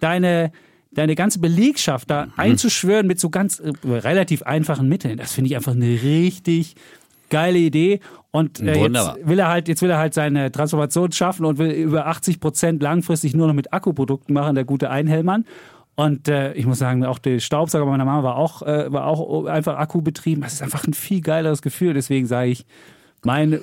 [0.00, 0.50] deine,
[0.90, 5.56] deine ganze Belegschaft da einzuschwören mit so ganz äh, relativ einfachen Mitteln, das finde ich
[5.56, 6.74] einfach eine richtig
[7.32, 7.98] geile Idee.
[8.30, 11.70] Und äh, jetzt will er halt, jetzt will er halt seine Transformation schaffen und will
[11.70, 15.44] über 80 Prozent langfristig nur noch mit Akkuprodukten machen, der gute Einhellmann.
[15.94, 19.44] Und äh, ich muss sagen, auch der Staubsauger meiner Mama war auch, äh, war auch
[19.46, 20.42] einfach Akkubetrieben.
[20.42, 21.94] Das ist einfach ein viel geileres Gefühl.
[21.94, 22.64] Deswegen sage ich,
[23.22, 23.60] meine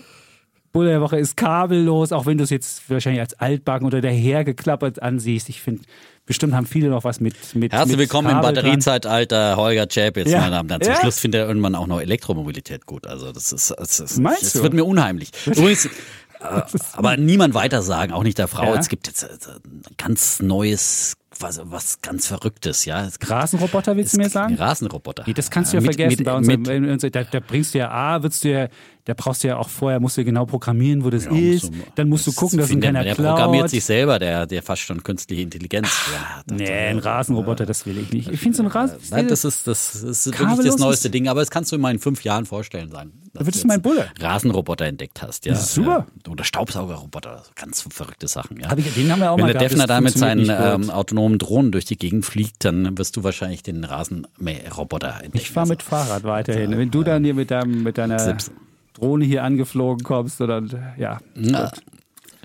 [0.72, 5.02] Bulle der Woche ist kabellos, auch wenn du es jetzt wahrscheinlich als altbacken oder dahergeklappert
[5.02, 5.50] ansiehst.
[5.50, 5.82] Ich finde,
[6.30, 8.56] bestimmt haben viele noch was mit mit Herzlich mit willkommen im Kabel dran.
[8.64, 10.40] Batteriezeitalter, Holger Chapitz, Ja.
[10.42, 10.84] meine Damen und Herren.
[10.84, 11.00] Zum Ja.
[11.02, 13.08] Schluss findet er irgendwann auch noch Elektromobilität gut.
[13.08, 14.64] Also das ist, das ist Meinst das du?
[14.64, 15.32] wird mir unheimlich.
[15.48, 15.86] Übrigens,
[16.40, 16.62] äh,
[16.94, 18.74] aber niemand weiter sagen, auch nicht der Frau.
[18.76, 18.80] Ja.
[18.80, 23.06] Es gibt jetzt äh, ein ganz neues, was, was ganz Verrücktes, ja.
[23.06, 24.56] Es Rasenroboter, willst du mir sagen?
[24.56, 25.24] Rasenroboter.
[25.26, 26.48] Nee, das kannst du ja Mit- vergessen mit- bei uns.
[26.48, 28.68] mit- da, da bringst du ja A, würdest du ja,
[29.10, 31.74] da brauchst du ja auch vorher, musst du genau programmieren, wo das Ja, musst ist.
[31.74, 33.36] du- Dann musst du gucken, dass ihn keiner Der klaut.
[33.36, 35.90] programmiert sich selber, der, der fast schon künstliche Intelligenz.
[36.14, 38.30] Ja, das- Nee, ein Rasenroboter, das will ich nicht.
[38.30, 38.98] Ich finde so ein Rasen.
[39.12, 42.00] Nein, das ist, das ist wirklich das neueste Ding, aber das kannst du in meinen
[42.00, 43.12] fünf Jahren vorstellen, sagen.
[43.34, 44.06] dass wird du es mein jetzt Bulle.
[44.20, 45.54] Rasenroboter entdeckt hast, ja.
[45.54, 46.08] Das ist super.
[46.26, 46.32] Ja.
[46.32, 48.70] Oder Staubsaugerroboter, ganz verrückte Sachen, ja.
[48.70, 50.90] Hab ich- den haben wir auch Wenn mal der Defner das da mit seinen ähm,
[50.90, 55.38] autonomen Drohnen durch die Gegend fliegt, dann wirst du wahrscheinlich den Rasenmäherroboter entdecken.
[55.38, 56.78] Ich fahre mit Fahrrad weiterhin.
[56.78, 58.52] Wenn du dann hier mit, deinem, mit deiner Sips.
[59.00, 60.62] Drohne hier angeflogen kommst, oder
[60.98, 61.20] ja.
[61.36, 61.82] Gut.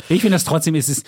[0.09, 1.03] Ich finde das trotzdem, ist es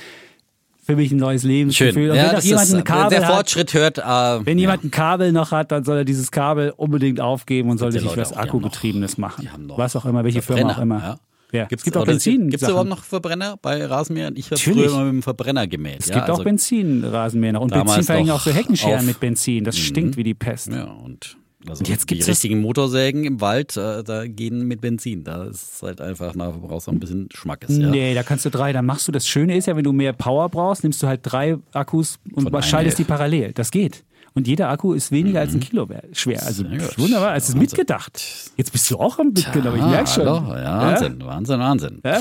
[0.84, 1.92] für mich ein neues Lebensgefühl.
[1.92, 2.10] Schön.
[2.10, 3.98] Und Ja, wenn jemand ist, ein äh, Kabel der hat, Fortschritt hört.
[3.98, 4.02] Äh,
[4.46, 4.62] wenn ja.
[4.62, 8.04] jemand ein Kabel noch hat, dann soll er dieses Kabel unbedingt aufgeben und sollte die
[8.04, 9.48] sich was auch, noch- machen.
[9.76, 10.98] Was auch immer, welche Firma auch immer.
[11.00, 11.18] Ja.
[11.52, 11.64] Ja.
[11.66, 12.50] Gibt's, es gibt auch Benzin.
[12.50, 14.34] Gibt es überhaupt noch Verbrenner bei Rasenmähern?
[14.36, 16.00] Ich habe früher immer mit dem Verbrenner gemäht.
[16.00, 17.62] Es ja, gibt auch also- Benzinrasenmäher noch.
[17.62, 19.64] Und Benzin verhängen auch so Heckenscheren mit Benzin.
[19.64, 20.68] Das stinkt wie die Pest.
[20.68, 21.36] Ja, und,
[21.68, 25.24] also Und jetzt gibt's das- richtigen Motorsägen im Wald, äh, da gehen mit Benzin.
[25.24, 27.76] Da ist es halt einfach, na, du brauchst auch ein bisschen Schmackes.
[27.78, 27.90] Ja.
[27.90, 29.12] Nee, da kannst du drei, dann machst du.
[29.12, 32.50] Das Schöne ist ja, wenn du mehr Power brauchst, nimmst du halt drei Akkus und
[32.50, 33.52] Von schaltest die parallel.
[33.52, 34.04] Das geht.
[34.34, 36.42] Und jeder Akku ist weniger als ein Kilo wer- schwer.
[36.44, 36.78] Also Mhm.
[36.98, 37.60] Wunderbar, es ist Wahnsinn.
[37.60, 38.22] mitgedacht.
[38.58, 40.26] Jetzt bist du auch am Mitgenommen, ich merke schon.
[40.26, 42.00] hallo, ja, Wahnsinn, Wahnsinn, Wahnsinn.
[42.04, 42.20] Ja?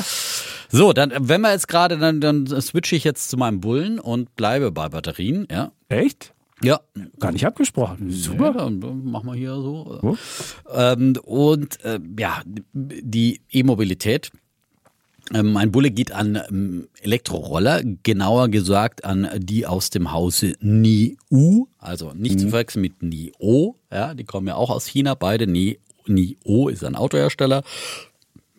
[0.70, 4.34] So, dann, wenn wir jetzt gerade, dann, dann switche ich jetzt zu meinem Bullen und
[4.38, 5.74] bleibe bei Batterien, ja.
[5.90, 6.34] Echt?
[6.64, 6.80] Ja,
[7.20, 8.10] Gar nicht abgesprochen.
[8.12, 8.72] Super, Super.
[8.72, 10.18] dann machen wir hier so.
[10.74, 12.42] Ähm, und äh, ja,
[12.74, 14.32] die E-Mobilität.
[15.34, 21.66] Ähm, mein Bulle geht an ähm, Elektroroller, genauer gesagt an die aus dem Hause NIU,
[21.80, 25.80] also nicht zu verwechseln mit NIO, ja, die kommen ja auch aus China, beide Ni,
[26.06, 27.64] NIO ist ein Autohersteller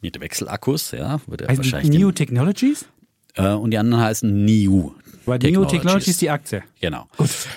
[0.01, 2.87] mit Wechselakkus, ja, wird ja Also wahrscheinlich New den, Technologies?
[3.35, 4.91] äh, und die anderen heißen NIU.
[5.27, 6.63] Weil New Technologies ist die Aktie.
[6.81, 7.07] Genau.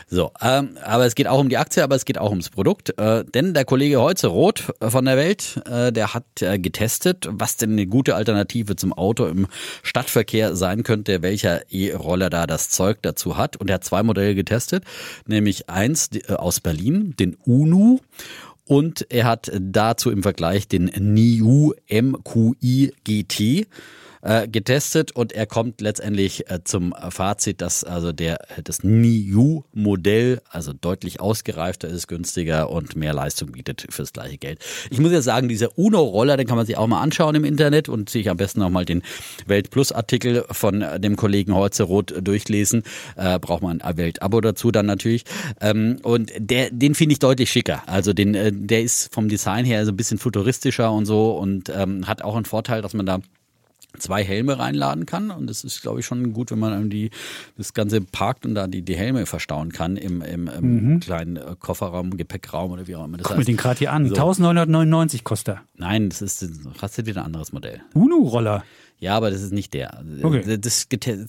[0.08, 2.98] So, ähm, aber es geht auch um die Aktie, aber es geht auch ums Produkt.
[2.98, 7.58] Äh, denn der Kollege Holze Roth von der Welt, äh, der hat äh, getestet, was
[7.58, 9.48] denn eine gute Alternative zum Auto im
[9.84, 13.58] Stadtverkehr sein könnte, welcher E-Roller da das Zeug dazu hat.
[13.58, 14.84] Und er hat zwei Modelle getestet,
[15.28, 18.00] nämlich eins äh, aus Berlin, den UNU.
[18.66, 23.68] Und er hat dazu im Vergleich den NIU MQI GT
[24.22, 30.74] äh, getestet und er kommt letztendlich äh, zum Fazit, dass also der das NIU-Modell also
[30.74, 34.60] deutlich ausgereifter ist, günstiger und mehr Leistung bietet fürs gleiche Geld.
[34.90, 37.90] Ich muss ja sagen, dieser Uno-Roller, den kann man sich auch mal anschauen im Internet
[37.90, 39.04] und sich am besten auch mal den
[39.46, 42.84] Welt-Plus-Artikel von äh, dem Kollegen Holzeroth durchlesen.
[43.16, 45.24] Äh, braucht man ein Welt-Abo dazu dann natürlich.
[45.62, 47.84] Ähm, und der, den finde ich deutlich schicker.
[47.88, 52.08] Also den, der ist vom Design her so ein bisschen futuristischer und so und ähm,
[52.08, 53.20] hat auch einen Vorteil, dass man da
[53.98, 57.10] zwei Helme reinladen kann und das ist glaube ich schon gut, wenn man irgendwie
[57.58, 61.56] das ganze parkt und da die, die Helme verstauen kann im, im, im kleinen äh,
[61.60, 63.40] Kofferraum, Gepäckraum oder wie auch immer das Guck heißt.
[63.40, 64.06] mir den gerade hier an.
[64.08, 64.14] So.
[64.16, 65.62] 1999 kostet er.
[65.76, 66.46] Nein, das ist
[66.82, 67.82] hast du wieder ein anderes Modell.
[67.94, 68.64] UNU-Roller.
[69.00, 70.04] Ja, aber das ist nicht der.
[70.22, 70.58] Okay.
[70.60, 71.26] Das gete-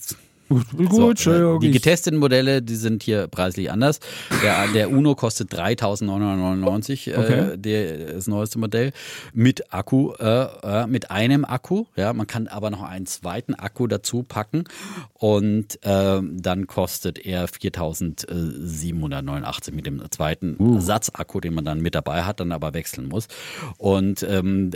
[0.50, 1.60] Gut, so, äh, Entschuldigung.
[1.60, 4.00] die getesteten Modelle, die sind hier preislich anders.
[4.42, 7.52] Der, der Uno kostet 3.999, Okay.
[7.52, 8.90] äh, der, das neueste Modell,
[9.32, 11.84] mit Akku, äh, äh, mit einem Akku.
[11.94, 14.64] Ja, man kann aber noch einen zweiten Akku dazu packen
[15.12, 20.80] und ähm, dann kostet er 4.789 mit dem zweiten Uh.
[20.80, 23.28] Satzakku, den man dann mit dabei hat, dann aber wechseln muss.
[23.78, 24.72] Und ähm,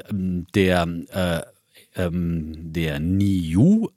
[0.55, 1.41] der äh,
[1.97, 3.89] ähm, der NIU,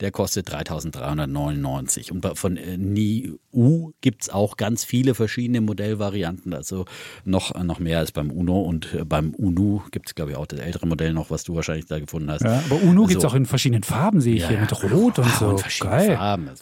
[0.00, 2.12] der kostet 3.399.
[2.12, 6.84] Und von äh, NIU gibt's auch ganz viele verschiedene Modellvarianten, also
[7.24, 8.60] noch, noch mehr als beim Uno.
[8.62, 11.86] Und äh, beim UNU gibt's glaube ich, auch das ältere Modell noch, was du wahrscheinlich
[11.86, 12.42] da gefunden hast.
[12.42, 13.28] Ja, aber UNU So.
[13.28, 15.58] auch in verschiedenen Farben, sehe ich Ja, hier, mit Rot und Ah, so.
[15.58, 16.16] verschiedene Geil.
[16.16, 16.50] Farben.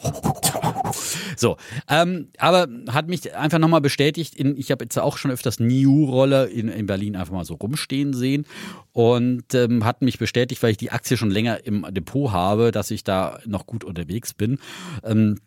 [1.37, 1.57] So,
[1.89, 6.49] ähm, aber hat mich einfach nochmal bestätigt, in, ich habe jetzt auch schon öfters New-Roller
[6.49, 8.47] in, in Berlin einfach mal so rumstehen sehen
[8.93, 12.91] und ähm, hat mich bestätigt, weil ich die Aktie schon länger im Depot habe, dass
[12.91, 14.59] ich da noch gut unterwegs bin.
[15.03, 15.39] Ähm,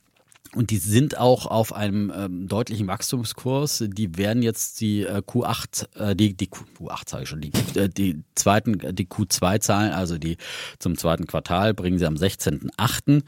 [0.55, 3.83] und die sind auch auf einem ähm, deutlichen Wachstumskurs.
[3.87, 7.89] Die werden jetzt die äh, Q8, äh, die, die Q8 sage ich schon, die, äh,
[7.89, 10.37] die zweiten, die Q2-Zahlen, also die
[10.79, 13.23] zum zweiten Quartal, bringen sie am 16.8.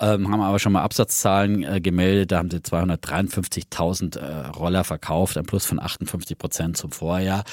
[0.00, 2.32] Ähm, haben aber schon mal Absatzzahlen äh, gemeldet.
[2.32, 7.44] Da haben sie 253.000 äh, Roller verkauft, ein Plus von 58 Prozent zum Vorjahr.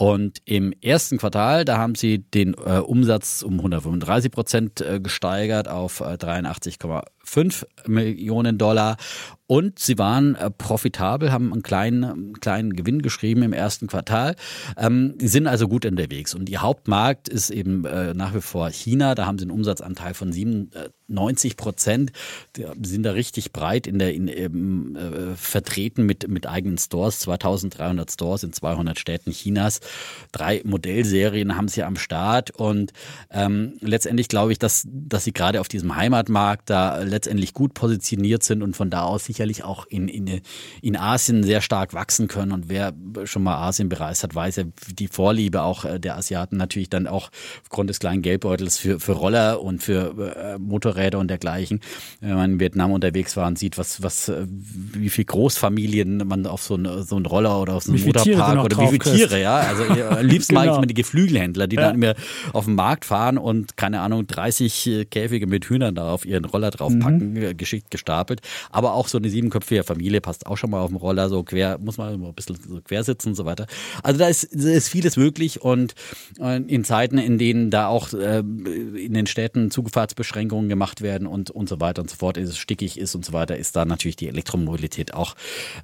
[0.00, 5.68] Und im ersten Quartal, da haben sie den äh, Umsatz um 135 Prozent äh, gesteigert
[5.68, 8.96] auf äh, 83,5 Millionen Dollar.
[9.50, 14.36] Und sie waren äh, profitabel, haben einen kleinen, einen kleinen Gewinn geschrieben im ersten Quartal.
[14.78, 16.36] Ähm, sind also gut unterwegs.
[16.36, 19.16] Und ihr Hauptmarkt ist eben äh, nach wie vor China.
[19.16, 22.12] Da haben sie einen Umsatzanteil von 97 Prozent.
[22.56, 27.18] Die sind da richtig breit in der in, ähm, äh, vertreten mit, mit eigenen Stores.
[27.18, 29.80] 2300 Stores in 200 Städten Chinas.
[30.32, 32.50] Drei Modellserien haben sie am Start.
[32.50, 32.92] Und
[33.30, 38.42] ähm, letztendlich glaube ich, dass, dass sie gerade auf diesem Heimatmarkt da letztendlich gut positioniert
[38.42, 40.40] sind und von da aus sicherlich auch in, in,
[40.82, 42.52] in Asien sehr stark wachsen können.
[42.52, 42.92] Und wer
[43.24, 44.64] schon mal Asien bereist hat, weiß ja
[44.98, 47.30] die Vorliebe auch äh, der Asiaten natürlich dann auch
[47.62, 51.80] aufgrund des kleinen Geldbeutels für, für Roller und für äh, Motorräder und dergleichen.
[52.20, 56.46] Wenn man in Vietnam unterwegs war und sieht, was, was, äh, wie viel Großfamilien man
[56.46, 59.16] auf so einen so einen Roller oder auf so einen viele Motorpark oder wie viele.
[59.16, 59.56] Tiere, ja.
[59.56, 60.76] Also äh, am liebsten mag ich Genau.
[60.78, 61.82] immer die Geflügelhändler, die Ja.
[61.82, 62.14] dann immer
[62.52, 66.70] auf den Markt fahren und keine Ahnung, 30 Käfige mit Hühnern da auf ihren Roller
[66.70, 67.56] drauf auspacken, mhm.
[67.56, 68.40] geschickt gestapelt.
[68.70, 71.78] Aber auch so eine siebenköpfige Familie passt auch schon mal auf dem Roller, so quer,
[71.78, 73.66] muss man ein bisschen so quer sitzen und so weiter.
[74.02, 75.94] Also da ist, ist vieles möglich und
[76.66, 81.68] in Zeiten, in denen da auch äh, in den Städten Zugefahrtsbeschränkungen gemacht werden und, und
[81.68, 84.16] so weiter und so fort, ist es stickig ist und so weiter, ist da natürlich
[84.16, 85.34] die Elektromobilität auch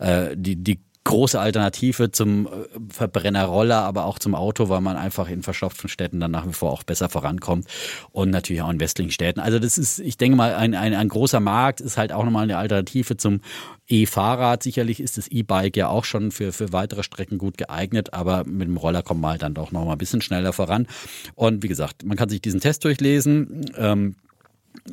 [0.01, 2.51] äh, die, die große Alternative zum äh,
[2.91, 6.73] Verbrennerroller, aber auch zum Auto, weil man einfach in verstopften Städten dann nach wie vor
[6.73, 7.67] auch besser vorankommt
[8.13, 9.41] und natürlich auch in westlichen Städten.
[9.41, 12.43] Also das ist, ich denke mal, ein, ein, ein großer Markt ist halt auch nochmal
[12.43, 13.41] eine Alternative zum
[13.89, 14.63] E-Fahrrad.
[14.63, 18.69] Sicherlich ist das E-Bike ja auch schon für, für weitere Strecken gut geeignet, aber mit
[18.69, 20.87] dem Roller kommt man halt dann doch nochmal ein bisschen schneller voran.
[21.35, 23.65] Und wie gesagt, man kann sich diesen Test durchlesen.
[23.77, 24.17] Ähm,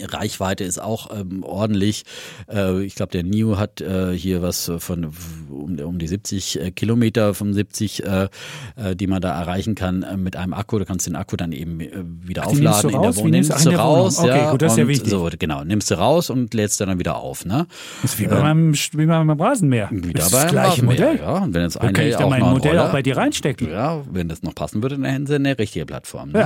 [0.02, 2.04] Reichweite ist auch ähm, ordentlich.
[2.52, 5.12] Äh, ich glaube, der NIO hat äh, hier was von
[5.50, 8.28] um, um die 70 äh, Kilometer, 75, äh,
[8.76, 10.80] äh, die man da erreichen kann äh, mit einem Akku.
[10.80, 13.32] Du kannst den Akku dann eben äh, wieder Ach, aufladen in der Wohnung.
[13.32, 15.10] Nimmst du raus, okay, ja, gut, das ist ja wichtig.
[15.10, 17.46] So, genau, nimmst du raus und lädst dann wieder auf.
[17.46, 17.68] Ne?
[18.02, 19.90] Das ist wie bei, meinem, wie bei meinem Rasenmäher.
[19.92, 21.18] Wieder das, das gleiche Modell.
[21.18, 21.38] Ja.
[21.40, 23.70] Und wenn jetzt dann kann ich da mein Modell Roller, auch bei dir reinstecken.
[23.70, 26.32] Ja, wenn das noch passen würde, dann hätten sie eine richtige Plattform.
[26.32, 26.40] Ne?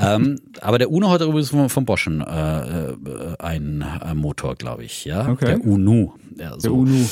[0.00, 0.14] Ja.
[0.14, 2.22] Ähm, aber der Uno hat übrigens von, von Bosch ein
[2.64, 5.28] äh, ein äh, Motor, glaube ich, ja.
[5.28, 5.46] Okay.
[5.46, 6.12] Der UNU.
[6.36, 6.60] Ja, so.
[6.60, 7.06] Der UNU.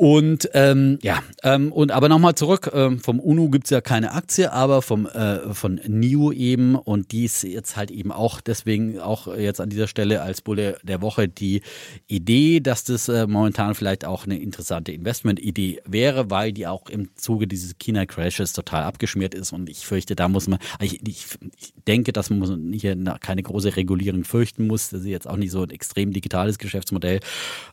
[0.00, 4.50] Und ähm, ja, ähm, und aber nochmal zurück, ähm, vom UNO gibt's ja keine Aktie,
[4.50, 9.26] aber vom äh, von NIO eben und die ist jetzt halt eben auch deswegen auch
[9.36, 11.60] jetzt an dieser Stelle als Bulle der Woche die
[12.06, 17.14] Idee, dass das äh, momentan vielleicht auch eine interessante Investmentidee wäre, weil die auch im
[17.16, 21.26] Zuge dieses China-Crashes total abgeschmiert ist und ich fürchte, da muss man, ich, ich,
[21.58, 24.88] ich denke, dass man hier keine große Regulierung fürchten muss.
[24.88, 27.20] Das ist jetzt auch nicht so ein extrem digitales Geschäftsmodell.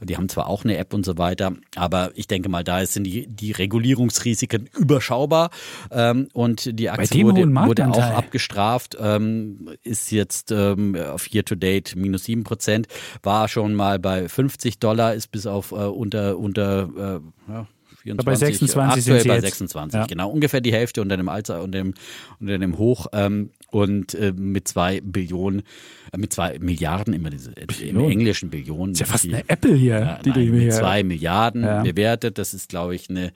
[0.02, 3.04] Die haben zwar auch eine App und so weiter, aber ich denke mal, da sind
[3.04, 5.50] die, die Regulierungsrisiken überschaubar
[5.92, 11.56] ähm, und die Aktie wurde, wurde auch abgestraft, ähm, ist jetzt ähm, auf Year to
[11.56, 12.88] Date minus 7 Prozent,
[13.24, 17.68] war schon mal bei 50 Dollar, ist bis auf äh, unter, unter äh, ja,
[18.04, 20.06] 24, bei 26 aktuell bei 26, ja.
[20.06, 20.30] genau.
[20.30, 21.94] Ungefähr die Hälfte unter dem Alter, unter dem,
[22.40, 25.64] unter dem Hoch ähm, und äh, mit zwei Billionen,
[26.12, 28.04] äh, mit zwei Milliarden, immer diese Billion.
[28.04, 28.94] im englischen Billionen.
[28.94, 30.00] ist ja fast die, eine Apple hier.
[30.00, 31.84] Ja, die nein, mit zwei Milliarden ja.
[31.84, 32.38] bewertet.
[32.38, 33.32] Das ist, glaube ich, eine,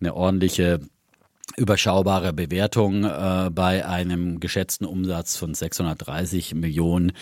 [0.00, 0.80] eine ordentliche
[1.56, 7.12] überschaubare Bewertung äh, bei einem geschätzten Umsatz von 630 Millionen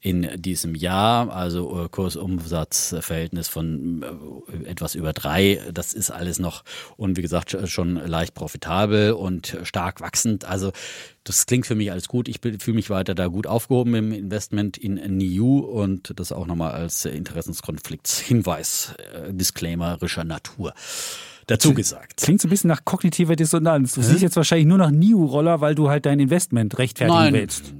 [0.00, 4.04] in diesem Jahr, also äh, Kursumsatzverhältnis von
[4.46, 5.60] äh, etwas über drei.
[5.72, 6.64] Das ist alles noch
[6.96, 10.44] und wie gesagt schon leicht profitabel und stark wachsend.
[10.44, 10.72] Also
[11.24, 12.28] das klingt für mich alles gut.
[12.28, 16.72] Ich fühle mich weiter da gut aufgehoben im Investment in NIU und das auch nochmal
[16.72, 20.74] als Interessenskonfliktshinweis, äh, disclaimerischer Natur
[21.48, 22.18] dazu gesagt.
[22.18, 23.94] Klingt so ein bisschen nach kognitiver Dissonanz.
[23.94, 24.06] Du Hä?
[24.06, 27.74] siehst jetzt wahrscheinlich nur noch NIU-Roller, weil du halt dein Investment rechtfertigen Nein, willst.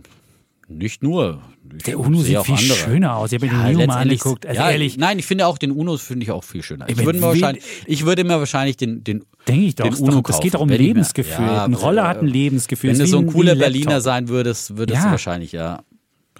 [0.69, 1.41] Nicht nur.
[1.77, 2.77] Ich der Uno sieht viel andere.
[2.77, 3.33] schöner aus.
[3.33, 4.47] Ich habe mir ja, den NIU mal angeguckt.
[4.47, 4.97] Also ja, ehrlich.
[4.97, 6.89] Nein, ich finde auch den Uno finde ich auch viel schöner.
[6.89, 9.85] Ich, würde, mir wahrscheinlich, ich würde mir wahrscheinlich den, den Denke ich doch.
[9.85, 11.47] Den Uno das geht doch um Lebensgefühl.
[11.47, 12.91] Ja, ein Roller hat ein Lebensgefühl.
[12.91, 15.83] Wenn du so ein cooler Berliner sein würdest, würdest du wahrscheinlich ja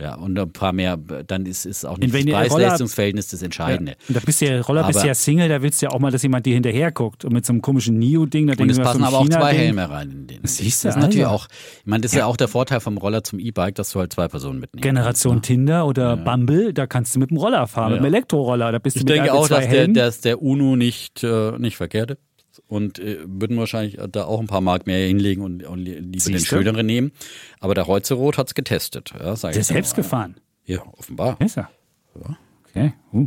[0.01, 3.93] ja, und ein paar mehr, dann ist, ist auch nicht das Preis-Leistungsverhältnis das Entscheidende.
[3.93, 3.99] Ja.
[4.09, 5.93] Und da bist du ja, Roller aber, bist du ja Single, da willst du ja
[5.93, 7.25] auch mal, dass jemand dir hinterher guckt.
[7.25, 10.11] Und mit so einem komischen Nio-Ding, da Und es passen aber auch zwei Helme rein
[10.11, 10.41] in den.
[10.45, 11.47] Siehst du, das ist natürlich auch,
[11.81, 12.21] ich meine, das ist ja.
[12.21, 12.27] ja.
[12.27, 14.83] auch der Vorteil vom Roller zum E-Bike, dass du halt zwei Personen mitnimmst.
[14.83, 15.57] Generation kannst, ne?
[15.57, 16.17] Tinder oder.
[16.17, 18.73] Bumble, da kannst du mit dem Roller fahren, mit dem Elektroroller.
[18.73, 21.77] Da bist ich du mit denke auch, dass der, dass der Uno nicht, äh, nicht
[21.77, 22.28] verkehrt ist
[22.69, 26.29] und äh, würden wahrscheinlich da auch ein paar Mark mehr hinlegen und, und lieber Siehst
[26.29, 27.13] den schöneren nehmen.
[27.61, 29.13] Aber der Reutzerot hat es getestet.
[29.19, 30.37] Ja, der ist selbst gefahren.
[30.65, 31.41] Ja, offenbar.
[31.41, 31.71] Ist er?
[32.15, 32.37] Ja.
[32.69, 33.27] Okay, uh,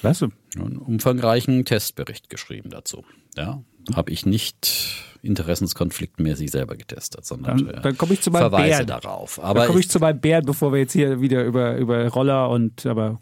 [0.00, 0.30] klasse.
[0.56, 3.04] Einen umfangreichen Testbericht geschrieben dazu.
[3.36, 3.62] Ja,
[3.94, 8.86] habe ich nicht interessenskonfliktmäßig selber getestet, sondern dann, dann komme ich zu meinem Verweise Bären.
[8.86, 9.42] darauf.
[9.42, 12.06] Aber dann komme ich, ich zu meinem Bären, bevor wir jetzt hier wieder über, über
[12.08, 13.20] Roller und aber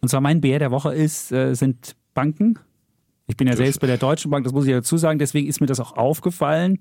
[0.00, 2.58] und zwar mein Bär der Woche ist äh, sind Banken.
[3.32, 5.48] Ich bin ja selbst bei der Deutschen Bank, das muss ich ja dazu sagen, deswegen
[5.48, 6.80] ist mir das auch aufgefallen.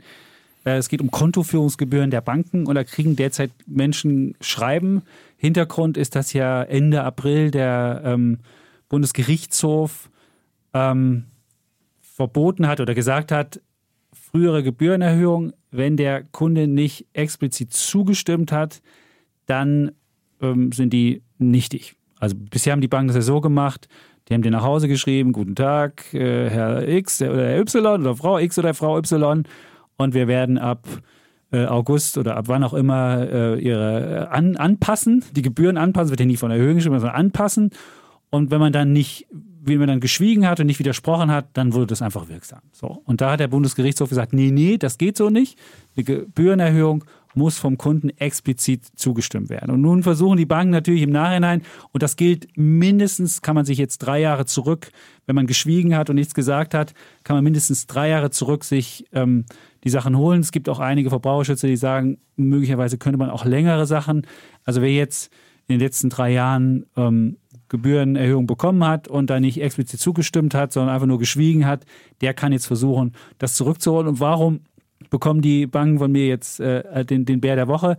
[0.66, 5.04] Äh, es geht um Kontoführungsgebühren der Banken und da kriegen derzeit Menschen Schreiben.
[5.38, 8.40] Hintergrund ist, dass ja Ende April der ähm,
[8.90, 10.10] Bundesgerichtshof
[10.74, 11.24] ähm,
[12.02, 13.62] verboten hat oder gesagt hat,
[14.12, 18.82] frühere Gebührenerhöhung, wenn der Kunde nicht explizit zugestimmt hat,
[19.46, 19.94] dann
[20.42, 21.96] ähm, sind die nichtig.
[22.20, 23.88] Also bisher haben die Banken das ja so gemacht,
[24.32, 28.16] die haben dir nach Hause geschrieben, guten Tag, äh, Herr X oder Herr Y oder
[28.16, 29.44] Frau X oder Frau Y
[29.98, 30.88] und wir werden ab
[31.52, 36.12] äh, August oder ab wann auch immer äh, ihre äh, an, anpassen, die Gebühren anpassen,
[36.12, 37.72] wird ja nie von Erhöhung geschrieben, sondern anpassen.
[38.30, 41.74] Und wenn man dann nicht, wie man dann geschwiegen hat und nicht widersprochen hat, dann
[41.74, 42.62] wurde das einfach wirksam.
[42.72, 43.02] So.
[43.04, 45.60] Und da hat der Bundesgerichtshof gesagt, nee, nee, das geht so nicht.
[45.98, 47.04] Die Gebührenerhöhung
[47.34, 49.72] muss vom Kunden explizit zugestimmt werden.
[49.72, 51.62] Und nun versuchen die Banken natürlich im Nachhinein,
[51.92, 54.92] und das gilt mindestens, kann man sich jetzt drei Jahre zurück,
[55.26, 59.06] wenn man geschwiegen hat und nichts gesagt hat, kann man mindestens drei Jahre zurück sich
[59.14, 59.46] ähm,
[59.84, 60.42] die Sachen holen.
[60.42, 64.28] Es gibt auch einige Verbraucherschützer, die sagen, möglicherweise könnte man auch längere Sachen.
[64.64, 65.32] Also wer jetzt
[65.68, 67.38] in den letzten drei Jahren ähm,
[67.70, 71.86] Gebührenerhöhung bekommen hat und da nicht explizit zugestimmt hat, sondern einfach nur geschwiegen hat,
[72.20, 74.10] der kann jetzt versuchen, das zurückzuholen.
[74.10, 74.60] Und warum
[75.10, 77.98] bekommen die Banken von mir jetzt äh, den, den Bär der Woche?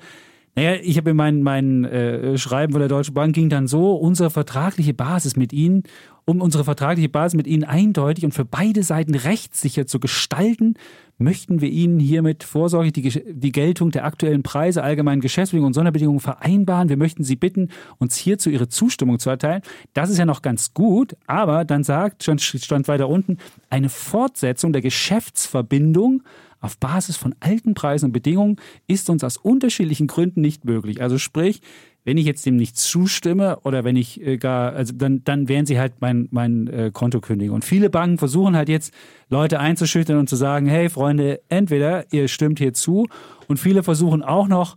[0.55, 3.95] Naja, ich habe in mein, mein äh, Schreiben von der Deutschen Bank ging dann so,
[3.95, 5.85] unsere vertragliche Basis mit Ihnen,
[6.27, 10.75] um unsere vertragliche Basis mit Ihnen eindeutig und für beide Seiten rechtssicher zu gestalten,
[11.17, 16.21] möchten wir Ihnen hiermit vorsorglich die, die Geltung der aktuellen Preise, allgemeinen Geschäftsbedingungen und Sonderbedingungen
[16.21, 16.91] vereinbaren.
[16.91, 19.63] Wir möchten Sie bitten, uns hierzu Ihre Zustimmung zu erteilen.
[19.95, 23.39] Das ist ja noch ganz gut, aber dann sagt, stand weiter unten,
[23.71, 26.23] eine Fortsetzung der Geschäftsverbindung
[26.63, 28.57] auf Basis von alten Preisen und Bedingungen
[28.87, 31.03] ist uns aus unterschiedlichen Gründen nicht möglich.
[31.03, 31.61] Also sprich,
[32.05, 35.67] wenn ich jetzt dem nicht zustimme oder wenn ich äh, gar, also dann, dann wären
[35.67, 37.55] sie halt mein, mein äh, Konto kündigen.
[37.55, 38.93] Und viele Banken versuchen halt jetzt,
[39.29, 43.07] Leute einzuschüchtern und zu sagen, hey Freunde, entweder ihr stimmt hier zu
[43.49, 44.77] und viele versuchen auch noch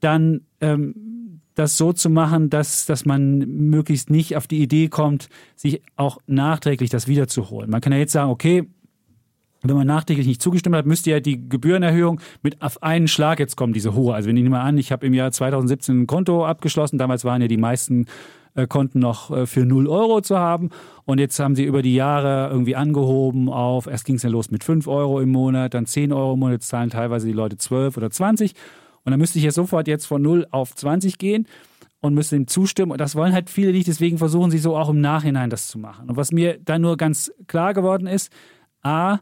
[0.00, 5.28] dann ähm, das so zu machen, dass, dass man möglichst nicht auf die Idee kommt,
[5.56, 7.70] sich auch nachträglich das wiederzuholen.
[7.70, 8.68] Man kann ja jetzt sagen, okay,
[9.62, 13.56] wenn man nachträglich nicht zugestimmt hat, müsste ja die Gebührenerhöhung mit auf einen Schlag jetzt
[13.56, 14.14] kommen, diese hohe.
[14.14, 17.42] Also wenn ich nehme an, ich habe im Jahr 2017 ein Konto abgeschlossen, damals waren
[17.42, 18.06] ja die meisten
[18.54, 20.70] äh, Konten noch äh, für 0 Euro zu haben
[21.04, 24.50] und jetzt haben sie über die Jahre irgendwie angehoben auf, erst ging es ja los
[24.50, 27.96] mit 5 Euro im Monat, dann 10 Euro im Monat, zahlen teilweise die Leute 12
[27.96, 28.54] oder 20
[29.04, 31.46] und dann müsste ich ja sofort jetzt von 0 auf 20 gehen
[32.00, 32.92] und müsste ihm zustimmen.
[32.92, 35.78] Und das wollen halt viele nicht, deswegen versuchen sie so auch im Nachhinein das zu
[35.78, 36.08] machen.
[36.08, 38.32] Und was mir dann nur ganz klar geworden ist,
[38.82, 39.18] a,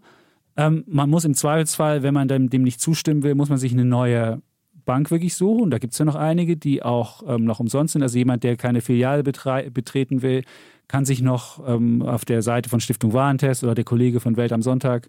[0.56, 3.72] ähm, man muss im Zweifelsfall, wenn man dem, dem nicht zustimmen will, muss man sich
[3.72, 4.40] eine neue
[4.84, 5.70] Bank wirklich suchen.
[5.70, 8.02] Da gibt es ja noch einige, die auch ähm, noch umsonst sind.
[8.02, 10.44] Also jemand, der keine Filiale betreten will,
[10.88, 14.52] kann sich noch ähm, auf der Seite von Stiftung Warentest oder der Kollege von Welt
[14.52, 15.08] am Sonntag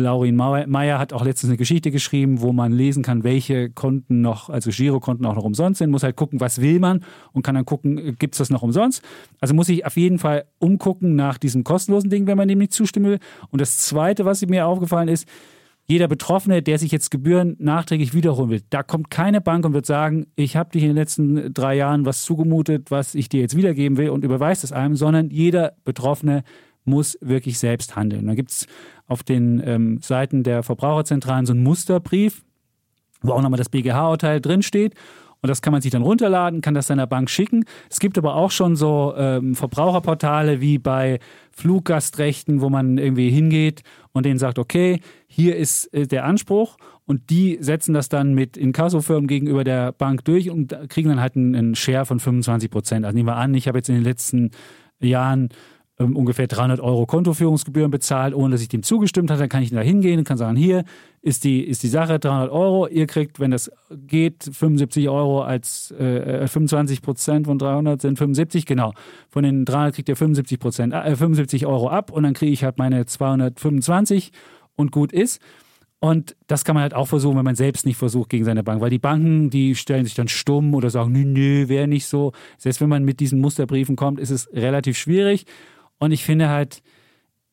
[0.00, 4.48] Laurin Meyer hat auch letztens eine Geschichte geschrieben, wo man lesen kann, welche Konten noch,
[4.48, 5.90] also Girokonten auch noch umsonst sind.
[5.90, 8.62] Muss halt gucken, was will man und kann dann gucken, äh, gibt es das noch
[8.62, 9.02] umsonst.
[9.40, 12.72] Also muss ich auf jeden Fall umgucken nach diesem kostenlosen Ding, wenn man dem nicht
[12.72, 13.18] zustimmen will.
[13.50, 15.28] Und das Zweite, was mir aufgefallen ist,
[15.86, 19.84] jeder Betroffene, der sich jetzt Gebühren nachträglich wiederholen will, da kommt keine Bank und wird
[19.84, 23.56] sagen, ich habe dich in den letzten drei Jahren was zugemutet, was ich dir jetzt
[23.56, 26.44] wiedergeben will und überweist es einem, sondern jeder Betroffene
[26.84, 28.26] muss wirklich selbst handeln.
[28.26, 28.66] Da gibt es
[29.06, 32.44] auf den ähm, Seiten der Verbraucherzentralen so einen Musterbrief,
[33.22, 34.94] wo auch nochmal das BGH-Urteil drinsteht.
[35.42, 37.64] Und das kann man sich dann runterladen, kann das seiner Bank schicken.
[37.90, 41.18] Es gibt aber auch schon so ähm, Verbraucherportale wie bei
[41.50, 46.76] Fluggastrechten, wo man irgendwie hingeht und denen sagt, okay, hier ist äh, der Anspruch
[47.06, 51.34] und die setzen das dann mit Inkassofirmen gegenüber der Bank durch und kriegen dann halt
[51.34, 53.04] einen, einen Share von 25 Prozent.
[53.04, 54.52] Also nehmen wir an, ich habe jetzt in den letzten
[55.00, 55.48] Jahren
[56.02, 59.70] ähm, ungefähr 300 Euro Kontoführungsgebühren bezahlt, ohne dass ich dem zugestimmt habe, dann kann ich
[59.70, 60.84] da hingehen und kann sagen, hier
[61.20, 65.90] ist die, ist die Sache 300 Euro, ihr kriegt, wenn das geht, 75 Euro als
[65.92, 68.92] äh, 25 Prozent von 300 sind 75, genau.
[69.28, 72.64] Von den 300 kriegt ihr 75 Prozent, äh, 75 Euro ab und dann kriege ich
[72.64, 74.32] halt meine 225
[74.76, 75.40] und gut ist.
[76.04, 78.80] Und das kann man halt auch versuchen, wenn man selbst nicht versucht gegen seine Bank.
[78.80, 82.32] Weil die Banken, die stellen sich dann stumm oder sagen, nö, nö, wäre nicht so.
[82.58, 85.46] Selbst wenn man mit diesen Musterbriefen kommt, ist es relativ schwierig.
[86.02, 86.82] Und ich finde halt,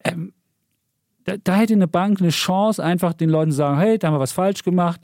[0.04, 0.34] ähm,
[1.24, 4.16] da, da, hätte eine Bank eine Chance, einfach den Leuten zu sagen, hey, da haben
[4.16, 5.02] wir was falsch gemacht.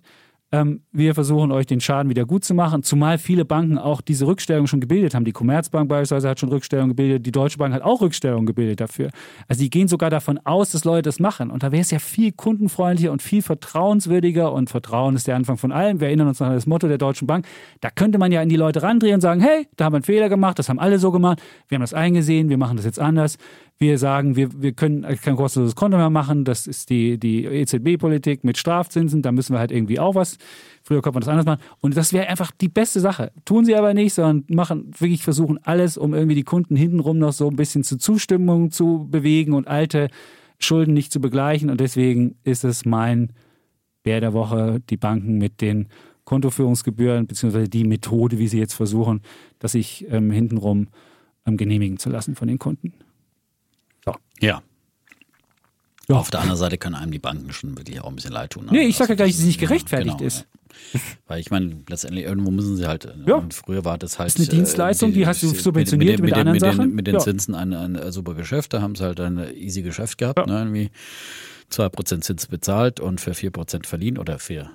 [0.52, 4.28] Ähm, wir versuchen euch den Schaden wieder gut zu machen, zumal viele Banken auch diese
[4.28, 5.26] Rückstellung schon gebildet haben.
[5.26, 9.10] Die Commerzbank beispielsweise hat schon Rückstellung gebildet, die Deutsche Bank hat auch Rückstellung gebildet dafür.
[9.48, 11.50] Also die gehen sogar davon aus, dass Leute das machen.
[11.50, 15.58] Und da wäre es ja viel kundenfreundlicher und viel vertrauenswürdiger und Vertrauen ist der Anfang
[15.58, 16.00] von allem.
[16.00, 17.48] Wir erinnern uns noch an das Motto der Deutschen Bank.
[17.82, 20.04] Da könnte man ja in die Leute randrehen und sagen, hey, da haben wir einen
[20.04, 23.00] Fehler gemacht, das haben alle so gemacht, wir haben das eingesehen, wir machen das jetzt
[23.00, 23.38] anders.
[23.78, 26.46] Wir sagen, wir, wir können kein kostenloses Konto mehr machen.
[26.46, 29.22] Das ist die, die EZB-Politik mit Strafzinsen.
[29.22, 30.38] Da müssen wir halt irgendwie auch was.
[30.82, 31.62] Früher konnte man das anders machen.
[31.82, 33.34] Und das wäre einfach die beste Sache.
[33.44, 37.34] Tun sie aber nicht, sondern machen, wirklich versuchen alles, um irgendwie die Kunden hintenrum noch
[37.34, 40.08] so ein bisschen zur Zustimmung zu bewegen und alte
[40.58, 41.70] Schulden nicht zu begleichen.
[41.70, 43.34] Und deswegen ist es mein
[44.04, 45.88] Bär der Woche, die Banken mit den
[46.26, 49.22] Kontoführungsgebühren, beziehungsweise die Methode, wie sie jetzt versuchen,
[49.60, 50.88] das sich ähm, hintenrum
[51.46, 52.94] ähm, genehmigen zu lassen von den Kunden.
[54.40, 54.62] Ja.
[56.08, 56.16] ja.
[56.16, 58.66] Auf der anderen Seite können einem die Banken schon wirklich auch ein bisschen leid tun.
[58.66, 58.72] Ne?
[58.74, 60.46] Nee, ich sage ja gar nicht, dass es nicht gerechtfertigt genau, ist.
[60.94, 61.00] Ja.
[61.28, 63.08] Weil ich meine, letztendlich irgendwo müssen sie halt.
[63.26, 63.36] Ja.
[63.36, 64.34] Und früher war das halt.
[64.34, 66.94] Das ist eine Dienstleistung, die, die hast du subventioniert mit, mit, mit, mit anderen Sachen.
[66.94, 68.74] mit den Zinsen ein, ein, super Geschäft.
[68.74, 70.46] Da haben sie halt ein easy Geschäft gehabt.
[70.46, 70.58] Ne?
[70.58, 70.92] Irgendwie
[71.72, 74.70] 2% Zins bezahlt und für 4% verliehen oder für,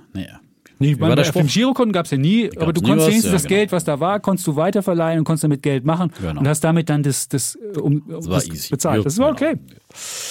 [0.81, 3.07] nee, Nee, war der auf dem Girokonten gab es ja nie, aber du konntest was,
[3.09, 3.55] wenigstens ja, das genau.
[3.57, 6.41] Geld, was da war, konntest du weiterverleihen und konntest damit Geld machen Genau.
[6.41, 8.71] und hast damit dann das, das, äh, um, das easy.
[8.71, 9.07] bezahlt.
[9.07, 9.53] Das war Genau.
[9.53, 9.61] okay.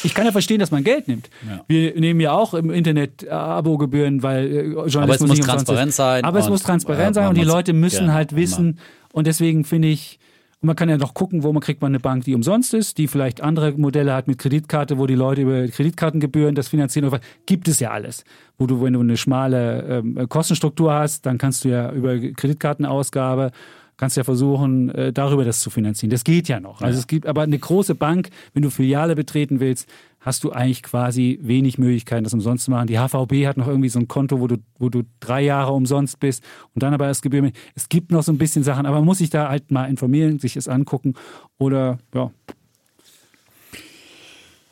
[0.03, 1.29] Ich kann ja verstehen, dass man Geld nimmt.
[1.47, 1.63] Ja.
[1.67, 5.93] Wir nehmen ja auch im Internet äh, Abogebühren, weil äh, Journalismus Aber es muss transparent
[5.93, 8.79] sein Aber es muss transparent sein und die Leute müssen genau, halt wissen
[9.13, 10.19] und deswegen finde ich,
[10.62, 12.97] und man kann ja noch gucken, wo man kriegt man eine Bank, die umsonst ist,
[12.97, 17.10] die vielleicht andere Modelle hat mit Kreditkarte, wo die Leute über Kreditkartengebühren das finanzieren.
[17.45, 18.26] Gibt es ja alles.
[18.57, 23.51] Wo du, wenn du eine schmale ähm, Kostenstruktur hast, dann kannst du ja über Kreditkartenausgabe
[23.99, 26.10] kannst ja versuchen, äh, darüber das zu finanzieren.
[26.10, 26.82] Das geht ja noch.
[26.82, 29.89] Also es gibt aber eine große Bank, wenn du Filiale betreten willst,
[30.20, 32.88] hast du eigentlich quasi wenig Möglichkeiten, das umsonst zu machen.
[32.88, 36.20] Die HVB hat noch irgendwie so ein Konto, wo du, wo du drei Jahre umsonst
[36.20, 36.43] bist
[36.74, 37.51] und dann aber erst Gebühren.
[37.76, 40.39] Es gibt noch so ein bisschen Sachen, aber man muss sich da halt mal informieren,
[40.39, 41.13] sich es angucken
[41.57, 42.32] oder ja,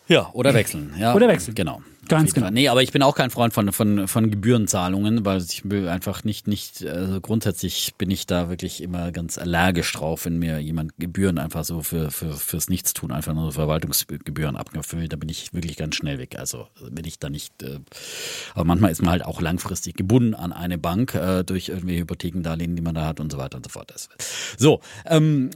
[0.07, 0.93] Ja, oder wechseln.
[0.97, 1.13] Ja.
[1.13, 1.55] Oder wechseln.
[1.55, 1.81] Genau.
[2.07, 2.49] Ganz genau.
[2.49, 6.23] Nee, aber ich bin auch kein Freund von, von, von Gebührenzahlungen, weil ich will einfach
[6.23, 10.93] nicht, nicht, also grundsätzlich bin ich da wirklich immer ganz allergisch drauf, wenn mir jemand
[10.97, 14.55] Gebühren einfach so für, für, fürs Nichtstun, einfach nur Verwaltungsgebühren
[14.91, 16.37] will, da bin ich wirklich ganz schnell weg.
[16.39, 17.79] Also bin ich da nicht, äh,
[18.53, 22.75] aber manchmal ist man halt auch langfristig gebunden an eine Bank äh, durch irgendwie Hypothekendarlehen,
[22.75, 23.91] die man da hat und so weiter und so fort.
[23.93, 24.09] Das-
[24.57, 25.51] So, ähm,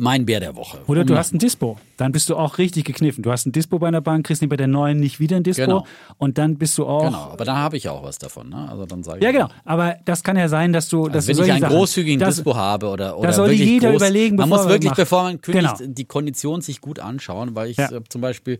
[0.00, 0.78] mein Bär der Woche.
[0.86, 1.76] Oder du Um- hast ein Dispo.
[1.96, 3.24] Dann bist du auch richtig gekniffen.
[3.24, 5.42] Du hast ein Dispo bei einer Bank, kriegst nicht bei der neuen nicht wieder ein
[5.42, 5.62] Dispo.
[5.64, 5.86] Genau.
[6.18, 7.02] Und dann bist du auch.
[7.04, 8.48] Genau, aber da habe ich auch was davon.
[8.48, 8.68] Ne?
[8.70, 9.48] Also dann sage ich Ja, genau.
[9.64, 11.08] Aber das kann ja sein, dass du.
[11.08, 13.68] Dass Also wenn du ich einen Sachen- großzügigen das, Dispo habe oder, oder sollte wirklich
[13.68, 14.96] jeder groß, überlegen, man bevor muss er wirklich, macht.
[14.98, 15.92] bevor man kündigt, Genau.
[15.92, 17.90] die Kondition sich gut anschauen, weil ich Ja.
[17.90, 18.58] äh, zum Beispiel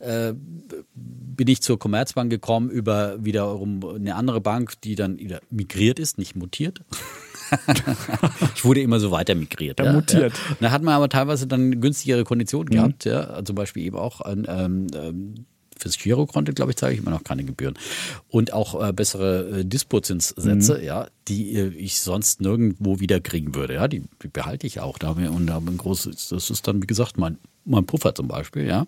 [0.00, 0.32] äh,
[0.94, 6.18] bin ich zur Commerzbank gekommen über wiederum eine andere Bank, die dann wieder migriert ist,
[6.18, 6.80] nicht mutiert.
[8.54, 9.80] Ich wurde immer so weiter migriert.
[9.80, 10.32] Ja, ja, mutiert.
[10.32, 10.56] Ja.
[10.60, 14.46] Da hat man aber teilweise dann günstigere Konditionen gehabt, ja, zum Beispiel eben auch an
[14.48, 15.46] ähm, ähm,
[15.80, 17.74] fürs Girokonto, glaube ich, zahle ich immer noch keine Gebühren.
[18.28, 23.74] Und auch äh, bessere äh, Dispozinssätze, ja, die äh, ich sonst nirgendwo wieder kriegen würde.
[23.74, 24.98] Ja, die, die behalte ich auch.
[24.98, 28.26] Da wir, und da ein großes, das ist dann, wie gesagt, mein, mein Puffer zum
[28.26, 28.84] Beispiel, ja.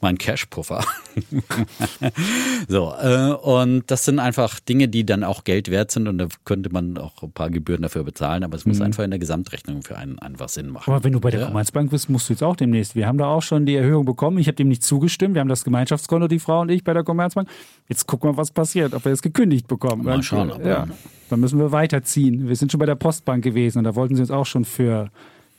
[0.00, 0.84] Mein Cash-Puffer.
[2.68, 6.26] so, äh, und das sind einfach Dinge, die dann auch Geld wert sind und da
[6.44, 9.82] könnte man auch ein paar Gebühren dafür bezahlen, aber es muss einfach in der Gesamtrechnung
[9.82, 10.92] für einen einfach Sinn machen.
[10.92, 11.46] Aber wenn du bei der Ja.
[11.46, 12.94] Commerzbank bist, musst du jetzt auch demnächst.
[12.94, 14.38] Wir haben da auch schon die Erhöhung bekommen.
[14.38, 15.34] Ich habe dem nicht zugestimmt.
[15.34, 17.48] Wir haben das Gemeinschaftskonto, die Frau und ich, bei der Commerzbank.
[17.88, 20.04] Jetzt gucken wir, was passiert, ob wir jetzt gekündigt bekommen.
[20.04, 20.88] Mal schauen, aber- ja,
[21.28, 22.48] dann müssen wir weiterziehen.
[22.48, 25.10] Wir sind schon bei der Postbank gewesen und da wollten sie uns auch schon für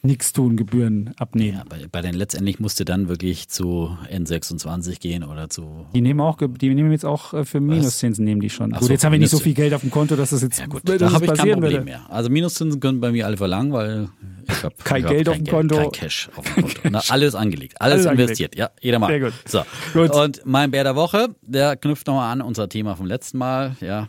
[0.08, 1.58] nichts tun Gebühren abnehmen.
[1.58, 5.86] Ja, bei, bei den letztendlich musste dann wirklich zu N26 gehen oder zu.
[5.94, 8.74] Die nehmen auch, die nehmen jetzt auch äh, für Minuszinsen nehmen die schon.
[8.74, 10.42] Ach gut, so, jetzt haben wir nicht so viel Geld auf dem Konto, dass das
[10.42, 11.82] jetzt Ja gut, da habe ich kein Problem würde.
[11.86, 12.06] mehr.
[12.10, 14.10] Also Minuszinsen können bei mir alle verlangen, weil
[14.50, 15.76] ich habe Kein Geld auf dem Konto.
[15.76, 16.80] kein Cash auf dem Konto.
[16.90, 18.30] Na, alles angelegt, alles, Alles angelegt.
[18.40, 18.56] investiert.
[18.56, 19.08] Ja, jeder mal.
[19.10, 19.34] Sehr gut.
[19.46, 19.62] So.
[19.94, 20.12] Gut.
[20.16, 24.08] Und mein Bär der Woche, der knüpft nochmal an unser Thema vom letzten Mal, ja,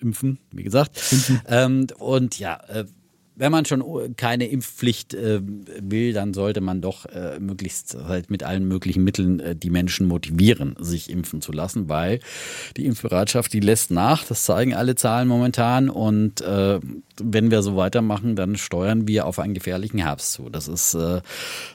[0.00, 1.00] Impfen, wie gesagt.
[1.46, 2.84] Ähm, und ja, äh,
[3.40, 8.42] wenn man schon keine Impfpflicht äh, will, dann sollte man doch äh, möglichst halt mit
[8.42, 12.20] allen möglichen Mitteln äh, die Menschen motivieren, sich impfen zu lassen, weil
[12.76, 14.24] die Impfbereitschaft, die lässt nach.
[14.24, 15.88] Das zeigen alle Zahlen momentan.
[15.88, 16.80] Und äh,
[17.18, 20.50] wenn wir so weitermachen, dann steuern wir auf einen gefährlichen Herbst zu.
[20.50, 21.22] Das ist, äh,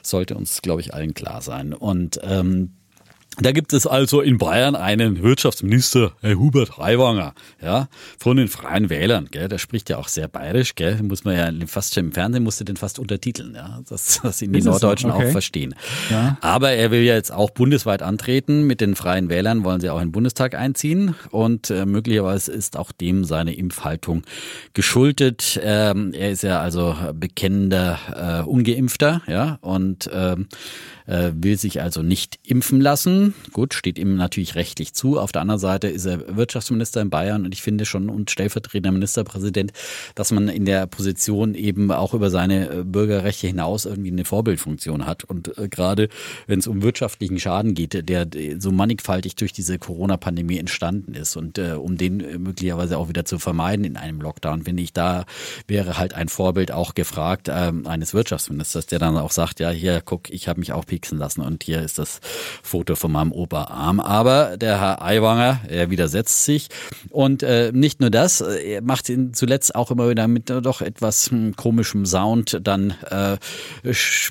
[0.02, 1.72] sollte uns, glaube ich, allen klar sein.
[1.72, 2.74] Und ähm,
[3.38, 8.90] da gibt es also in Bayern einen Wirtschaftsminister, Herr Hubert Aiwanger, ja, von den Freien
[8.90, 12.12] Wählern, gell, der spricht ja auch sehr bayerisch, gell, muss man ja fast schon im
[12.12, 14.70] Fernsehen musste den fast untertiteln, ja, dass, dass ihn die es so?
[14.70, 15.28] Norddeutschen Okay.
[15.28, 15.74] auch verstehen.
[16.10, 16.36] Ja.
[16.40, 18.66] Aber er will ja jetzt auch bundesweit antreten.
[18.66, 22.76] Mit den Freien Wählern wollen sie auch in den Bundestag einziehen und äh, möglicherweise ist
[22.76, 24.22] auch dem seine Impfhaltung
[24.74, 25.60] geschuldet.
[25.62, 27.98] Ähm, er ist ja also bekennender
[28.44, 30.48] äh, Ungeimpfter, ja, und ähm,
[31.06, 33.34] äh, will sich also nicht impfen lassen.
[33.52, 35.18] Gut, steht ihm natürlich rechtlich zu.
[35.18, 38.92] Auf der anderen Seite ist er Wirtschaftsminister in Bayern und ich finde schon und stellvertretender
[38.92, 39.72] Ministerpräsident,
[40.14, 45.06] dass man in der Position eben auch über seine äh, Bürgerrechte hinaus irgendwie eine Vorbildfunktion
[45.06, 45.24] hat.
[45.24, 46.08] Und äh, gerade
[46.46, 48.26] wenn es um wirtschaftlichen Schaden geht, der
[48.58, 53.84] so mannigfaltig durch diese Corona-Pandemie entstanden ist und um den möglicherweise auch wieder zu vermeiden
[53.84, 55.24] in einem Lockdown, finde ich, da
[55.66, 60.02] wäre halt ein Vorbild auch gefragt ähm, eines Wirtschaftsministers, der dann auch sagt, ja, hier,
[60.04, 62.20] guck, ich habe mich auch pieksen lassen und hier ist das
[62.62, 64.00] Foto von meinem Oberarm.
[64.00, 66.68] Aber der Herr Aiwanger, er widersetzt sich
[67.10, 71.30] und äh, nicht nur das, er macht ihn zuletzt auch immer wieder mit doch etwas
[71.30, 73.36] hm, komischem Sound dann äh,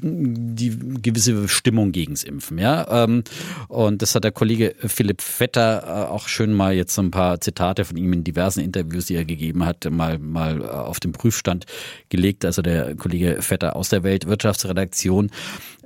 [0.02, 3.04] die gewisse Stimmung gegens Impfen, ja.
[3.04, 3.24] Ähm,
[3.68, 7.40] und das hat der Kollege Philipp Vetter äh, auch schön mal jetzt so ein paar
[7.42, 11.12] Zitate von ihm in diversen Interviews, die er gegeben hat, mal mal äh, auf den
[11.12, 11.66] Prüfstand
[12.10, 12.44] gelegt.
[12.44, 15.30] Also der Kollege Vetter aus der Weltwirtschaftsredaktion,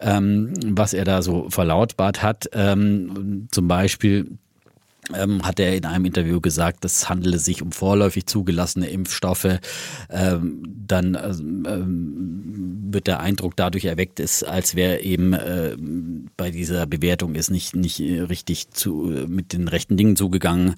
[0.02, 2.50] ähm, was er da so verlautbart hat.
[2.54, 4.38] Ähm, zum Beispiel
[5.14, 9.60] ähm, hat er in einem Interview gesagt, es handele sich um vorläufig zugelassene Impfstoffe.
[10.10, 15.76] Ähm, dann ähm, wird der Eindruck dadurch erweckt, ist, als wäre eben äh,
[16.38, 20.76] bei dieser Bewertung ist nicht nicht richtig zu mit den rechten Dingen zugegangen.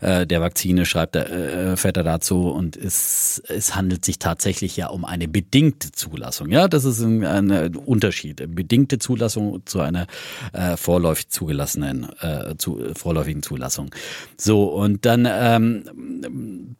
[0.00, 4.76] Äh, der Vakzine schreibt er, äh, fährt er dazu und es es handelt sich tatsächlich
[4.76, 6.50] ja um eine bedingte Zulassung.
[6.50, 8.54] Ja, das ist ein, ein Unterschied.
[8.54, 10.06] Bedingte Zulassung zu einer
[10.52, 13.57] äh, vorläufig zugelassenen äh, zu vorläufigen Zulassung.
[13.58, 13.90] Zulassung.
[14.36, 16.76] So, und dann ähm,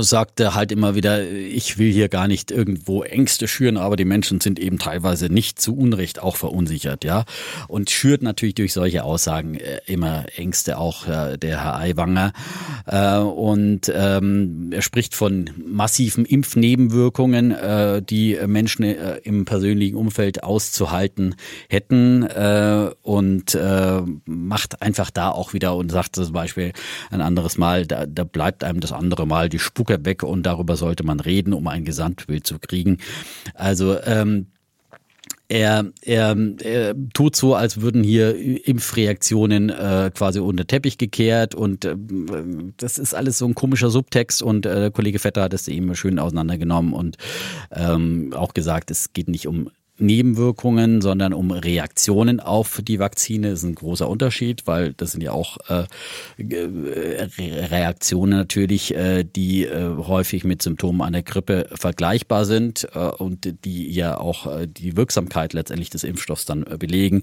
[0.00, 4.40] sagte halt immer wieder, ich will hier gar nicht irgendwo Ängste schüren, aber die Menschen
[4.40, 7.24] sind eben teilweise nicht zu Unrecht auch verunsichert, ja.
[7.68, 12.32] Und schürt natürlich durch solche Aussagen äh, immer Ängste auch äh, der Herr Aiwanger.
[12.86, 17.54] Äh, und ähm, er spricht von massiven Impfnebenwirkungen,
[18.08, 21.34] die Menschen im persönlichen Umfeld auszuhalten
[21.68, 22.24] hätten
[23.02, 23.58] und
[24.26, 26.72] macht einfach da auch wieder und sagt zum Beispiel
[27.10, 30.76] ein anderes Mal, da, da bleibt einem das andere Mal die Spucke weg und darüber
[30.76, 32.98] sollte man reden, um ein Gesamtbild zu kriegen.
[33.54, 34.46] Also ähm,
[35.48, 41.84] er, er, er tut so, als würden hier Impfreaktionen äh, quasi unter Teppich gekehrt und
[41.84, 41.96] äh,
[42.76, 46.18] das ist alles so ein komischer Subtext und äh, Kollege Vetter hat es eben schön
[46.18, 47.16] auseinandergenommen und
[47.72, 49.70] ähm, auch gesagt, es geht nicht um
[50.00, 53.50] Nebenwirkungen, sondern um Reaktionen auf die Vakzine.
[53.50, 55.84] Das ist ein großer Unterschied, weil das sind ja auch äh,
[56.38, 63.90] Reaktionen natürlich, äh, die äh, häufig mit Symptomen einer Grippe vergleichbar sind äh, und die
[63.90, 67.22] ja auch äh, die Wirksamkeit letztendlich des Impfstoffs dann äh, belegen.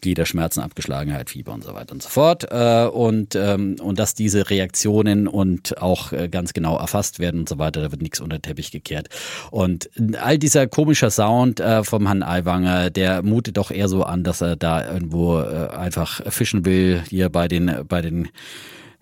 [0.00, 2.46] Gliederschmerzen, Abgeschlagenheit, Fieber und so weiter und so fort.
[2.50, 7.48] Äh, und, ähm, und dass diese Reaktionen und auch äh, ganz genau erfasst werden und
[7.48, 9.08] so weiter, da wird nichts unter den Teppich gekehrt.
[9.50, 9.90] Und
[10.20, 14.40] all dieser komische Sound äh, vom Herrn Aiwanger, der mutet doch eher so an, dass
[14.40, 18.28] er da irgendwo einfach fischen will, hier bei den, bei den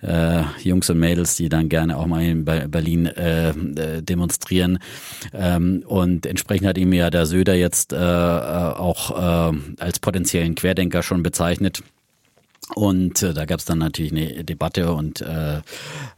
[0.02, 4.78] äh, Jungs und Mädels, die dann gerne auch mal in Berlin äh, äh, demonstrieren.
[5.32, 10.54] Ähm, und entsprechend hat ihm ja der Söder jetzt äh, äh auch äh, als potenziellen
[10.54, 11.82] Querdenker schon bezeichnet.
[12.74, 15.60] Und äh, da gab es dann natürlich eine Debatte und äh,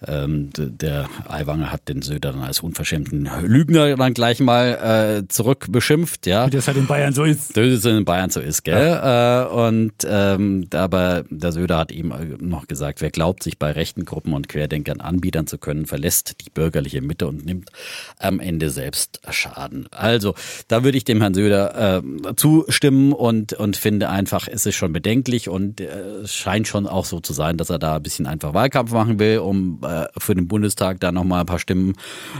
[0.06, 6.26] ähm, der Aiwanger hat den Söder dann als unverschämten Lügner dann gleich mal äh, zurückbeschimpft,
[6.26, 6.46] ja.
[6.46, 7.56] Wie das halt in Bayern so ist.
[7.56, 8.86] Das ist in Bayern so ist, gell?
[8.86, 9.44] Ja.
[9.44, 14.04] Äh, und ähm, aber der Söder hat ihm noch gesagt, wer glaubt, sich bei rechten
[14.04, 17.70] Gruppen und Querdenkern anbiedern zu können, verlässt die bürgerliche Mitte und nimmt
[18.18, 19.86] am Ende selbst Schaden.
[19.90, 20.34] Also,
[20.68, 24.92] da würde ich dem Herrn Söder äh, zustimmen und, und finde einfach, es ist schon
[24.92, 28.52] bedenklich und äh, scheint schon auch so zu sein, dass er da ein bisschen einfach
[28.52, 31.94] Wahlkampf machen will, um äh, für den Bundestag da nochmal ein paar Stimmen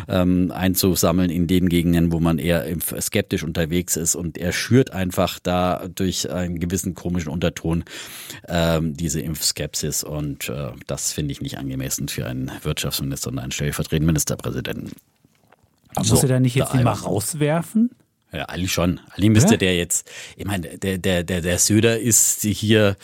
[0.09, 2.67] ähm, einzusammeln in den Gegenden, wo man eher
[3.01, 4.15] skeptisch unterwegs ist.
[4.15, 7.85] Und er schürt einfach da durch einen gewissen komischen Unterton
[8.47, 10.05] ähm, diese Impfskepsis.
[10.05, 14.93] Und äh, das finde ich nicht angemessen für einen Wirtschaftsminister und einen stellvertretenden Ministerpräsidenten.
[15.95, 17.91] Aber so, muss er da nicht jetzt da die mal rauswerfen?
[18.33, 19.01] Ja, eigentlich schon.
[19.13, 19.59] Eigentlich müsste ja?
[19.59, 22.97] der jetzt, ich meine, der, der, der, der Söder ist hier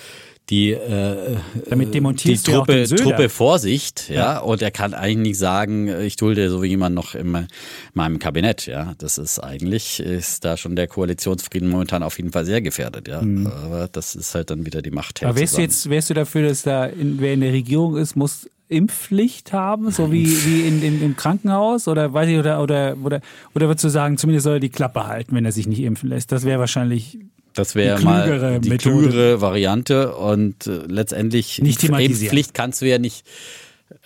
[0.50, 1.36] die, äh,
[1.68, 4.14] Damit die Truppe, Truppe Vorsicht, ja?
[4.14, 7.46] ja, und er kann eigentlich nicht sagen, ich dulde so wie jemand noch in
[7.94, 12.44] meinem Kabinett, ja, das ist eigentlich, ist da schon der Koalitionsfrieden momentan auf jeden Fall
[12.44, 13.46] sehr gefährdet, ja, mhm.
[13.46, 15.22] aber das ist halt dann wieder die Macht.
[15.22, 18.16] Aber wärst du jetzt, wärst du dafür, dass da, in, wer in der Regierung ist,
[18.16, 21.88] muss Impfpflicht haben, so wie, wie in, in, im Krankenhaus?
[21.88, 23.20] Oder weiß ich, oder, oder, oder,
[23.52, 26.08] oder würdest du sagen, zumindest soll er die Klappe halten, wenn er sich nicht impfen
[26.08, 26.30] lässt?
[26.30, 27.18] Das wäre wahrscheinlich
[27.60, 29.08] das wäre mal die Methode.
[29.08, 33.26] klügere Variante und äh, letztendlich nicht Pflicht kannst du ja nicht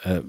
[0.03, 0.21] äh,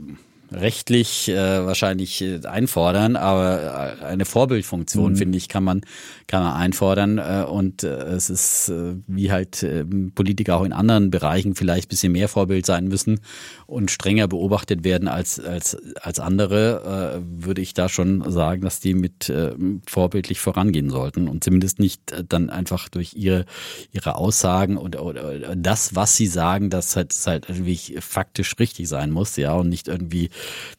[0.52, 5.18] rechtlich äh, wahrscheinlich äh, einfordern, aber äh, eine Vorbildfunktion, mhm.
[5.18, 5.82] finde ich, kann man,
[6.28, 7.18] kann man einfordern.
[7.18, 11.90] Äh, und äh, es ist, äh, wie halt äh, Politiker auch in anderen Bereichen vielleicht
[11.90, 13.20] bisschen mehr Vorbild sein müssen
[13.66, 18.80] und strenger beobachtet werden als, als, als andere, äh, würde ich da schon sagen, dass
[18.80, 19.54] die mit äh,
[19.88, 23.46] vorbildlich vorangehen sollten und zumindest nicht äh, dann einfach durch ihre,
[23.92, 28.88] ihre Aussagen und oder das, was sie sagen, dass halt, das halt irgendwie faktisch richtig
[28.88, 30.30] sein muss, ja, und nicht irgendwie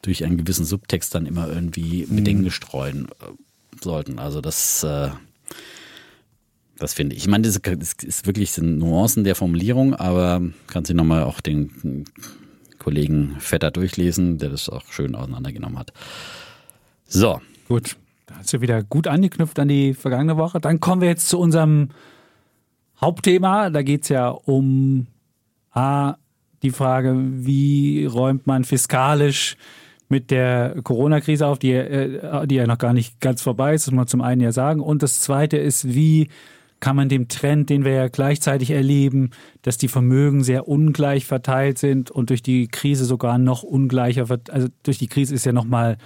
[0.02, 2.50] durch einen gewissen Subtext dann immer irgendwie Bedenken mhm.
[2.50, 4.18] streuen äh, sollten.
[4.18, 5.10] Also das, äh,
[6.78, 7.22] das finde ich.
[7.22, 7.56] Ich meine, das,
[8.02, 12.04] ist wirklich sind Nuancen der Formulierung, aber kannst du nochmal auch den
[12.78, 15.92] Kollegen Vetter durchlesen, der das auch schön auseinandergenommen hat.
[17.06, 17.40] So.
[17.68, 17.96] Gut.
[18.26, 20.60] Da hast du wieder gut angeknüpft an die vergangene Woche.
[20.60, 21.90] Dann kommen wir jetzt zu unserem
[23.00, 23.70] Hauptthema.
[23.70, 25.06] Da geht es ja um
[25.70, 26.16] A,
[26.62, 29.56] die Frage, wie räumt man fiskalisch
[30.08, 33.92] mit der Corona-Krise auf, die, äh, die ja noch gar nicht ganz vorbei ist, das
[33.92, 34.80] muss man zum einen ja sagen.
[34.80, 36.28] Und das zweite ist, wie
[36.78, 39.30] kann man dem Trend, den wir ja gleichzeitig erleben,
[39.62, 44.68] dass die Vermögen sehr ungleich verteilt sind und durch die Krise sogar noch ungleicher, also
[44.82, 45.96] durch die Krise ist ja nochmal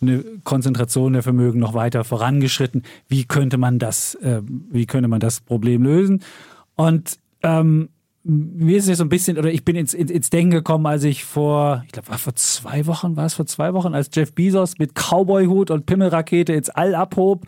[0.00, 2.82] eine Konzentration der Vermögen noch weiter vorangeschritten.
[3.08, 6.22] Wie könnte man das, äh, wie könnte man das Problem lösen?
[6.74, 7.88] Und ähm,
[8.28, 11.02] mir ist es so ein bisschen, oder ich bin ins, ins, ins Denken gekommen, als
[11.04, 14.78] ich vor, ich glaube, vor zwei Wochen, war es vor zwei Wochen, als Jeff Bezos
[14.78, 17.46] mit Cowboy-Hut und Pimmelrakete ins All abhob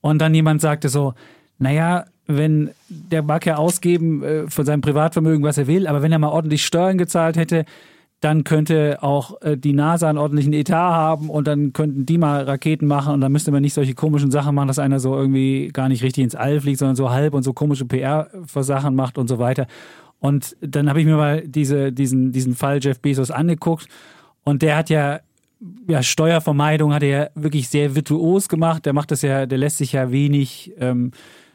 [0.00, 1.14] und dann jemand sagte so,
[1.58, 6.12] naja, wenn der mag ja ausgeben äh, von seinem Privatvermögen, was er will, aber wenn
[6.12, 7.64] er mal ordentlich Steuern gezahlt hätte,
[8.20, 12.44] dann könnte auch äh, die NASA einen ordentlichen Etat haben und dann könnten die mal
[12.44, 15.68] Raketen machen und dann müsste man nicht solche komischen Sachen machen, dass einer so irgendwie
[15.72, 18.94] gar nicht richtig ins All fliegt, sondern so halb und so komische PR für Sachen
[18.94, 19.66] macht und so weiter.
[20.18, 23.88] Und dann habe ich mir mal diese, diesen, diesen Fall Jeff Bezos angeguckt
[24.44, 25.20] und der hat ja
[25.88, 28.84] ja, Steuervermeidung hat er ja wirklich sehr virtuos gemacht.
[28.84, 31.12] Der macht das ja, der lässt sich ja wenig ähm,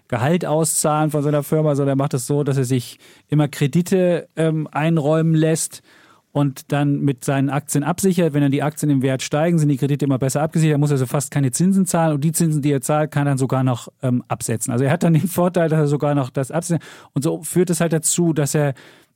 [0.07, 2.97] Gehalt auszahlen von seiner Firma, sondern er macht das so, dass er sich
[3.29, 5.83] immer Kredite ähm, einräumen lässt
[6.31, 8.33] und dann mit seinen Aktien absichert.
[8.33, 10.75] Wenn dann die Aktien im Wert steigen, sind die Kredite immer besser abgesichert.
[10.75, 13.31] Er muss also fast keine Zinsen zahlen und die Zinsen, die er zahlt, kann er
[13.31, 14.71] dann sogar noch ähm, absetzen.
[14.71, 16.83] Also er hat dann den Vorteil, dass er sogar noch das absetzt.
[17.13, 18.73] Und so führt es halt dazu, dass er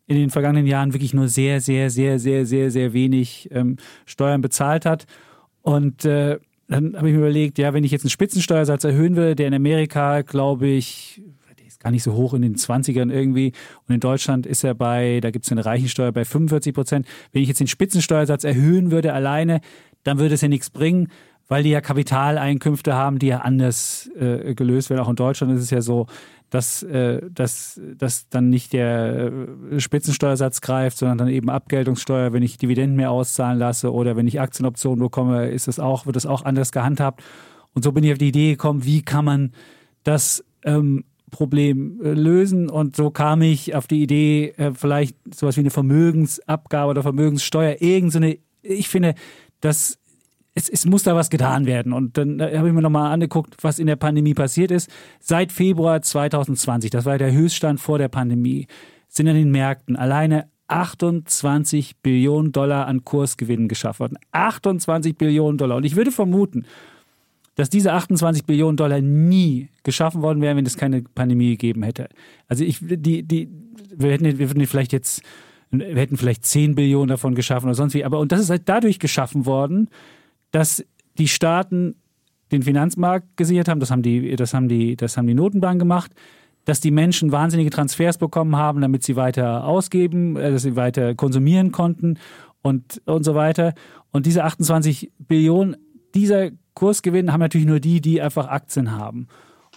[0.08, 4.42] in den vergangenen Jahren wirklich nur sehr, sehr, sehr, sehr, sehr, sehr wenig ähm, Steuern
[4.42, 5.06] bezahlt hat.
[5.62, 6.38] Und äh,
[6.68, 9.54] dann habe ich mir überlegt, ja, wenn ich jetzt einen Spitzensteuersatz erhöhen will, der in
[9.54, 11.22] Amerika, glaube ich,
[11.86, 13.54] gar nicht so hoch in den 20ern irgendwie.
[13.88, 17.08] Und in Deutschland ist er bei, da gibt es eine Reichensteuer bei 45 Prozent.
[17.32, 19.62] Wenn ich jetzt den Spitzensteuersatz erhöhen würde alleine,
[20.04, 21.10] dann würde es ja nichts bringen,
[21.48, 25.02] weil die ja Kapitaleinkünfte haben, die ja anders äh, gelöst werden.
[25.02, 26.08] Auch in Deutschland ist es ja so,
[26.50, 29.32] dass, äh, dass, dass dann nicht der
[29.72, 34.26] äh, Spitzensteuersatz greift, sondern dann eben Abgeltungssteuer, wenn ich Dividenden mehr auszahlen lasse oder wenn
[34.26, 37.22] ich Aktienoptionen bekomme, ist das auch, wird das auch anders gehandhabt.
[37.74, 39.52] Und so bin ich auf die Idee gekommen, wie kann man
[40.04, 42.70] das ähm, Problem äh, lösen.
[42.70, 47.78] Und so kam ich auf die Idee, äh, vielleicht sowas wie eine Vermögensabgabe oder Vermögenssteuer,
[47.82, 49.16] irgendeine, ich finde,
[49.62, 49.98] dass
[50.54, 51.94] es, es muss da was getan werden.
[51.94, 54.90] Und dann habe ich mir nochmal angeguckt, was in der Pandemie passiert ist.
[55.20, 58.68] Seit Februar 2020, das war der Höchststand vor der Pandemie,
[59.10, 64.18] sind an den Märkten alleine 28 Billionen Dollar an Kursgewinnen geschafft worden.
[64.32, 65.78] 28 Billionen Dollar.
[65.78, 66.66] Und ich würde vermuten,
[67.56, 72.10] dass diese 28 Billionen Dollar nie geschaffen worden wären, wenn es keine Pandemie gegeben hätte.
[72.48, 73.50] Also ich, die, die,
[73.96, 75.22] wir hätten, wir würden vielleicht jetzt,
[75.72, 78.04] wir hätten vielleicht 10 Billionen davon geschaffen oder sonst wie.
[78.04, 79.90] Aber und das ist halt dadurch geschaffen worden,
[80.52, 80.86] dass
[81.18, 81.96] die Staaten
[82.52, 83.80] den Finanzmarkt gesichert haben.
[83.80, 86.12] Das haben die, das haben die, das haben die Notenbanken gemacht
[86.66, 91.16] dass die Menschen wahnsinnige Transfers bekommen haben, damit sie weiter ausgeben, äh, dass sie weiter
[91.16, 92.18] konsumieren konnten
[92.62, 93.74] und, und so weiter.
[94.12, 95.78] Und diese 28 Billionen,
[96.14, 99.28] dieser Kursgewinn haben natürlich nur die, die einfach Aktien haben.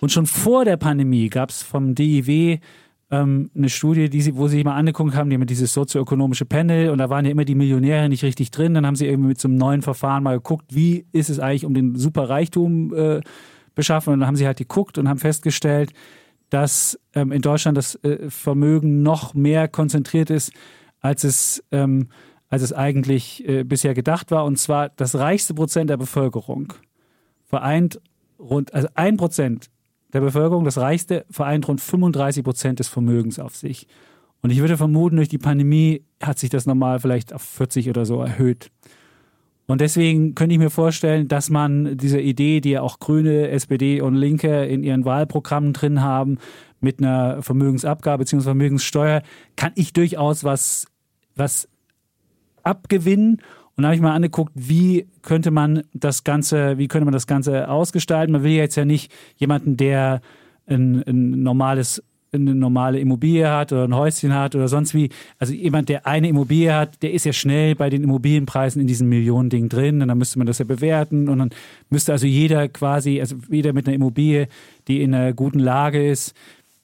[0.01, 2.59] Und schon vor der Pandemie gab es vom DIW
[3.11, 6.45] ähm, eine Studie, die sie, wo sie sich mal angeguckt haben, die haben dieses sozioökonomische
[6.45, 8.75] Panel und da waren ja immer die Millionäre nicht richtig drin.
[8.75, 11.65] Dann haben sie irgendwie mit so einem neuen Verfahren mal geguckt, wie ist es eigentlich
[11.65, 13.21] um den Superreichtum äh,
[13.75, 14.13] beschaffen.
[14.13, 15.93] Und dann haben sie halt geguckt und haben festgestellt,
[16.51, 20.53] dass ähm, in Deutschland das äh, Vermögen noch mehr konzentriert ist,
[21.01, 22.09] als es ähm,
[22.51, 24.45] als es eigentlich äh, bisher gedacht war.
[24.45, 26.73] Und zwar das reichste Prozent der Bevölkerung
[27.49, 28.01] vereint
[28.39, 29.71] rund, also ein Prozent
[30.13, 33.87] der Bevölkerung, das reichste, vereint rund 35 Prozent des Vermögens auf sich.
[34.41, 38.07] Und ich würde vermuten, durch die Pandemie hat sich das normal vielleicht auf 40 oder
[38.07, 38.71] so erhöht.
[39.67, 44.01] Und deswegen könnte ich mir vorstellen, dass man diese Idee, die ja auch Grüne, SPD
[44.01, 46.39] und Linke in ihren Wahlprogrammen drin haben,
[46.81, 48.45] mit einer Vermögensabgabe bzw.
[48.45, 49.23] Vermögenssteuer,
[49.57, 50.87] kann ich durchaus was,
[51.35, 51.69] was
[52.63, 53.43] abgewinnen
[53.79, 57.29] und da habe ich mal angeguckt, wie könnte man das Ganze, wie könnte man das
[57.29, 58.33] Ganze ausgestalten.
[58.33, 60.21] Man will jetzt ja nicht jemanden, der
[60.67, 62.03] ein, ein normales
[62.33, 65.11] eine normale Immobilie hat oder ein Häuschen hat oder sonst wie.
[65.39, 69.09] Also jemand, der eine Immobilie hat, der ist ja schnell bei den Immobilienpreisen in diesem
[69.09, 71.51] Millionending drin und dann müsste man das ja bewerten und dann
[71.89, 74.49] müsste also jeder quasi, also jeder mit einer Immobilie,
[74.89, 76.35] die in einer guten Lage ist,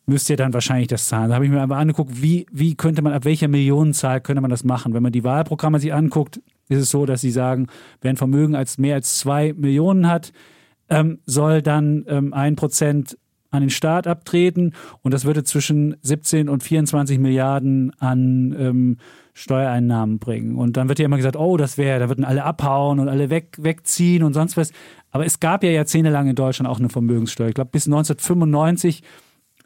[0.06, 1.30] müsste ja dann wahrscheinlich das zahlen.
[1.30, 4.50] Da habe ich mir aber angeguckt, wie, wie könnte man, ab welcher Millionenzahl könnte man
[4.50, 4.94] das machen?
[4.94, 7.68] Wenn man die Wahlprogramme sich anguckt, ist es so, dass sie sagen,
[8.00, 10.32] wer ein Vermögen als mehr als zwei Millionen hat,
[10.88, 13.18] ähm, soll dann ähm, ein Prozent
[13.50, 18.96] an den Staat abtreten und das würde zwischen 17 und 24 Milliarden an ähm,
[19.32, 20.56] Steuereinnahmen bringen.
[20.56, 23.30] Und dann wird ja immer gesagt, oh, das wäre, da würden alle abhauen und alle
[23.30, 24.72] weg, wegziehen und sonst was.
[25.10, 27.48] Aber es gab ja jahrzehntelang in Deutschland auch eine Vermögenssteuer.
[27.48, 29.02] Ich glaube, bis 1995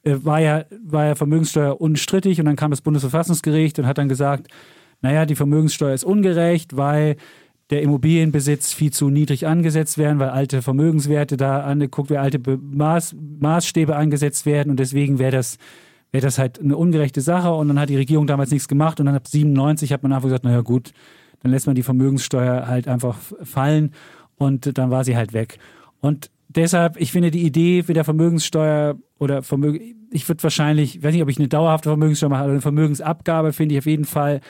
[0.04, 4.08] äh, war, ja, war ja Vermögenssteuer unstrittig und dann kam das Bundesverfassungsgericht und hat dann
[4.08, 4.48] gesagt,
[5.00, 7.16] naja, die Vermögenssteuer ist ungerecht, weil
[7.70, 13.14] der Immobilienbesitz viel zu niedrig angesetzt werden, weil alte Vermögenswerte da angeguckt werden, alte Maß,
[13.40, 15.58] Maßstäbe angesetzt werden und deswegen wäre das
[16.10, 19.06] wäre das halt eine ungerechte Sache und dann hat die Regierung damals nichts gemacht und
[19.06, 20.92] dann ab 97 hat man einfach gesagt, naja gut,
[21.42, 23.92] dann lässt man die Vermögenssteuer halt einfach fallen
[24.36, 25.58] und dann war sie halt weg.
[26.00, 31.02] Und deshalb, ich finde die Idee für der Vermögenssteuer oder Vermögen, ich würde wahrscheinlich, ich
[31.02, 34.06] weiß nicht, ob ich eine dauerhafte Vermögenssteuer mache, aber eine Vermögensabgabe finde ich auf jeden
[34.06, 34.40] Fall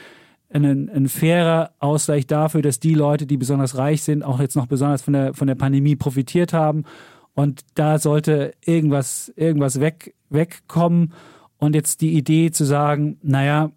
[0.50, 4.66] ein, ein fairer Ausgleich dafür, dass die Leute, die besonders reich sind, auch jetzt noch
[4.66, 6.84] besonders von der, von der Pandemie profitiert haben.
[7.34, 11.12] Und da sollte irgendwas, irgendwas weg, wegkommen.
[11.58, 13.70] Und jetzt die Idee zu sagen, naja,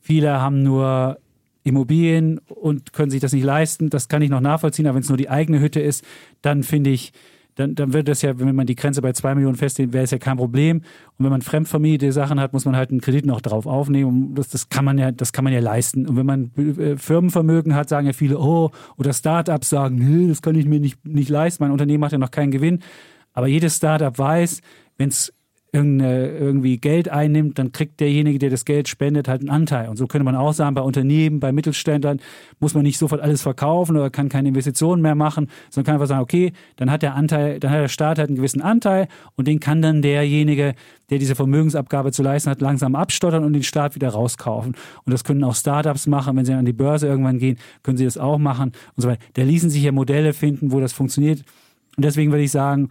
[0.00, 1.18] viele haben nur
[1.64, 5.08] Immobilien und können sich das nicht leisten, das kann ich noch nachvollziehen, aber wenn es
[5.08, 6.04] nur die eigene Hütte ist,
[6.42, 7.12] dann finde ich,
[7.56, 10.10] dann, dann wird das ja, wenn man die Grenze bei zwei Millionen festlegt, wäre es
[10.10, 10.82] ja kein Problem.
[11.16, 14.08] Und wenn man fremdvermietete Sachen hat, muss man halt einen Kredit noch drauf aufnehmen.
[14.08, 16.06] Und das, das kann man ja, das kann man ja leisten.
[16.06, 20.42] Und wenn man äh, Firmenvermögen hat, sagen ja viele, oh, oder Startups sagen, nee, das
[20.42, 21.64] kann ich mir nicht, nicht leisten.
[21.64, 22.80] Mein Unternehmen macht ja noch keinen Gewinn.
[23.32, 24.60] Aber jedes Startup weiß,
[24.98, 25.32] wenn es
[25.84, 29.88] irgendwie Geld einnimmt, dann kriegt derjenige, der das Geld spendet, halt einen Anteil.
[29.88, 32.20] Und so könnte man auch sagen, bei Unternehmen, bei Mittelständlern
[32.60, 36.08] muss man nicht sofort alles verkaufen oder kann keine Investitionen mehr machen, sondern kann einfach
[36.08, 39.48] sagen, okay, dann hat der Anteil, dann hat der Staat halt einen gewissen Anteil und
[39.48, 40.74] den kann dann derjenige,
[41.10, 44.74] der diese Vermögensabgabe zu leisten hat, langsam abstottern und den Staat wieder rauskaufen.
[45.04, 48.04] Und das können auch Startups machen, wenn sie an die Börse irgendwann gehen, können sie
[48.04, 49.20] das auch machen und so weiter.
[49.34, 51.44] Da ließen sich ja Modelle finden, wo das funktioniert.
[51.96, 52.90] Und deswegen würde ich sagen,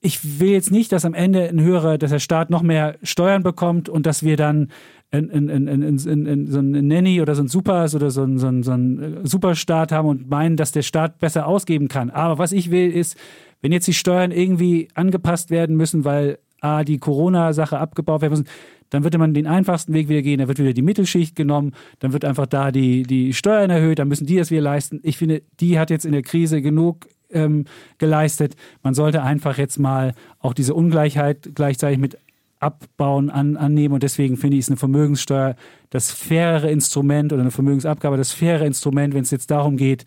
[0.00, 3.42] ich will jetzt nicht, dass am Ende ein höherer, dass der Staat noch mehr Steuern
[3.42, 4.68] bekommt und dass wir dann
[5.10, 5.98] in, in, in,
[6.46, 9.90] so ein Nanny oder so ein Supers oder so ein, so, ein, so ein Superstaat
[9.90, 12.10] haben und meinen, dass der Staat besser ausgeben kann.
[12.10, 13.16] Aber was ich will, ist,
[13.62, 18.48] wenn jetzt die Steuern irgendwie angepasst werden müssen, weil A, die Corona-Sache abgebaut werden müssen,
[18.90, 22.12] dann würde man den einfachsten Weg wieder gehen, da wird wieder die Mittelschicht genommen, dann
[22.12, 25.00] wird einfach da die, die Steuern erhöht, dann müssen die das wieder leisten.
[25.02, 27.64] Ich finde, die hat jetzt in der Krise genug ähm,
[27.98, 28.56] geleistet.
[28.82, 32.18] Man sollte einfach jetzt mal auch diese Ungleichheit gleichzeitig mit
[32.60, 33.94] abbauen, an, annehmen.
[33.94, 35.54] Und deswegen finde ich, ist eine Vermögenssteuer
[35.90, 40.04] das faire Instrument oder eine Vermögensabgabe das faire Instrument, wenn es jetzt darum geht,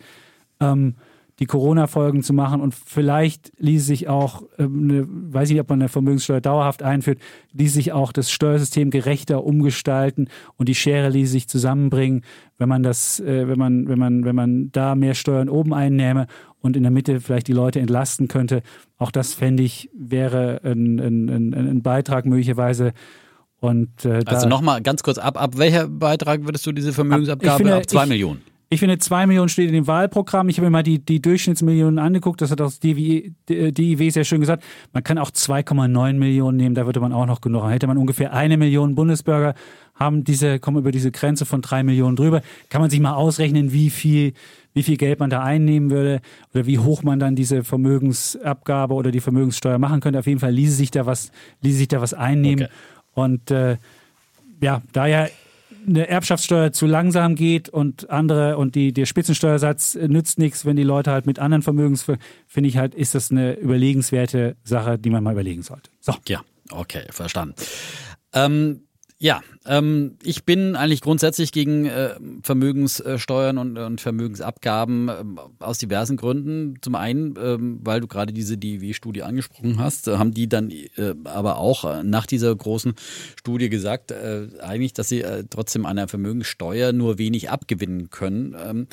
[0.60, 0.94] ähm,
[1.42, 2.60] die Corona-Folgen zu machen.
[2.60, 6.84] Und vielleicht ließ sich auch, ähm, eine, weiß ich nicht, ob man eine Vermögenssteuer dauerhaft
[6.84, 7.18] einführt,
[7.52, 12.22] ließ sich auch das Steuersystem gerechter umgestalten und die Schere ließ sich zusammenbringen,
[12.58, 16.28] wenn man das, äh, wenn man, wenn man, wenn man da mehr Steuern oben einnähme
[16.60, 18.62] und in der Mitte vielleicht die Leute entlasten könnte.
[18.96, 22.92] Auch das fände ich, wäre ein, ein, ein, ein Beitrag möglicherweise.
[23.58, 27.56] Und, äh, also nochmal ganz kurz ab, ab welcher Beitrag würdest du diese Vermögensabgabe?
[27.56, 28.51] Finde, ab zwei ich, Millionen.
[28.72, 30.48] Ich finde, zwei Millionen steht in dem Wahlprogramm.
[30.48, 32.40] Ich habe mir mal die, die Durchschnittsmillionen angeguckt.
[32.40, 34.64] Das hat auch die DIW sehr schön gesagt.
[34.94, 36.74] Man kann auch 2,9 Millionen nehmen.
[36.74, 37.68] Da würde man auch noch genug.
[37.68, 39.52] Hätte man ungefähr eine Million Bundesbürger,
[39.94, 42.40] haben diese, kommen über diese Grenze von drei Millionen drüber.
[42.70, 44.32] Kann man sich mal ausrechnen, wie viel,
[44.72, 46.22] wie viel Geld man da einnehmen würde
[46.54, 50.18] oder wie hoch man dann diese Vermögensabgabe oder die Vermögenssteuer machen könnte.
[50.18, 52.64] Auf jeden Fall ließe sich da was, ließe sich da was einnehmen.
[52.64, 52.72] Okay.
[53.12, 53.76] Und äh,
[54.62, 55.28] ja, daher
[55.86, 60.82] eine Erbschaftssteuer zu langsam geht und andere und die, der Spitzensteuersatz nützt nichts, wenn die
[60.82, 62.04] Leute halt mit anderen Vermögens,
[62.46, 65.90] finde ich halt, ist das eine überlegenswerte Sache, die man mal überlegen sollte.
[66.00, 66.14] So.
[66.28, 67.54] Ja, okay, verstanden.
[68.32, 68.82] Ähm,
[69.18, 75.24] ja, ähm, ich bin eigentlich grundsätzlich gegen äh, Vermögenssteuern und, und Vermögensabgaben äh,
[75.60, 76.76] aus diversen Gründen.
[76.80, 81.14] Zum einen, ähm, weil du gerade diese DIW-Studie angesprochen hast, äh, haben die dann äh,
[81.24, 82.94] aber auch äh, nach dieser großen
[83.36, 88.86] Studie gesagt, äh, eigentlich, dass sie trotzdem einer Vermögenssteuer nur wenig abgewinnen können, ähm,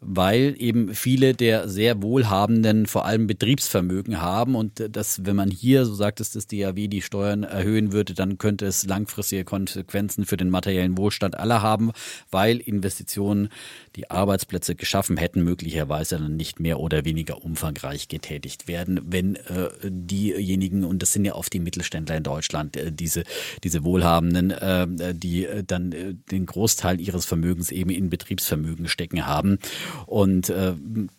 [0.00, 5.84] weil eben viele der sehr Wohlhabenden vor allem Betriebsvermögen haben und dass, wenn man hier,
[5.84, 10.36] so sagt es das DAW, die Steuern erhöhen würde, dann könnte es langfristige Konsequenzen für
[10.36, 11.92] den materiellen Wohlstand aller haben,
[12.30, 13.48] weil Investitionen
[13.96, 19.70] die Arbeitsplätze geschaffen hätten, möglicherweise dann nicht mehr oder weniger umfangreich getätigt werden, wenn äh,
[19.84, 23.24] diejenigen, und das sind ja oft die Mittelständler in Deutschland, äh, diese,
[23.64, 29.26] diese Wohlhabenden, äh, die äh, dann äh, den Großteil ihres Vermögens eben in Betriebsvermögen stecken
[29.26, 29.58] haben.
[30.06, 30.74] Und äh,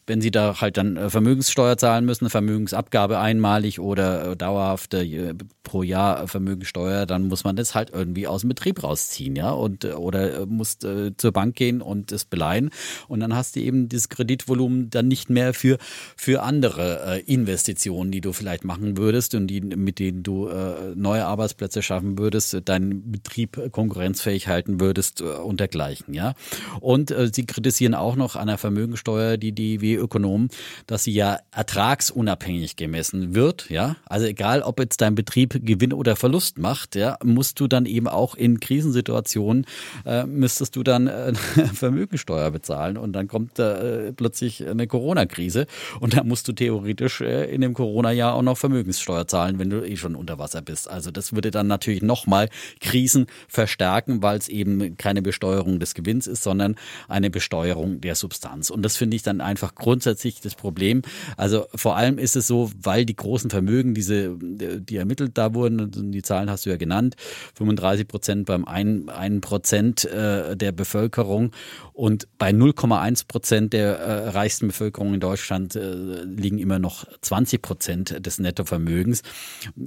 [0.05, 7.05] wenn sie da halt dann Vermögenssteuer zahlen müssen, Vermögensabgabe einmalig oder dauerhafte pro Jahr Vermögenssteuer,
[7.05, 11.31] dann muss man das halt irgendwie aus dem Betrieb rausziehen, ja, und oder muss zur
[11.31, 12.69] Bank gehen und es beleihen
[13.07, 15.77] und dann hast du eben das Kreditvolumen dann nicht mehr für,
[16.15, 20.95] für andere äh, Investitionen, die du vielleicht machen würdest und die, mit denen du äh,
[20.95, 26.13] neue Arbeitsplätze schaffen würdest, deinen Betrieb konkurrenzfähig halten würdest äh, und dergleichen.
[26.13, 26.33] Ja?
[26.79, 30.49] Und äh, sie kritisieren auch noch an der Vermögensteuer, die die wie Ökonomen,
[30.85, 33.69] dass sie ja ertragsunabhängig gemessen wird.
[33.69, 33.97] Ja?
[34.05, 38.07] Also egal, ob jetzt dein Betrieb Gewinn oder Verlust macht, ja, musst du dann eben
[38.07, 39.65] auch in Krisensituationen
[40.05, 41.33] äh, müsstest du dann äh,
[41.73, 45.65] Vermögensteuer bezahlen und dann kommt äh, plötzlich eine Corona-Krise
[45.99, 49.83] und da musst du theoretisch äh, in dem Corona-Jahr auch noch Vermögenssteuer zahlen, wenn du
[49.83, 50.89] eh schon unter Wasser bist.
[50.89, 52.49] Also das würde dann natürlich nochmal
[52.79, 56.75] Krisen verstärken, weil es eben keine Besteuerung des Gewinns ist, sondern
[57.07, 58.69] eine Besteuerung der Substanz.
[58.69, 61.01] Und das finde ich dann einfach grundsätzlich das Problem.
[61.35, 66.11] Also vor allem ist es so, weil die großen Vermögen, diese, die ermittelt da wurden,
[66.11, 67.15] die Zahlen hast du ja genannt,
[67.55, 71.51] 35 Prozent beim einen, einen Prozent äh, der Bevölkerung
[71.93, 77.61] und bei 0,1 Prozent der äh, reichsten Bevölkerung in Deutschland äh, liegen immer noch 20
[77.61, 79.23] Prozent des Nettovermögens.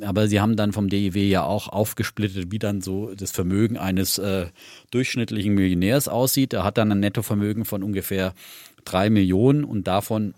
[0.03, 4.19] Aber sie haben dann vom DIW ja auch aufgesplittet, wie dann so das Vermögen eines
[4.19, 4.47] äh,
[4.91, 6.53] durchschnittlichen Millionärs aussieht.
[6.53, 8.35] Er hat dann ein Nettovermögen von ungefähr
[8.85, 10.35] drei Millionen und davon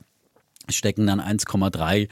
[0.69, 2.09] stecken dann 1,3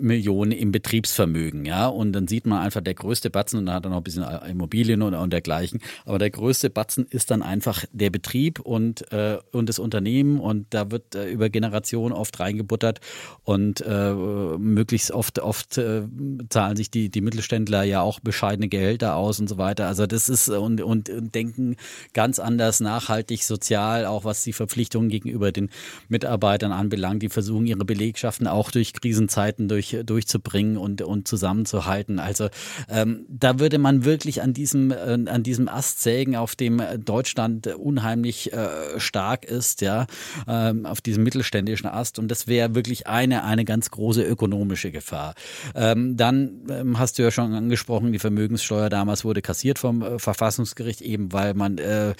[0.00, 1.86] Millionen im Betriebsvermögen, ja.
[1.86, 4.24] Und dann sieht man einfach der größte Batzen und dann hat er noch ein bisschen
[4.48, 5.80] Immobilien und, und dergleichen.
[6.04, 10.66] Aber der größte Batzen ist dann einfach der Betrieb und, äh, und das Unternehmen und
[10.70, 13.00] da wird äh, über Generationen oft reingebuttert
[13.42, 16.02] und äh, möglichst oft, oft äh,
[16.48, 19.86] zahlen sich die, die Mittelständler ja auch bescheidene Gehälter aus und so weiter.
[19.86, 21.76] Also das ist und, und, und denken
[22.12, 25.70] ganz anders, nachhaltig, sozial, auch was die Verpflichtungen gegenüber den
[26.08, 27.22] Mitarbeitern anbelangt.
[27.22, 32.18] Die versuchen ihre Belegschaften auch durch Krisenzeiten durch durch, durchzubringen und, und zusammenzuhalten.
[32.18, 32.48] Also
[32.88, 37.66] ähm, da würde man wirklich an diesem, äh, an diesem Ast sägen, auf dem Deutschland
[37.66, 40.06] unheimlich äh, stark ist, ja,
[40.48, 42.18] ähm, auf diesem mittelständischen Ast.
[42.18, 45.34] Und das wäre wirklich eine, eine ganz große ökonomische Gefahr.
[45.74, 50.18] Ähm, dann ähm, hast du ja schon angesprochen, die Vermögenssteuer damals wurde kassiert vom äh,
[50.18, 52.14] Verfassungsgericht, eben weil man äh, äh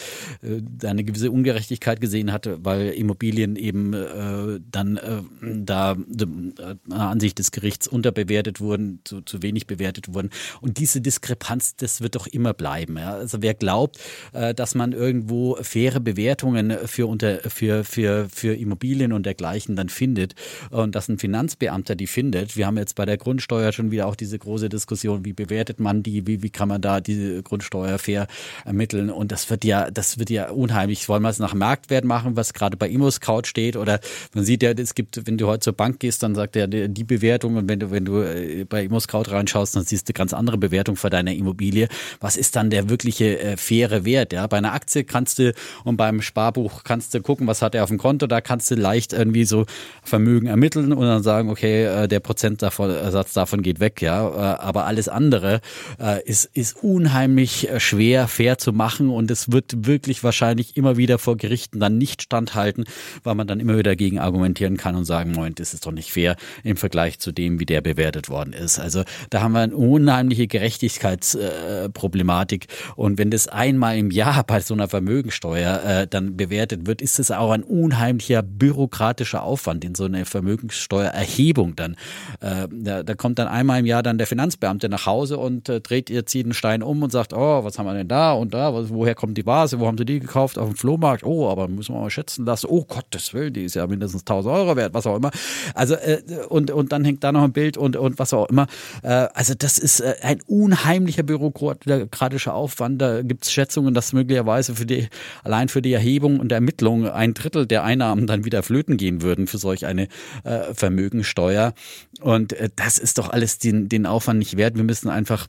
[0.84, 7.50] eine gewisse Ungerechtigkeit gesehen hatte, weil Immobilien eben äh, dann äh, da äh, Ansicht des
[7.54, 10.30] Gerichts unterbewertet wurden, zu, zu wenig bewertet wurden.
[10.60, 12.98] Und diese Diskrepanz, das wird doch immer bleiben.
[12.98, 13.14] Ja?
[13.14, 13.98] Also wer glaubt,
[14.32, 19.88] äh, dass man irgendwo faire Bewertungen für, unter, für, für, für Immobilien und dergleichen dann
[19.88, 20.34] findet
[20.70, 22.56] und dass ein Finanzbeamter die findet.
[22.56, 26.02] Wir haben jetzt bei der Grundsteuer schon wieder auch diese große Diskussion, wie bewertet man
[26.02, 28.26] die, wie, wie kann man da diese Grundsteuer fair
[28.64, 29.10] ermitteln.
[29.10, 31.08] Und das wird ja, das wird ja unheimlich.
[31.08, 33.76] Wollen wir es nach Marktwert machen, was gerade bei ImmoScout steht?
[33.76, 34.00] Oder
[34.34, 37.04] man sieht ja, es gibt, wenn du heute zur Bank gehst, dann sagt er, die
[37.04, 40.32] Bewertung Bewertung und wenn du, wenn du äh, bei ImmoScout reinschaust, dann siehst du ganz
[40.32, 41.88] andere Bewertung für deine Immobilie.
[42.20, 44.32] Was ist dann der wirkliche äh, faire Wert?
[44.32, 45.52] Ja, bei einer Aktie kannst du
[45.84, 48.74] und beim Sparbuch kannst du gucken, was hat er auf dem Konto, da kannst du
[48.74, 49.66] leicht irgendwie so
[50.02, 54.28] Vermögen ermitteln und dann sagen, okay, äh, der Prozentsatz davon geht weg, ja.
[54.28, 55.60] Äh, aber alles andere
[56.00, 60.96] äh, ist, ist unheimlich äh, schwer fair zu machen und es wird wirklich wahrscheinlich immer
[60.96, 62.84] wieder vor Gerichten dann nicht standhalten,
[63.22, 66.10] weil man dann immer wieder dagegen argumentieren kann und sagen, Moment, das ist doch nicht
[66.10, 68.78] fair im Vergleich zu dem, wie der bewertet worden ist.
[68.78, 72.66] Also da haben wir eine unheimliche Gerechtigkeitsproblematik.
[72.96, 77.18] und wenn das einmal im Jahr bei so einer Vermögensteuer äh, dann bewertet wird, ist
[77.18, 81.96] es auch ein unheimlicher bürokratischer Aufwand in so eine Vermögenssteuererhebung dann.
[82.40, 85.80] Äh, da, da, kommt dann einmal im Jahr dann der Finanzbeamte nach Hause und äh,
[85.80, 88.54] dreht ihr zieht einen Stein um und sagt, oh, was haben wir denn da und
[88.54, 90.58] da, woher kommt die Vase, wo haben sie die gekauft?
[90.58, 91.24] Auf dem Flohmarkt?
[91.24, 92.66] Oh, aber müssen wir mal schätzen lassen.
[92.68, 95.30] Oh Gottes Willen, die ist ja mindestens 1000 Euro wert, was auch immer.
[95.74, 98.66] Also äh, und, und dann hängt da noch ein Bild und, und was auch immer.
[99.02, 103.00] Äh, also das ist äh, ein unheimlicher bürokratischer Aufwand.
[103.00, 105.08] Da gibt es Schätzungen, dass möglicherweise für die,
[105.44, 109.46] allein für die Erhebung und Ermittlung ein Drittel der Einnahmen dann wieder flöten gehen würden
[109.46, 110.08] für solch eine
[110.42, 111.74] äh, Vermögensteuer.
[112.20, 114.76] Und äh, das ist doch alles den, den Aufwand nicht wert.
[114.76, 115.46] Wir müssen einfach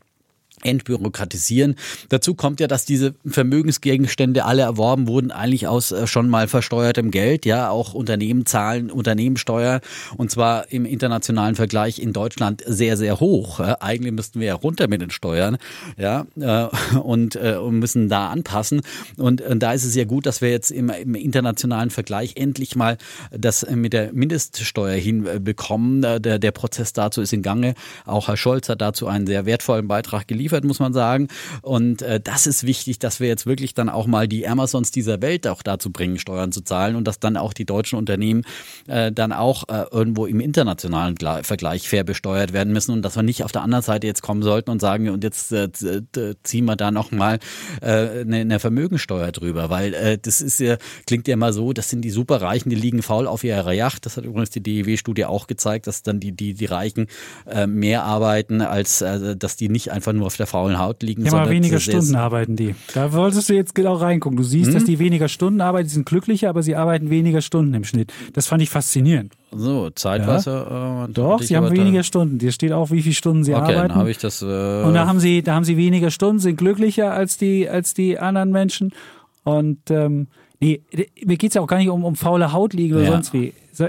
[0.64, 1.76] entbürokratisieren.
[2.10, 7.12] Dazu kommt ja, dass diese Vermögensgegenstände alle erworben wurden, eigentlich aus äh, schon mal versteuertem
[7.12, 7.46] Geld.
[7.46, 9.82] Ja, auch Unternehmen zahlen Unternehmenssteuer
[10.18, 13.60] und zwar im internationalen Vergleich in Deutschland sehr, sehr hoch.
[13.60, 15.58] Eigentlich müssten wir ja runter mit den Steuern,
[15.98, 18.82] ja, äh, und, äh, und müssen da anpassen.
[19.18, 22.98] Und da ist es ja gut, dass wir jetzt im, im internationalen Vergleich endlich mal
[23.32, 26.02] das mit der Mindeststeuer hinbekommen.
[26.02, 27.76] Der, der Prozess dazu ist in Gange.
[28.06, 31.28] Auch Herr Scholz hat dazu einen sehr wertvollen Beitrag geliefert geliefert, muss man sagen.
[31.62, 35.22] Und äh, das ist wichtig, dass wir jetzt wirklich dann auch mal die Amazons dieser
[35.22, 38.44] Welt auch dazu bringen, Steuern zu zahlen und dass dann auch die deutschen Unternehmen
[38.88, 43.24] äh, dann auch äh, irgendwo im internationalen Vergleich fair besteuert werden müssen und dass wir
[43.24, 45.70] nicht auf der anderen Seite jetzt kommen sollten und sagen, und jetzt äh,
[46.44, 47.40] ziehen wir da nochmal
[47.82, 50.78] äh, eine, eine Vermögensteuer drüber, weil äh, das ist ja,
[51.08, 54.06] klingt ja immer so, das sind die Superreichen, die liegen faul auf ihrer Yacht.
[54.06, 57.08] Das hat übrigens die DEW-Studie auch gezeigt, dass dann die, die, die Reichen
[57.48, 61.26] äh, mehr arbeiten, als äh, dass die nicht einfach nur auf der faulen Haut liegen.
[61.26, 62.76] Ja, aber weniger Stunden arbeiten die.
[62.94, 64.36] Da wolltest du jetzt genau reingucken.
[64.36, 64.74] Du siehst, hm?
[64.74, 68.12] dass die weniger Stunden arbeiten, die sind glücklicher, aber sie arbeiten weniger Stunden im Schnitt.
[68.34, 69.34] Das fand ich faszinierend.
[69.52, 70.68] So, Zeitwasser.
[70.70, 71.06] Ja.
[71.06, 72.40] Äh, Doch, sie haben weniger Stunden.
[72.40, 73.98] Hier steht auch, wie viele Stunden sie okay, arbeiten.
[73.98, 74.42] Dann ich das.
[74.42, 77.94] Äh, und da haben sie, da haben sie weniger Stunden, sind glücklicher als die, als
[77.94, 78.92] die anderen Menschen.
[79.44, 80.28] Und ähm,
[80.60, 80.82] nee,
[81.24, 83.12] mir geht es ja auch gar nicht um, um faule Haut liegen oder ja.
[83.12, 83.54] sonst wie.
[83.72, 83.88] So,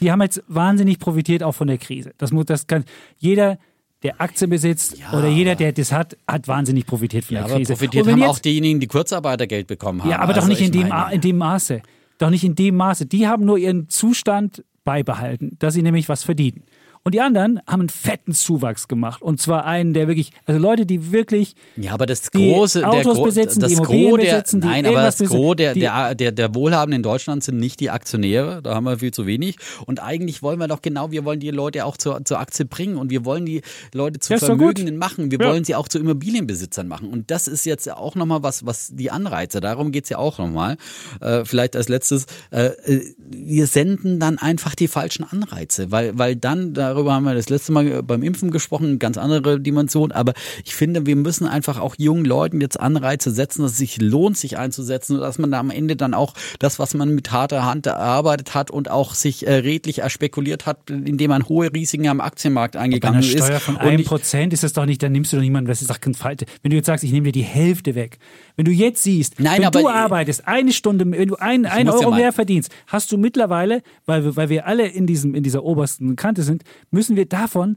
[0.00, 2.12] die haben jetzt wahnsinnig profitiert auch von der Krise.
[2.18, 2.84] Das muss, das kann
[3.18, 3.58] jeder
[4.02, 5.18] der Aktien besitzt ja.
[5.18, 7.72] oder jeder, der das hat, hat wahnsinnig profitiert von ja, der Krise.
[7.72, 10.10] Aber profitiert haben jetzt, auch diejenigen, die Kurzarbeitergeld bekommen haben.
[10.10, 11.82] Ja, aber also doch nicht in dem, in dem Maße.
[12.18, 13.06] Doch nicht in dem Maße.
[13.06, 16.62] Die haben nur ihren Zustand beibehalten, dass sie nämlich was verdienen.
[17.02, 19.22] Und die anderen haben einen fetten Zuwachs gemacht.
[19.22, 23.24] Und zwar einen, der wirklich, also Leute, die wirklich ja, aber das große, Autos der,
[23.24, 26.54] besitzen, das die Immobilien der, besitzen, die Nein, aber das Gros der, der, der, der
[26.54, 28.60] Wohlhabenden in Deutschland sind nicht die Aktionäre.
[28.62, 29.56] Da haben wir viel zu wenig.
[29.86, 32.98] Und eigentlich wollen wir doch genau, wir wollen die Leute auch zur, zur Aktie bringen
[32.98, 33.62] und wir wollen die
[33.94, 35.30] Leute zu Vermögenden machen.
[35.30, 35.48] Wir ja.
[35.48, 37.08] wollen sie auch zu Immobilienbesitzern machen.
[37.08, 40.76] Und das ist jetzt auch nochmal was, was die Anreize, darum geht's ja auch nochmal.
[41.22, 42.72] Äh, vielleicht als letztes, äh,
[43.16, 47.72] wir senden dann einfach die falschen Anreize, weil, weil dann, darüber haben wir das letzte
[47.72, 50.12] Mal beim Impfen gesprochen, ganz andere Dimension.
[50.12, 50.34] Aber
[50.64, 54.36] ich finde, wir müssen einfach auch jungen Leuten jetzt Anreize setzen, dass es sich lohnt,
[54.36, 57.64] sich einzusetzen und dass man da am Ende dann auch das, was man mit harter
[57.64, 62.20] Hand erarbeitet hat und auch sich äh, redlich erspekuliert hat, indem man hohe Risiken am
[62.20, 63.32] Aktienmarkt eingegangen ist.
[63.32, 65.68] Bei einer Steuer von einem Prozent ist das doch nicht, dann nimmst du doch niemanden,
[65.68, 66.46] das ist doch kein Falte.
[66.62, 68.18] Wenn du jetzt sagst, ich nehme dir die Hälfte weg.
[68.56, 72.10] Wenn du jetzt siehst, Nein, wenn du arbeitest, eine Stunde, wenn du ein, ein Euro
[72.10, 75.64] ja mehr verdienst, hast du mittlerweile, weil wir, weil wir alle in, diesem, in dieser
[75.64, 77.76] obersten Kante sind, müssen wir davon davon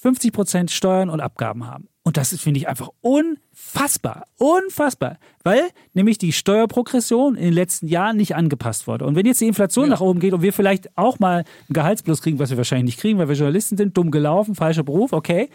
[0.00, 1.88] 50 Prozent Steuern und Abgaben haben.
[2.04, 5.60] Und das finde ich einfach unfassbar, unfassbar, weil
[5.92, 9.04] nämlich die Steuerprogression in den letzten Jahren nicht angepasst wurde.
[9.04, 9.90] Und wenn jetzt die Inflation ja.
[9.90, 13.00] nach oben geht und wir vielleicht auch mal einen Gehaltsplus kriegen, was wir wahrscheinlich nicht
[13.00, 15.50] kriegen, weil wir Journalisten sind, dumm gelaufen, falscher Beruf, okay.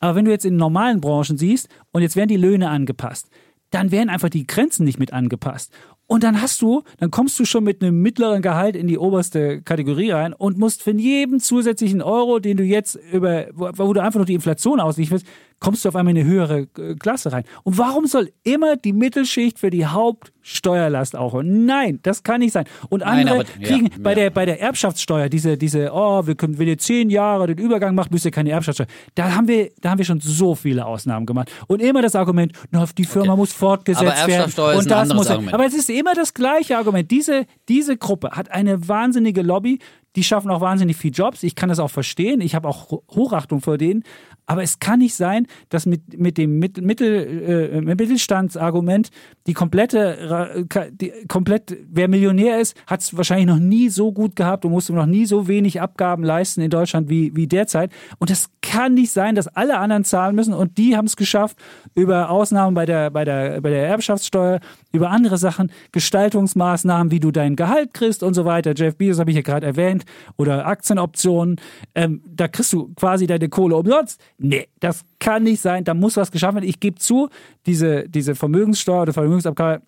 [0.00, 3.28] Aber wenn du jetzt in normalen Branchen siehst und jetzt werden die Löhne angepasst,
[3.70, 5.72] dann werden einfach die Grenzen nicht mit angepasst.
[6.06, 9.62] Und dann hast du, dann kommst du schon mit einem mittleren Gehalt in die oberste
[9.62, 14.02] Kategorie rein und musst für jeden zusätzlichen Euro, den du jetzt über, wo, wo du
[14.02, 15.22] einfach noch die Inflation ausliefern
[15.62, 17.44] kommst du auf einmal in eine höhere äh, Klasse rein.
[17.62, 21.40] Und warum soll immer die Mittelschicht für die Hauptsteuerlast auch?
[21.44, 22.64] Nein, das kann nicht sein.
[22.88, 24.14] Und andere Nein, aber, kriegen ja, bei, ja.
[24.16, 27.94] Der, bei der Erbschaftssteuer diese, diese, oh, wir können, wenn ihr zehn Jahre den Übergang
[27.94, 28.88] macht, müsst ihr keine Erbschaftssteuer.
[29.14, 31.50] Da haben wir, da haben wir schon so viele Ausnahmen gemacht.
[31.68, 33.38] Und immer das Argument, na, die Firma okay.
[33.38, 34.52] muss fortgesetzt werden.
[34.76, 35.28] Und das muss.
[35.28, 35.54] Argument.
[35.54, 37.08] Aber es ist immer das gleiche Argument.
[37.08, 39.78] Diese, diese Gruppe hat eine wahnsinnige Lobby.
[40.16, 41.42] Die schaffen auch wahnsinnig viele Jobs.
[41.42, 42.40] Ich kann das auch verstehen.
[42.40, 44.04] Ich habe auch Hochachtung vor denen.
[44.44, 49.10] Aber es kann nicht sein, dass mit, mit dem Mittel, äh, Mittelstandsargument
[49.46, 54.64] die komplette, die, komplett, wer Millionär ist, hat es wahrscheinlich noch nie so gut gehabt
[54.64, 57.92] und musste noch nie so wenig Abgaben leisten in Deutschland wie, wie derzeit.
[58.18, 61.56] Und das kann nicht sein, dass alle anderen zahlen müssen und die haben es geschafft,
[61.94, 64.60] über Ausnahmen bei der, bei, der, bei der Erbschaftssteuer,
[64.92, 68.74] über andere Sachen, Gestaltungsmaßnahmen, wie du dein Gehalt kriegst und so weiter.
[68.76, 70.01] Jeff Bezos habe ich ja gerade erwähnt
[70.36, 71.56] oder Aktienoptionen.
[71.94, 76.16] Ähm, da kriegst du quasi deine Kohle umsonst nee, das kann nicht sein, da muss
[76.16, 76.68] was geschaffen werden.
[76.68, 77.28] Ich gebe zu,
[77.66, 79.82] diese, diese Vermögenssteuer oder Vermögensabgabe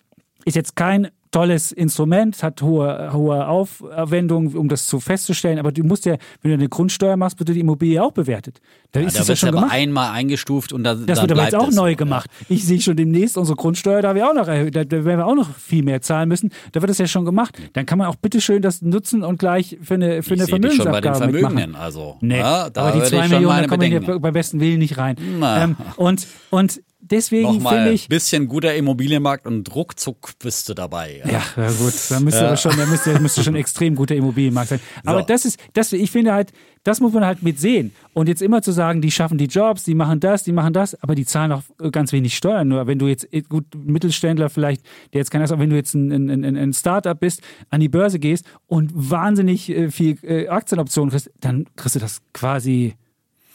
[0.45, 5.59] ist jetzt kein tolles Instrument, hat hohe, hohe Aufwendungen, um das zu festzustellen.
[5.59, 8.61] Aber du musst ja, wenn du eine Grundsteuer machst, wird die Immobilie auch bewertet.
[8.93, 9.73] Da ja, ist da das ja schon aber gemacht.
[9.73, 11.75] einmal eingestuft und da, das wird aber jetzt auch es.
[11.75, 12.29] neu gemacht.
[12.47, 15.53] Ich sehe schon demnächst unsere Grundsteuer, da, wir auch noch, da, werden wir auch noch
[15.55, 16.51] viel mehr zahlen müssen.
[16.71, 17.57] Da wird das ja schon gemacht.
[17.73, 20.91] Dann kann man auch bitteschön das nutzen und gleich für eine, für eine Vermögensabgabe schon
[20.91, 22.15] bei den Vermögenden, also.
[22.21, 25.17] Nee, ja, aber die zwei Millionen, kommen wir beim besten Willen nicht rein.
[25.19, 26.79] Ähm, und, und
[27.11, 28.05] deswegen finde ich.
[28.05, 31.21] Ein bisschen guter Immobilienmarkt und ruckzuck bist du dabei.
[31.25, 32.47] Ja, ja, gut, da müsste ja.
[32.47, 34.79] aber schon, da müsste, müsste schon extrem guter Immobilienmarkt sein.
[35.05, 35.25] Aber so.
[35.25, 36.51] das ist, das, ich finde halt,
[36.83, 37.93] das muss man halt mit sehen.
[38.13, 41.01] Und jetzt immer zu sagen, die schaffen die Jobs, die machen das, die machen das,
[41.01, 42.67] aber die zahlen auch ganz wenig Steuern.
[42.67, 44.83] Nur wenn du jetzt, äh, gut, Mittelständler vielleicht,
[45.13, 47.89] der jetzt keine Ahnung, wenn du jetzt ein, ein, ein, ein Startup bist, an die
[47.89, 52.95] Börse gehst und wahnsinnig äh, viel äh, Aktienoptionen kriegst, dann kriegst du das quasi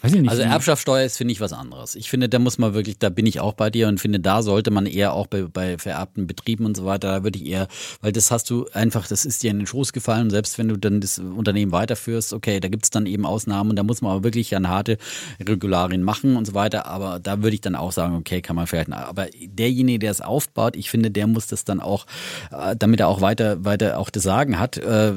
[0.02, 0.30] nicht.
[0.30, 1.94] Also Erbschaftssteuer ist, finde ich, was anderes.
[1.94, 4.42] Ich finde, da muss man wirklich, da bin ich auch bei dir und finde, da
[4.42, 7.68] sollte man eher auch bei, bei vererbten Betrieben und so weiter, da würde ich eher,
[8.00, 10.68] weil das hast du einfach, das ist dir in den Schoß gefallen und selbst wenn
[10.68, 14.00] du dann das Unternehmen weiterführst, okay, da gibt es dann eben Ausnahmen und da muss
[14.00, 14.96] man aber wirklich an harte
[15.46, 18.66] Regularien machen und so weiter, aber da würde ich dann auch sagen, okay, kann man
[18.66, 22.06] vielleicht, aber derjenige, der es aufbaut, ich finde, der muss das dann auch,
[22.50, 25.12] äh, damit er auch weiter, weiter auch das Sagen hat, äh,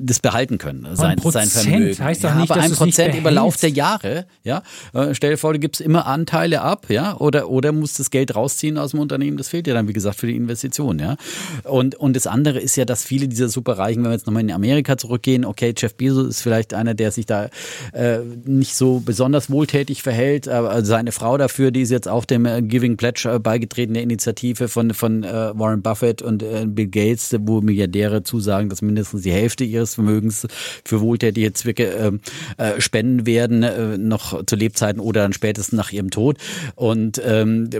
[0.00, 2.04] das behalten können, sein, sein Vermögen.
[2.04, 4.62] heißt doch ja, nicht, ein Prozent über Lauf der Jahre, ja.
[4.92, 8.34] Äh, stell dir vor, du gibst immer Anteile ab, ja, oder, oder musst das Geld
[8.34, 9.36] rausziehen aus dem Unternehmen.
[9.36, 11.16] Das fehlt dir dann, wie gesagt, für die Investition, ja.
[11.64, 14.52] Und, und das andere ist ja, dass viele dieser Superreichen, wenn wir jetzt nochmal in
[14.52, 17.48] Amerika zurückgehen, okay, Jeff Bezos ist vielleicht einer, der sich da
[17.92, 22.46] äh, nicht so besonders wohltätig verhält, aber seine Frau dafür, die ist jetzt auch dem
[22.46, 26.88] äh, Giving Pledge äh, beigetreten, der Initiative von, von äh, Warren Buffett und äh, Bill
[26.88, 30.46] Gates, wo Milliardäre zusagen, dass mindestens die Hälfte ihres Vermögens
[30.84, 32.20] für wohltätige Zwecke ähm,
[32.56, 36.38] äh, spenden werden, äh, noch zu Lebzeiten oder dann spätestens nach ihrem Tod.
[36.74, 37.70] Und ähm,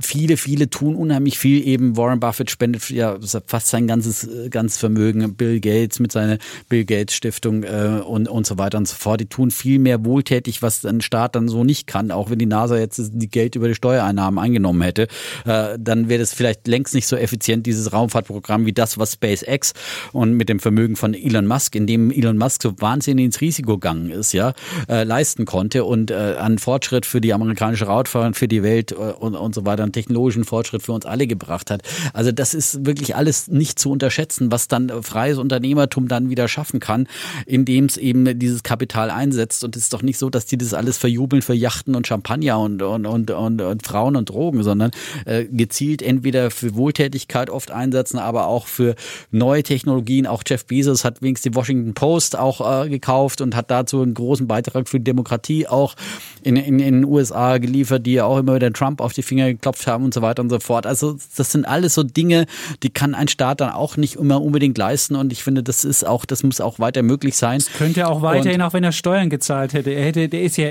[0.00, 1.66] viele, viele tun unheimlich viel.
[1.66, 5.34] Eben Warren Buffett spendet ja fast sein ganzes, ganzes Vermögen.
[5.34, 6.38] Bill Gates mit seiner
[6.68, 9.20] Bill Gates Stiftung äh, und, und so weiter und so fort.
[9.20, 12.10] Die tun viel mehr wohltätig, was ein Staat dann so nicht kann.
[12.10, 15.08] Auch wenn die NASA jetzt die Geld über die Steuereinnahmen eingenommen hätte,
[15.44, 19.72] äh, dann wäre das vielleicht längst nicht so effizient, dieses Raumfahrtprogramm, wie das, was SpaceX
[20.12, 23.78] und mit dem Vermögen von Elon Musk, in dem Elon Musk so wahnsinnig ins Risiko
[23.82, 24.54] gegangen ist, ja,
[24.88, 28.94] äh, leisten konnte und äh, an Fortschritt für die amerikanische Radfahrer, für die Welt äh,
[28.94, 31.82] und, und so weiter, einen technologischen Fortschritt für uns alle gebracht hat.
[32.14, 36.80] Also das ist wirklich alles nicht zu unterschätzen, was dann freies Unternehmertum dann wieder schaffen
[36.80, 37.08] kann,
[37.44, 39.64] indem es eben dieses Kapital einsetzt.
[39.64, 42.60] Und es ist doch nicht so, dass die das alles verjubeln für Yachten und Champagner
[42.60, 44.92] und, und, und, und, und Frauen und Drogen, sondern
[45.26, 48.94] äh, gezielt entweder für Wohltätigkeit oft einsetzen, aber auch für
[49.32, 50.26] neue Technologien.
[50.28, 54.14] Auch Jeff Bezos hat wenigstens die Washington Post auch äh, gekauft und hat dazu einen
[54.14, 55.94] großen Beitrag für die Demokratie auch
[56.42, 59.46] in, in, in den USA geliefert, die ja auch immer wieder Trump auf die Finger
[59.46, 60.86] geklopft haben und so weiter und so fort.
[60.86, 62.46] Also das sind alles so Dinge,
[62.82, 66.06] die kann ein Staat dann auch nicht immer unbedingt leisten und ich finde, das ist
[66.06, 67.58] auch, das muss auch weiter möglich sein.
[67.58, 69.90] Das könnte auch weiterhin, und, auch wenn er Steuern gezahlt hätte.
[69.90, 70.70] Er hätte, der ist ja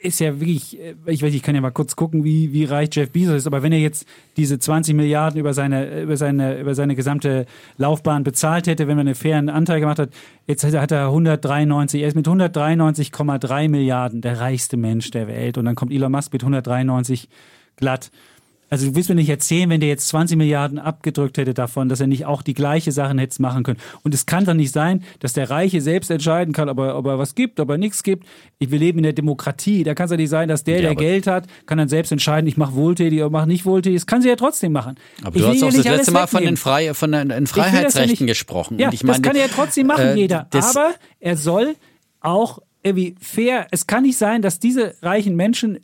[0.00, 2.90] ist ja wirklich, äh, ich weiß, ich kann ja mal kurz gucken, wie, wie reich
[2.92, 4.06] Jeff Bezos ist, aber wenn er jetzt
[4.36, 7.46] diese 20 Milliarden über seine, über seine, über seine gesamte
[7.76, 10.10] Laufbahn bezahlt hätte, wenn man einen fairen Anteil gemacht hat,
[10.46, 15.64] jetzt hat er 193, er ist mit 193,3 Milliarden der reichste Mensch der Welt und
[15.64, 17.28] dann kommt Elon Musk mit 193
[17.76, 18.10] glatt.
[18.70, 22.00] Also du willst mir nicht erzählen, wenn der jetzt 20 Milliarden abgedrückt hätte davon, dass
[22.00, 23.78] er nicht auch die gleiche Sachen hätte machen können.
[24.02, 27.06] Und es kann doch nicht sein, dass der Reiche selbst entscheiden kann, ob er, ob
[27.06, 28.26] er was gibt, ob er nichts gibt.
[28.58, 29.84] Wir leben in der Demokratie.
[29.84, 32.12] Da kann es ja nicht sein, dass der, ja, der Geld hat, kann dann selbst
[32.12, 34.00] entscheiden, ich mache wohltätig oder mache nicht wohltätig.
[34.00, 34.96] Das kann sie ja trotzdem machen.
[35.22, 38.32] Aber ich du hast auch das letzte Mal von den, Frei, von den Freiheitsrechten ja
[38.32, 38.78] gesprochen.
[38.78, 40.48] Ja, ich meine, das kann er ja trotzdem machen, äh, jeder.
[40.52, 41.76] Aber er soll
[42.20, 45.80] auch irgendwie fair, es kann nicht sein, dass diese reichen Menschen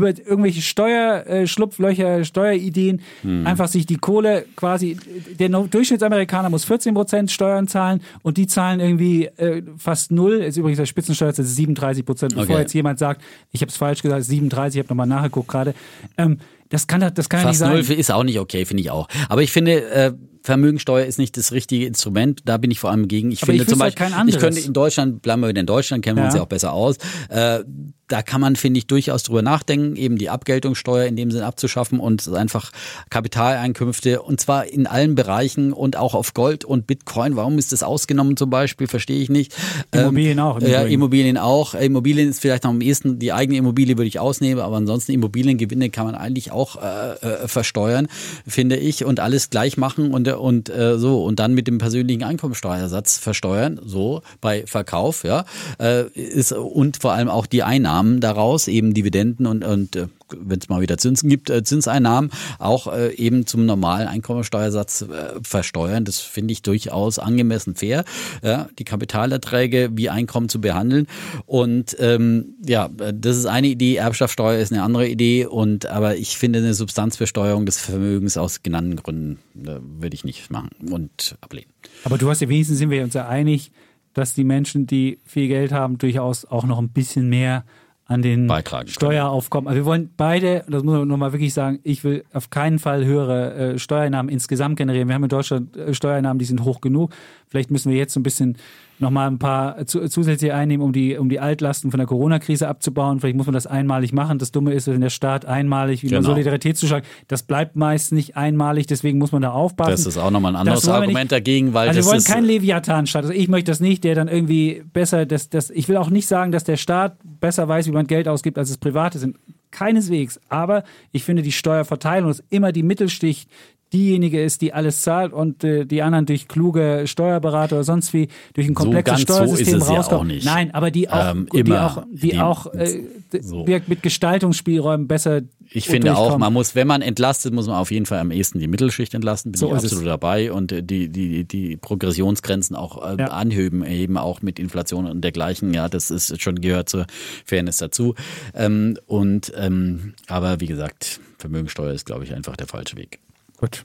[0.00, 3.46] über irgendwelche Steuerschlupflöcher, äh, Steuerideen hm.
[3.46, 4.96] einfach sich die Kohle quasi,
[5.38, 10.34] der Durchschnittsamerikaner muss 14 Prozent Steuern zahlen und die zahlen irgendwie äh, fast null.
[10.34, 12.34] Ist übrigens der Spitzensteuer, das ist 37 Prozent.
[12.34, 12.62] Bevor okay.
[12.62, 13.22] jetzt jemand sagt,
[13.52, 15.74] ich habe es falsch gesagt, 37, ich habe nochmal nachgeguckt gerade.
[16.16, 16.38] Ähm,
[16.70, 17.96] das kann, das kann Fast ja nicht sein.
[17.96, 19.08] null ist auch nicht okay, finde ich auch.
[19.28, 22.40] Aber ich finde, äh, Vermögensteuer ist nicht das richtige Instrument.
[22.46, 23.30] Da bin ich vor allem gegen.
[23.30, 26.02] Ich Aber finde ich zum Beispiel, ich könnte in Deutschland, bleiben wir wieder in Deutschland,
[26.02, 26.28] kennen wir ja.
[26.28, 26.96] uns ja auch besser aus.
[27.28, 27.64] Äh,
[28.10, 32.00] da kann man, finde ich, durchaus drüber nachdenken, eben die Abgeltungssteuer in dem Sinn abzuschaffen
[32.00, 32.72] und einfach
[33.08, 37.36] Kapitaleinkünfte und zwar in allen Bereichen und auch auf Gold und Bitcoin.
[37.36, 38.88] Warum ist das ausgenommen zum Beispiel?
[38.88, 39.54] Verstehe ich nicht.
[39.92, 40.60] Immobilien ähm, auch.
[40.60, 41.74] Ja, Immobilien auch.
[41.74, 45.90] Immobilien ist vielleicht noch am ehesten, die eigene Immobilie würde ich ausnehmen, aber ansonsten Immobiliengewinne
[45.90, 48.08] kann man eigentlich auch äh, äh, versteuern,
[48.46, 51.24] finde ich, und alles gleich machen und, und äh, so.
[51.24, 55.44] Und dann mit dem persönlichen Einkommensteuersatz versteuern, so bei Verkauf, ja,
[55.78, 60.06] äh, ist und vor allem auch die Einnahmen Einnahmen daraus, eben Dividenden und, und äh,
[60.38, 65.06] wenn es mal wieder Zinsen gibt, äh, Zinseinnahmen auch äh, eben zum normalen Einkommensteuersatz
[65.42, 66.04] versteuern.
[66.04, 68.04] Das finde ich durchaus angemessen fair,
[68.42, 71.06] ja, die Kapitalerträge wie Einkommen zu behandeln.
[71.46, 75.46] Und ähm, ja, das ist eine Idee, Erbschaftssteuer ist eine andere Idee.
[75.46, 80.70] Und aber ich finde eine Substanzbesteuerung des Vermögens aus genannten Gründen würde ich nicht machen
[80.90, 81.70] und ablehnen.
[82.04, 83.72] Aber du hast ja wenigstens sind wir uns ja einig,
[84.14, 87.64] dass die Menschen, die viel Geld haben, durchaus auch noch ein bisschen mehr
[88.10, 89.68] an den Beitragen Steueraufkommen.
[89.68, 93.04] Also wir wollen beide, das muss man nochmal wirklich sagen, ich will auf keinen Fall
[93.04, 95.06] höhere äh, Steuereinnahmen insgesamt generieren.
[95.06, 97.12] Wir haben in Deutschland äh, Steuereinnahmen, die sind hoch genug.
[97.50, 98.56] Vielleicht müssen wir jetzt so ein bisschen
[99.00, 103.18] nochmal ein paar zusätzliche einnehmen, um die, um die Altlasten von der Corona-Krise abzubauen.
[103.18, 104.38] Vielleicht muss man das einmalig machen.
[104.38, 106.22] Das Dumme ist, wenn der Staat einmalig wie genau.
[106.22, 109.90] Solidaritätszuschlag, das bleibt meist nicht einmalig, deswegen muss man da aufpassen.
[109.90, 113.22] Das ist auch nochmal ein anderes Argument nicht, dagegen, weil also wir wollen keinen Leviathan-Staat.
[113.24, 116.28] Also ich möchte das nicht, der dann irgendwie besser, das, das, ich will auch nicht
[116.28, 119.36] sagen, dass der Staat besser weiß, wie man Geld ausgibt, als es Private sind.
[119.72, 120.40] Keineswegs.
[120.48, 123.48] Aber ich finde, die Steuerverteilung ist immer die Mittelschicht,
[123.92, 128.28] diejenige ist, die alles zahlt und äh, die anderen durch kluge Steuerberater oder sonst wie
[128.54, 130.20] durch ein komplexes ganz so Steuersystem ist es ja rauskommen.
[130.20, 130.44] auch nicht.
[130.44, 133.02] Nein, aber die auch, Ähm, die auch, die, Die- auch äh,
[133.40, 133.64] so.
[133.86, 135.42] mit Gestaltungsspielräumen besser.
[135.72, 138.58] Ich finde auch, man muss, wenn man entlastet, muss man auf jeden Fall am ehesten
[138.58, 139.52] die Mittelschicht entlasten.
[139.52, 139.92] Bin So ich ist es.
[139.92, 140.50] absolut dabei.
[140.52, 143.26] Und äh, die, die, die Progressionsgrenzen auch äh, Ja.
[143.28, 145.72] anheben, eben auch mit Inflation und dergleichen.
[145.74, 147.06] Ja, das ist schon gehört zur
[147.44, 148.14] Fairness dazu.
[148.54, 153.20] Ähm, und ähm, aber wie gesagt, Vermögensteuer ist, glaube ich, einfach der falsche Weg.
[153.60, 153.84] Gut,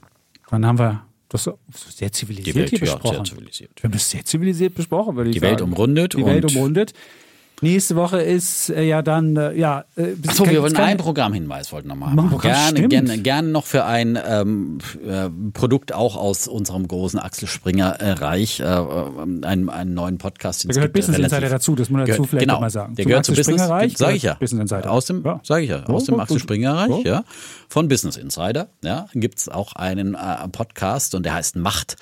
[0.50, 3.14] dann haben wir das so sehr zivilisiert Die Welt hier ja, besprochen.
[3.16, 3.70] sehr zivilisiert.
[3.76, 5.52] Wir haben das sehr zivilisiert besprochen, würde ich Die sagen.
[5.52, 6.92] Welt umrundet Die Welt und- umrundet.
[7.62, 9.86] Nächste Woche ist äh, ja dann, äh, ja.
[9.96, 12.30] Äh, Achso, wir wollen einen Programmhinweis wollten noch mal Machen machen.
[12.30, 17.48] Programm, Gerne, gerne, gerne noch für ein ähm, äh, Produkt auch aus unserem großen Axel
[17.48, 20.64] Springer äh, Reich, äh, einen, einen neuen Podcast.
[20.64, 22.94] Da es gehört gibt, Business Insider dazu, das muss man dazu vielleicht genau, mal sagen.
[22.94, 24.34] Der Zum gehört zu Axel Business, Springer Reich sag ich ja.
[24.34, 24.90] Business Insider.
[24.90, 25.40] Aus dem, Ja.
[25.42, 26.38] sag ich ja, aus Ja, dem Axel.
[26.38, 27.10] Springer Reich, Ja.
[27.12, 27.24] ja.
[27.68, 31.96] Von Business Insider, ja, gibt's auch einen äh, Podcast und der heißt Macht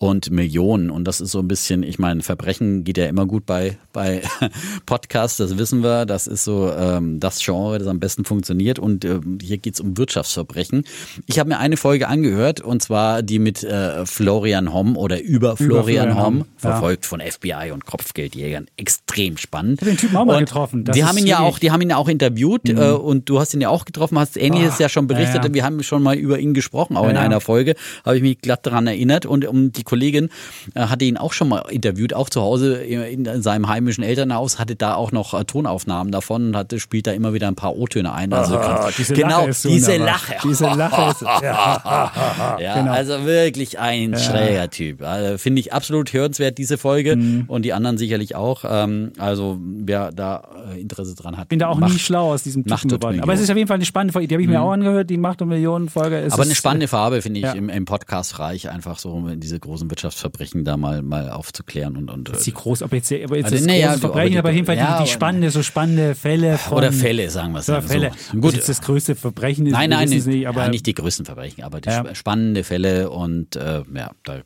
[0.00, 0.88] und Millionen.
[0.88, 4.22] Und das ist so ein bisschen, ich meine, Verbrechen geht ja immer gut bei, bei
[4.86, 6.06] Podcasts, das wissen wir.
[6.06, 8.78] Das ist so ähm, das Genre, das am besten funktioniert.
[8.78, 10.84] Und ähm, hier geht's um Wirtschaftsverbrechen.
[11.26, 15.58] Ich habe mir eine Folge angehört, und zwar die mit äh, Florian Homm oder über
[15.58, 16.44] Florian, Florian Homm, Homm, ja.
[16.56, 18.68] verfolgt von FBI und Kopfgeldjägern.
[18.78, 19.82] Extrem spannend.
[19.82, 20.84] Ich den Typen auch mal Und getroffen.
[20.84, 23.38] Das die haben ihn ja auch, die haben ihn ja auch interviewt äh, und du
[23.38, 25.44] hast ihn ja auch getroffen, hast ähnliches Ah, ja schon berichtet.
[25.44, 25.52] ja.
[25.52, 27.74] Wir haben schon mal über ihn gesprochen, auch in einer Folge.
[28.06, 30.28] Habe ich mich glatt daran erinnert und um die Kollegin
[30.74, 34.58] äh, hatte ihn auch schon mal interviewt, auch zu Hause in, in seinem heimischen Elternhaus,
[34.58, 37.76] hatte da auch noch äh, Tonaufnahmen davon und hatte spielt da immer wieder ein paar
[37.76, 38.32] O-Töne ein.
[38.32, 39.96] Also Ah, diese genau, Lache diese.
[39.96, 40.34] Lache.
[40.44, 41.22] Diese Lache ist.
[41.42, 42.56] Ja.
[42.60, 42.92] Ja, Genau.
[42.92, 45.02] also wirklich ein schräger Typ.
[45.02, 47.16] Also, Finde ich absolut hörenswert, diese Folge.
[47.16, 47.44] Mhm.
[47.48, 48.64] Und die anderen sicherlich auch.
[48.68, 50.42] Ähm, also wer da
[50.72, 51.48] äh, Interesse dran hat.
[51.48, 51.92] bin da auch macht.
[51.92, 53.20] nie schlau aus diesem Typen geworden.
[53.20, 54.28] Aber es ist auf jeden Fall eine spannende Folge.
[54.28, 55.10] Die habe ich mir auch angehört.
[55.10, 56.18] Die Macht und Millionen Folge.
[56.20, 57.52] Es Aber eine spannende Farbe, finde ich, ja.
[57.52, 62.46] im, im Podcast-Reich einfach so diese großen Wirtschaftsverbrechen da mal, mal aufzuklären und, und ist
[62.46, 64.54] die groß, aber jetzt, aber jetzt Also, das nee, große ja, Verbrechen, aber aber auf
[64.54, 67.52] jeden Fall die- ja, die, die aber- spannende, so spannende Fälle von, oder Fälle, sagen
[67.52, 67.80] wir es so.
[67.80, 68.10] Fälle.
[68.32, 71.24] Gut, Gut, jetzt das größte Verbrechen ist, nein, nein, nicht, aber ja, nicht die größten
[71.26, 72.00] Verbrechen, aber die Ja.
[72.04, 74.40] sp- spannende Fälle und äh, ja, da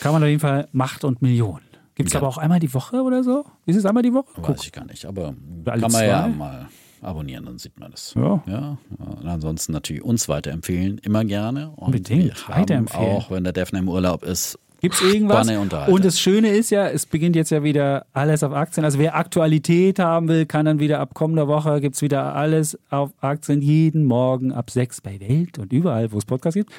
[0.00, 1.62] kann man auf jeden Fall Macht und Millionen.
[1.94, 2.20] Gibt es Ja.
[2.20, 3.44] aber auch einmal die Woche oder so?
[3.66, 4.26] Ist es einmal die Woche?
[4.36, 5.04] weiß ich gar nicht.
[5.04, 5.34] Aber
[5.66, 6.28] alle kann man ja zwei?
[6.28, 6.68] mal
[7.02, 8.14] abonnieren, dann sieht man das.
[8.14, 8.42] Ja.
[8.46, 8.78] ja.
[8.98, 11.70] Und ansonsten natürlich uns weiterempfehlen, immer gerne.
[11.70, 13.16] Und Unbedingt, weiterempfehlen.
[13.16, 15.48] Auch wenn der Defner im Urlaub ist, Gibt es irgendwas?
[15.88, 18.84] Und das Schöne ist ja, es beginnt jetzt ja wieder alles auf Aktien.
[18.84, 22.78] Also wer Aktualität haben will, kann dann wieder ab kommender Woche gibt es wieder alles
[22.88, 26.72] auf Aktien jeden Morgen ab sechs bei Welt und überall, wo es Podcasts gibt.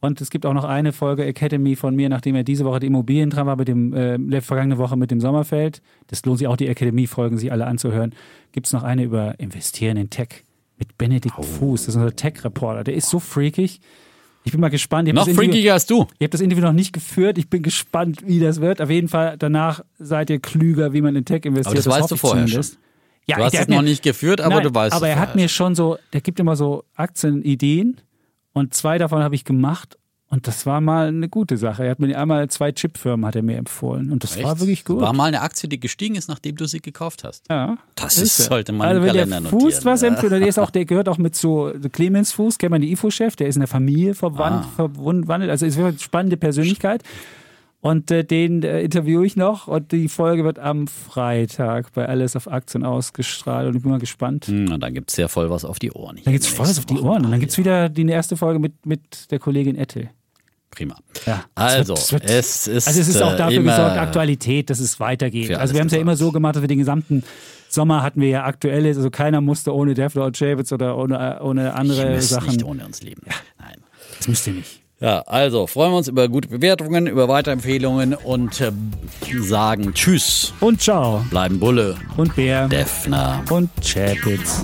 [0.00, 2.86] Und es gibt auch noch eine Folge Academy von mir, nachdem er diese Woche die
[2.86, 5.82] Immobilien dran war, mit dem äh, vergangene Woche mit dem Sommerfeld.
[6.06, 8.14] Das lohnt sich auch, die Academy-Folgen sich alle anzuhören.
[8.52, 10.44] Gibt es noch eine über Investieren in Tech
[10.78, 11.42] mit Benedikt Oh.
[11.42, 11.84] Fuß.
[11.84, 12.84] Das ist unser Tech-Reporter.
[12.84, 13.80] Der ist so freakig.
[14.44, 15.12] Ich bin mal gespannt.
[15.12, 16.06] Noch das freakiger als du.
[16.18, 17.36] Ihr habt das Interview noch nicht geführt.
[17.36, 18.80] Ich bin gespannt, wie das wird.
[18.80, 21.66] Auf jeden Fall, danach seid ihr klüger, wie man in Tech investiert.
[21.66, 22.78] Aber das weißt hoffe du vorher zumindest.
[23.26, 25.36] Ja, Du hast es noch nicht geführt, aber Nein, du weißt Aber es er hat
[25.36, 28.00] mir schon so, der gibt immer so Aktienideen
[28.52, 29.96] und zwei davon habe ich gemacht.
[30.32, 31.82] Und das war mal eine gute Sache.
[31.84, 34.60] Er hat mir einmal zwei Chipfirmen hat er mir empfohlen und das war Echt?
[34.60, 35.00] wirklich gut.
[35.00, 37.46] War mal eine Aktie, die gestiegen ist, nachdem du sie gekauft hast.
[37.50, 39.84] ja, Das ist sollte man also im Kalender der Fuß notieren.
[39.86, 42.92] was empfiehlt, der ist auch, der gehört auch mit so Clemens Fuß, kennt man die
[42.92, 44.86] IFO-Chef, der ist in der Familie verwandt, Ah.
[44.94, 47.02] verwandelt, also ist eine spannende Persönlichkeit.
[47.82, 52.36] Und äh, den äh, interviewe ich noch und die Folge wird am Freitag bei Alles
[52.36, 54.46] auf Aktien ausgestrahlt und ich bin mal gespannt.
[54.48, 56.16] Hm, Und dann gibt's sehr voll was auf die Ohren.
[56.16, 56.98] hier Dann gibt's in den voll was auf die.
[56.98, 60.10] Ohren und dann gibt's wieder die erste Folge mit, mit der Kollegin Ettel.
[60.70, 60.96] Prima.
[61.26, 62.86] Ja, Also, das wird- es ist.
[62.86, 65.54] Also es ist auch äh, dafür immer gesorgt, Aktualität, dass es weitergeht.
[65.54, 67.24] Also wir haben es ja immer so gemacht, dass wir den gesamten
[67.70, 71.68] Sommer hatten wir ja aktuelle, also keiner musste ohne Defner und Javits oder ohne, ohne
[71.68, 72.48] Ich andere müsste Sachen.
[72.50, 73.22] nicht ohne uns leben.
[73.58, 73.76] Nein.
[74.18, 74.79] Das müsst ihr nicht.
[75.00, 78.70] Ja, also freuen wir uns über gute Bewertungen, über Weiterempfehlungen und äh,
[79.40, 81.24] sagen Tschüss, Und ciao.
[81.30, 82.68] bleiben Bulle, Und Bär.
[82.68, 83.42] Defner.
[83.48, 84.62] Und Chapitz.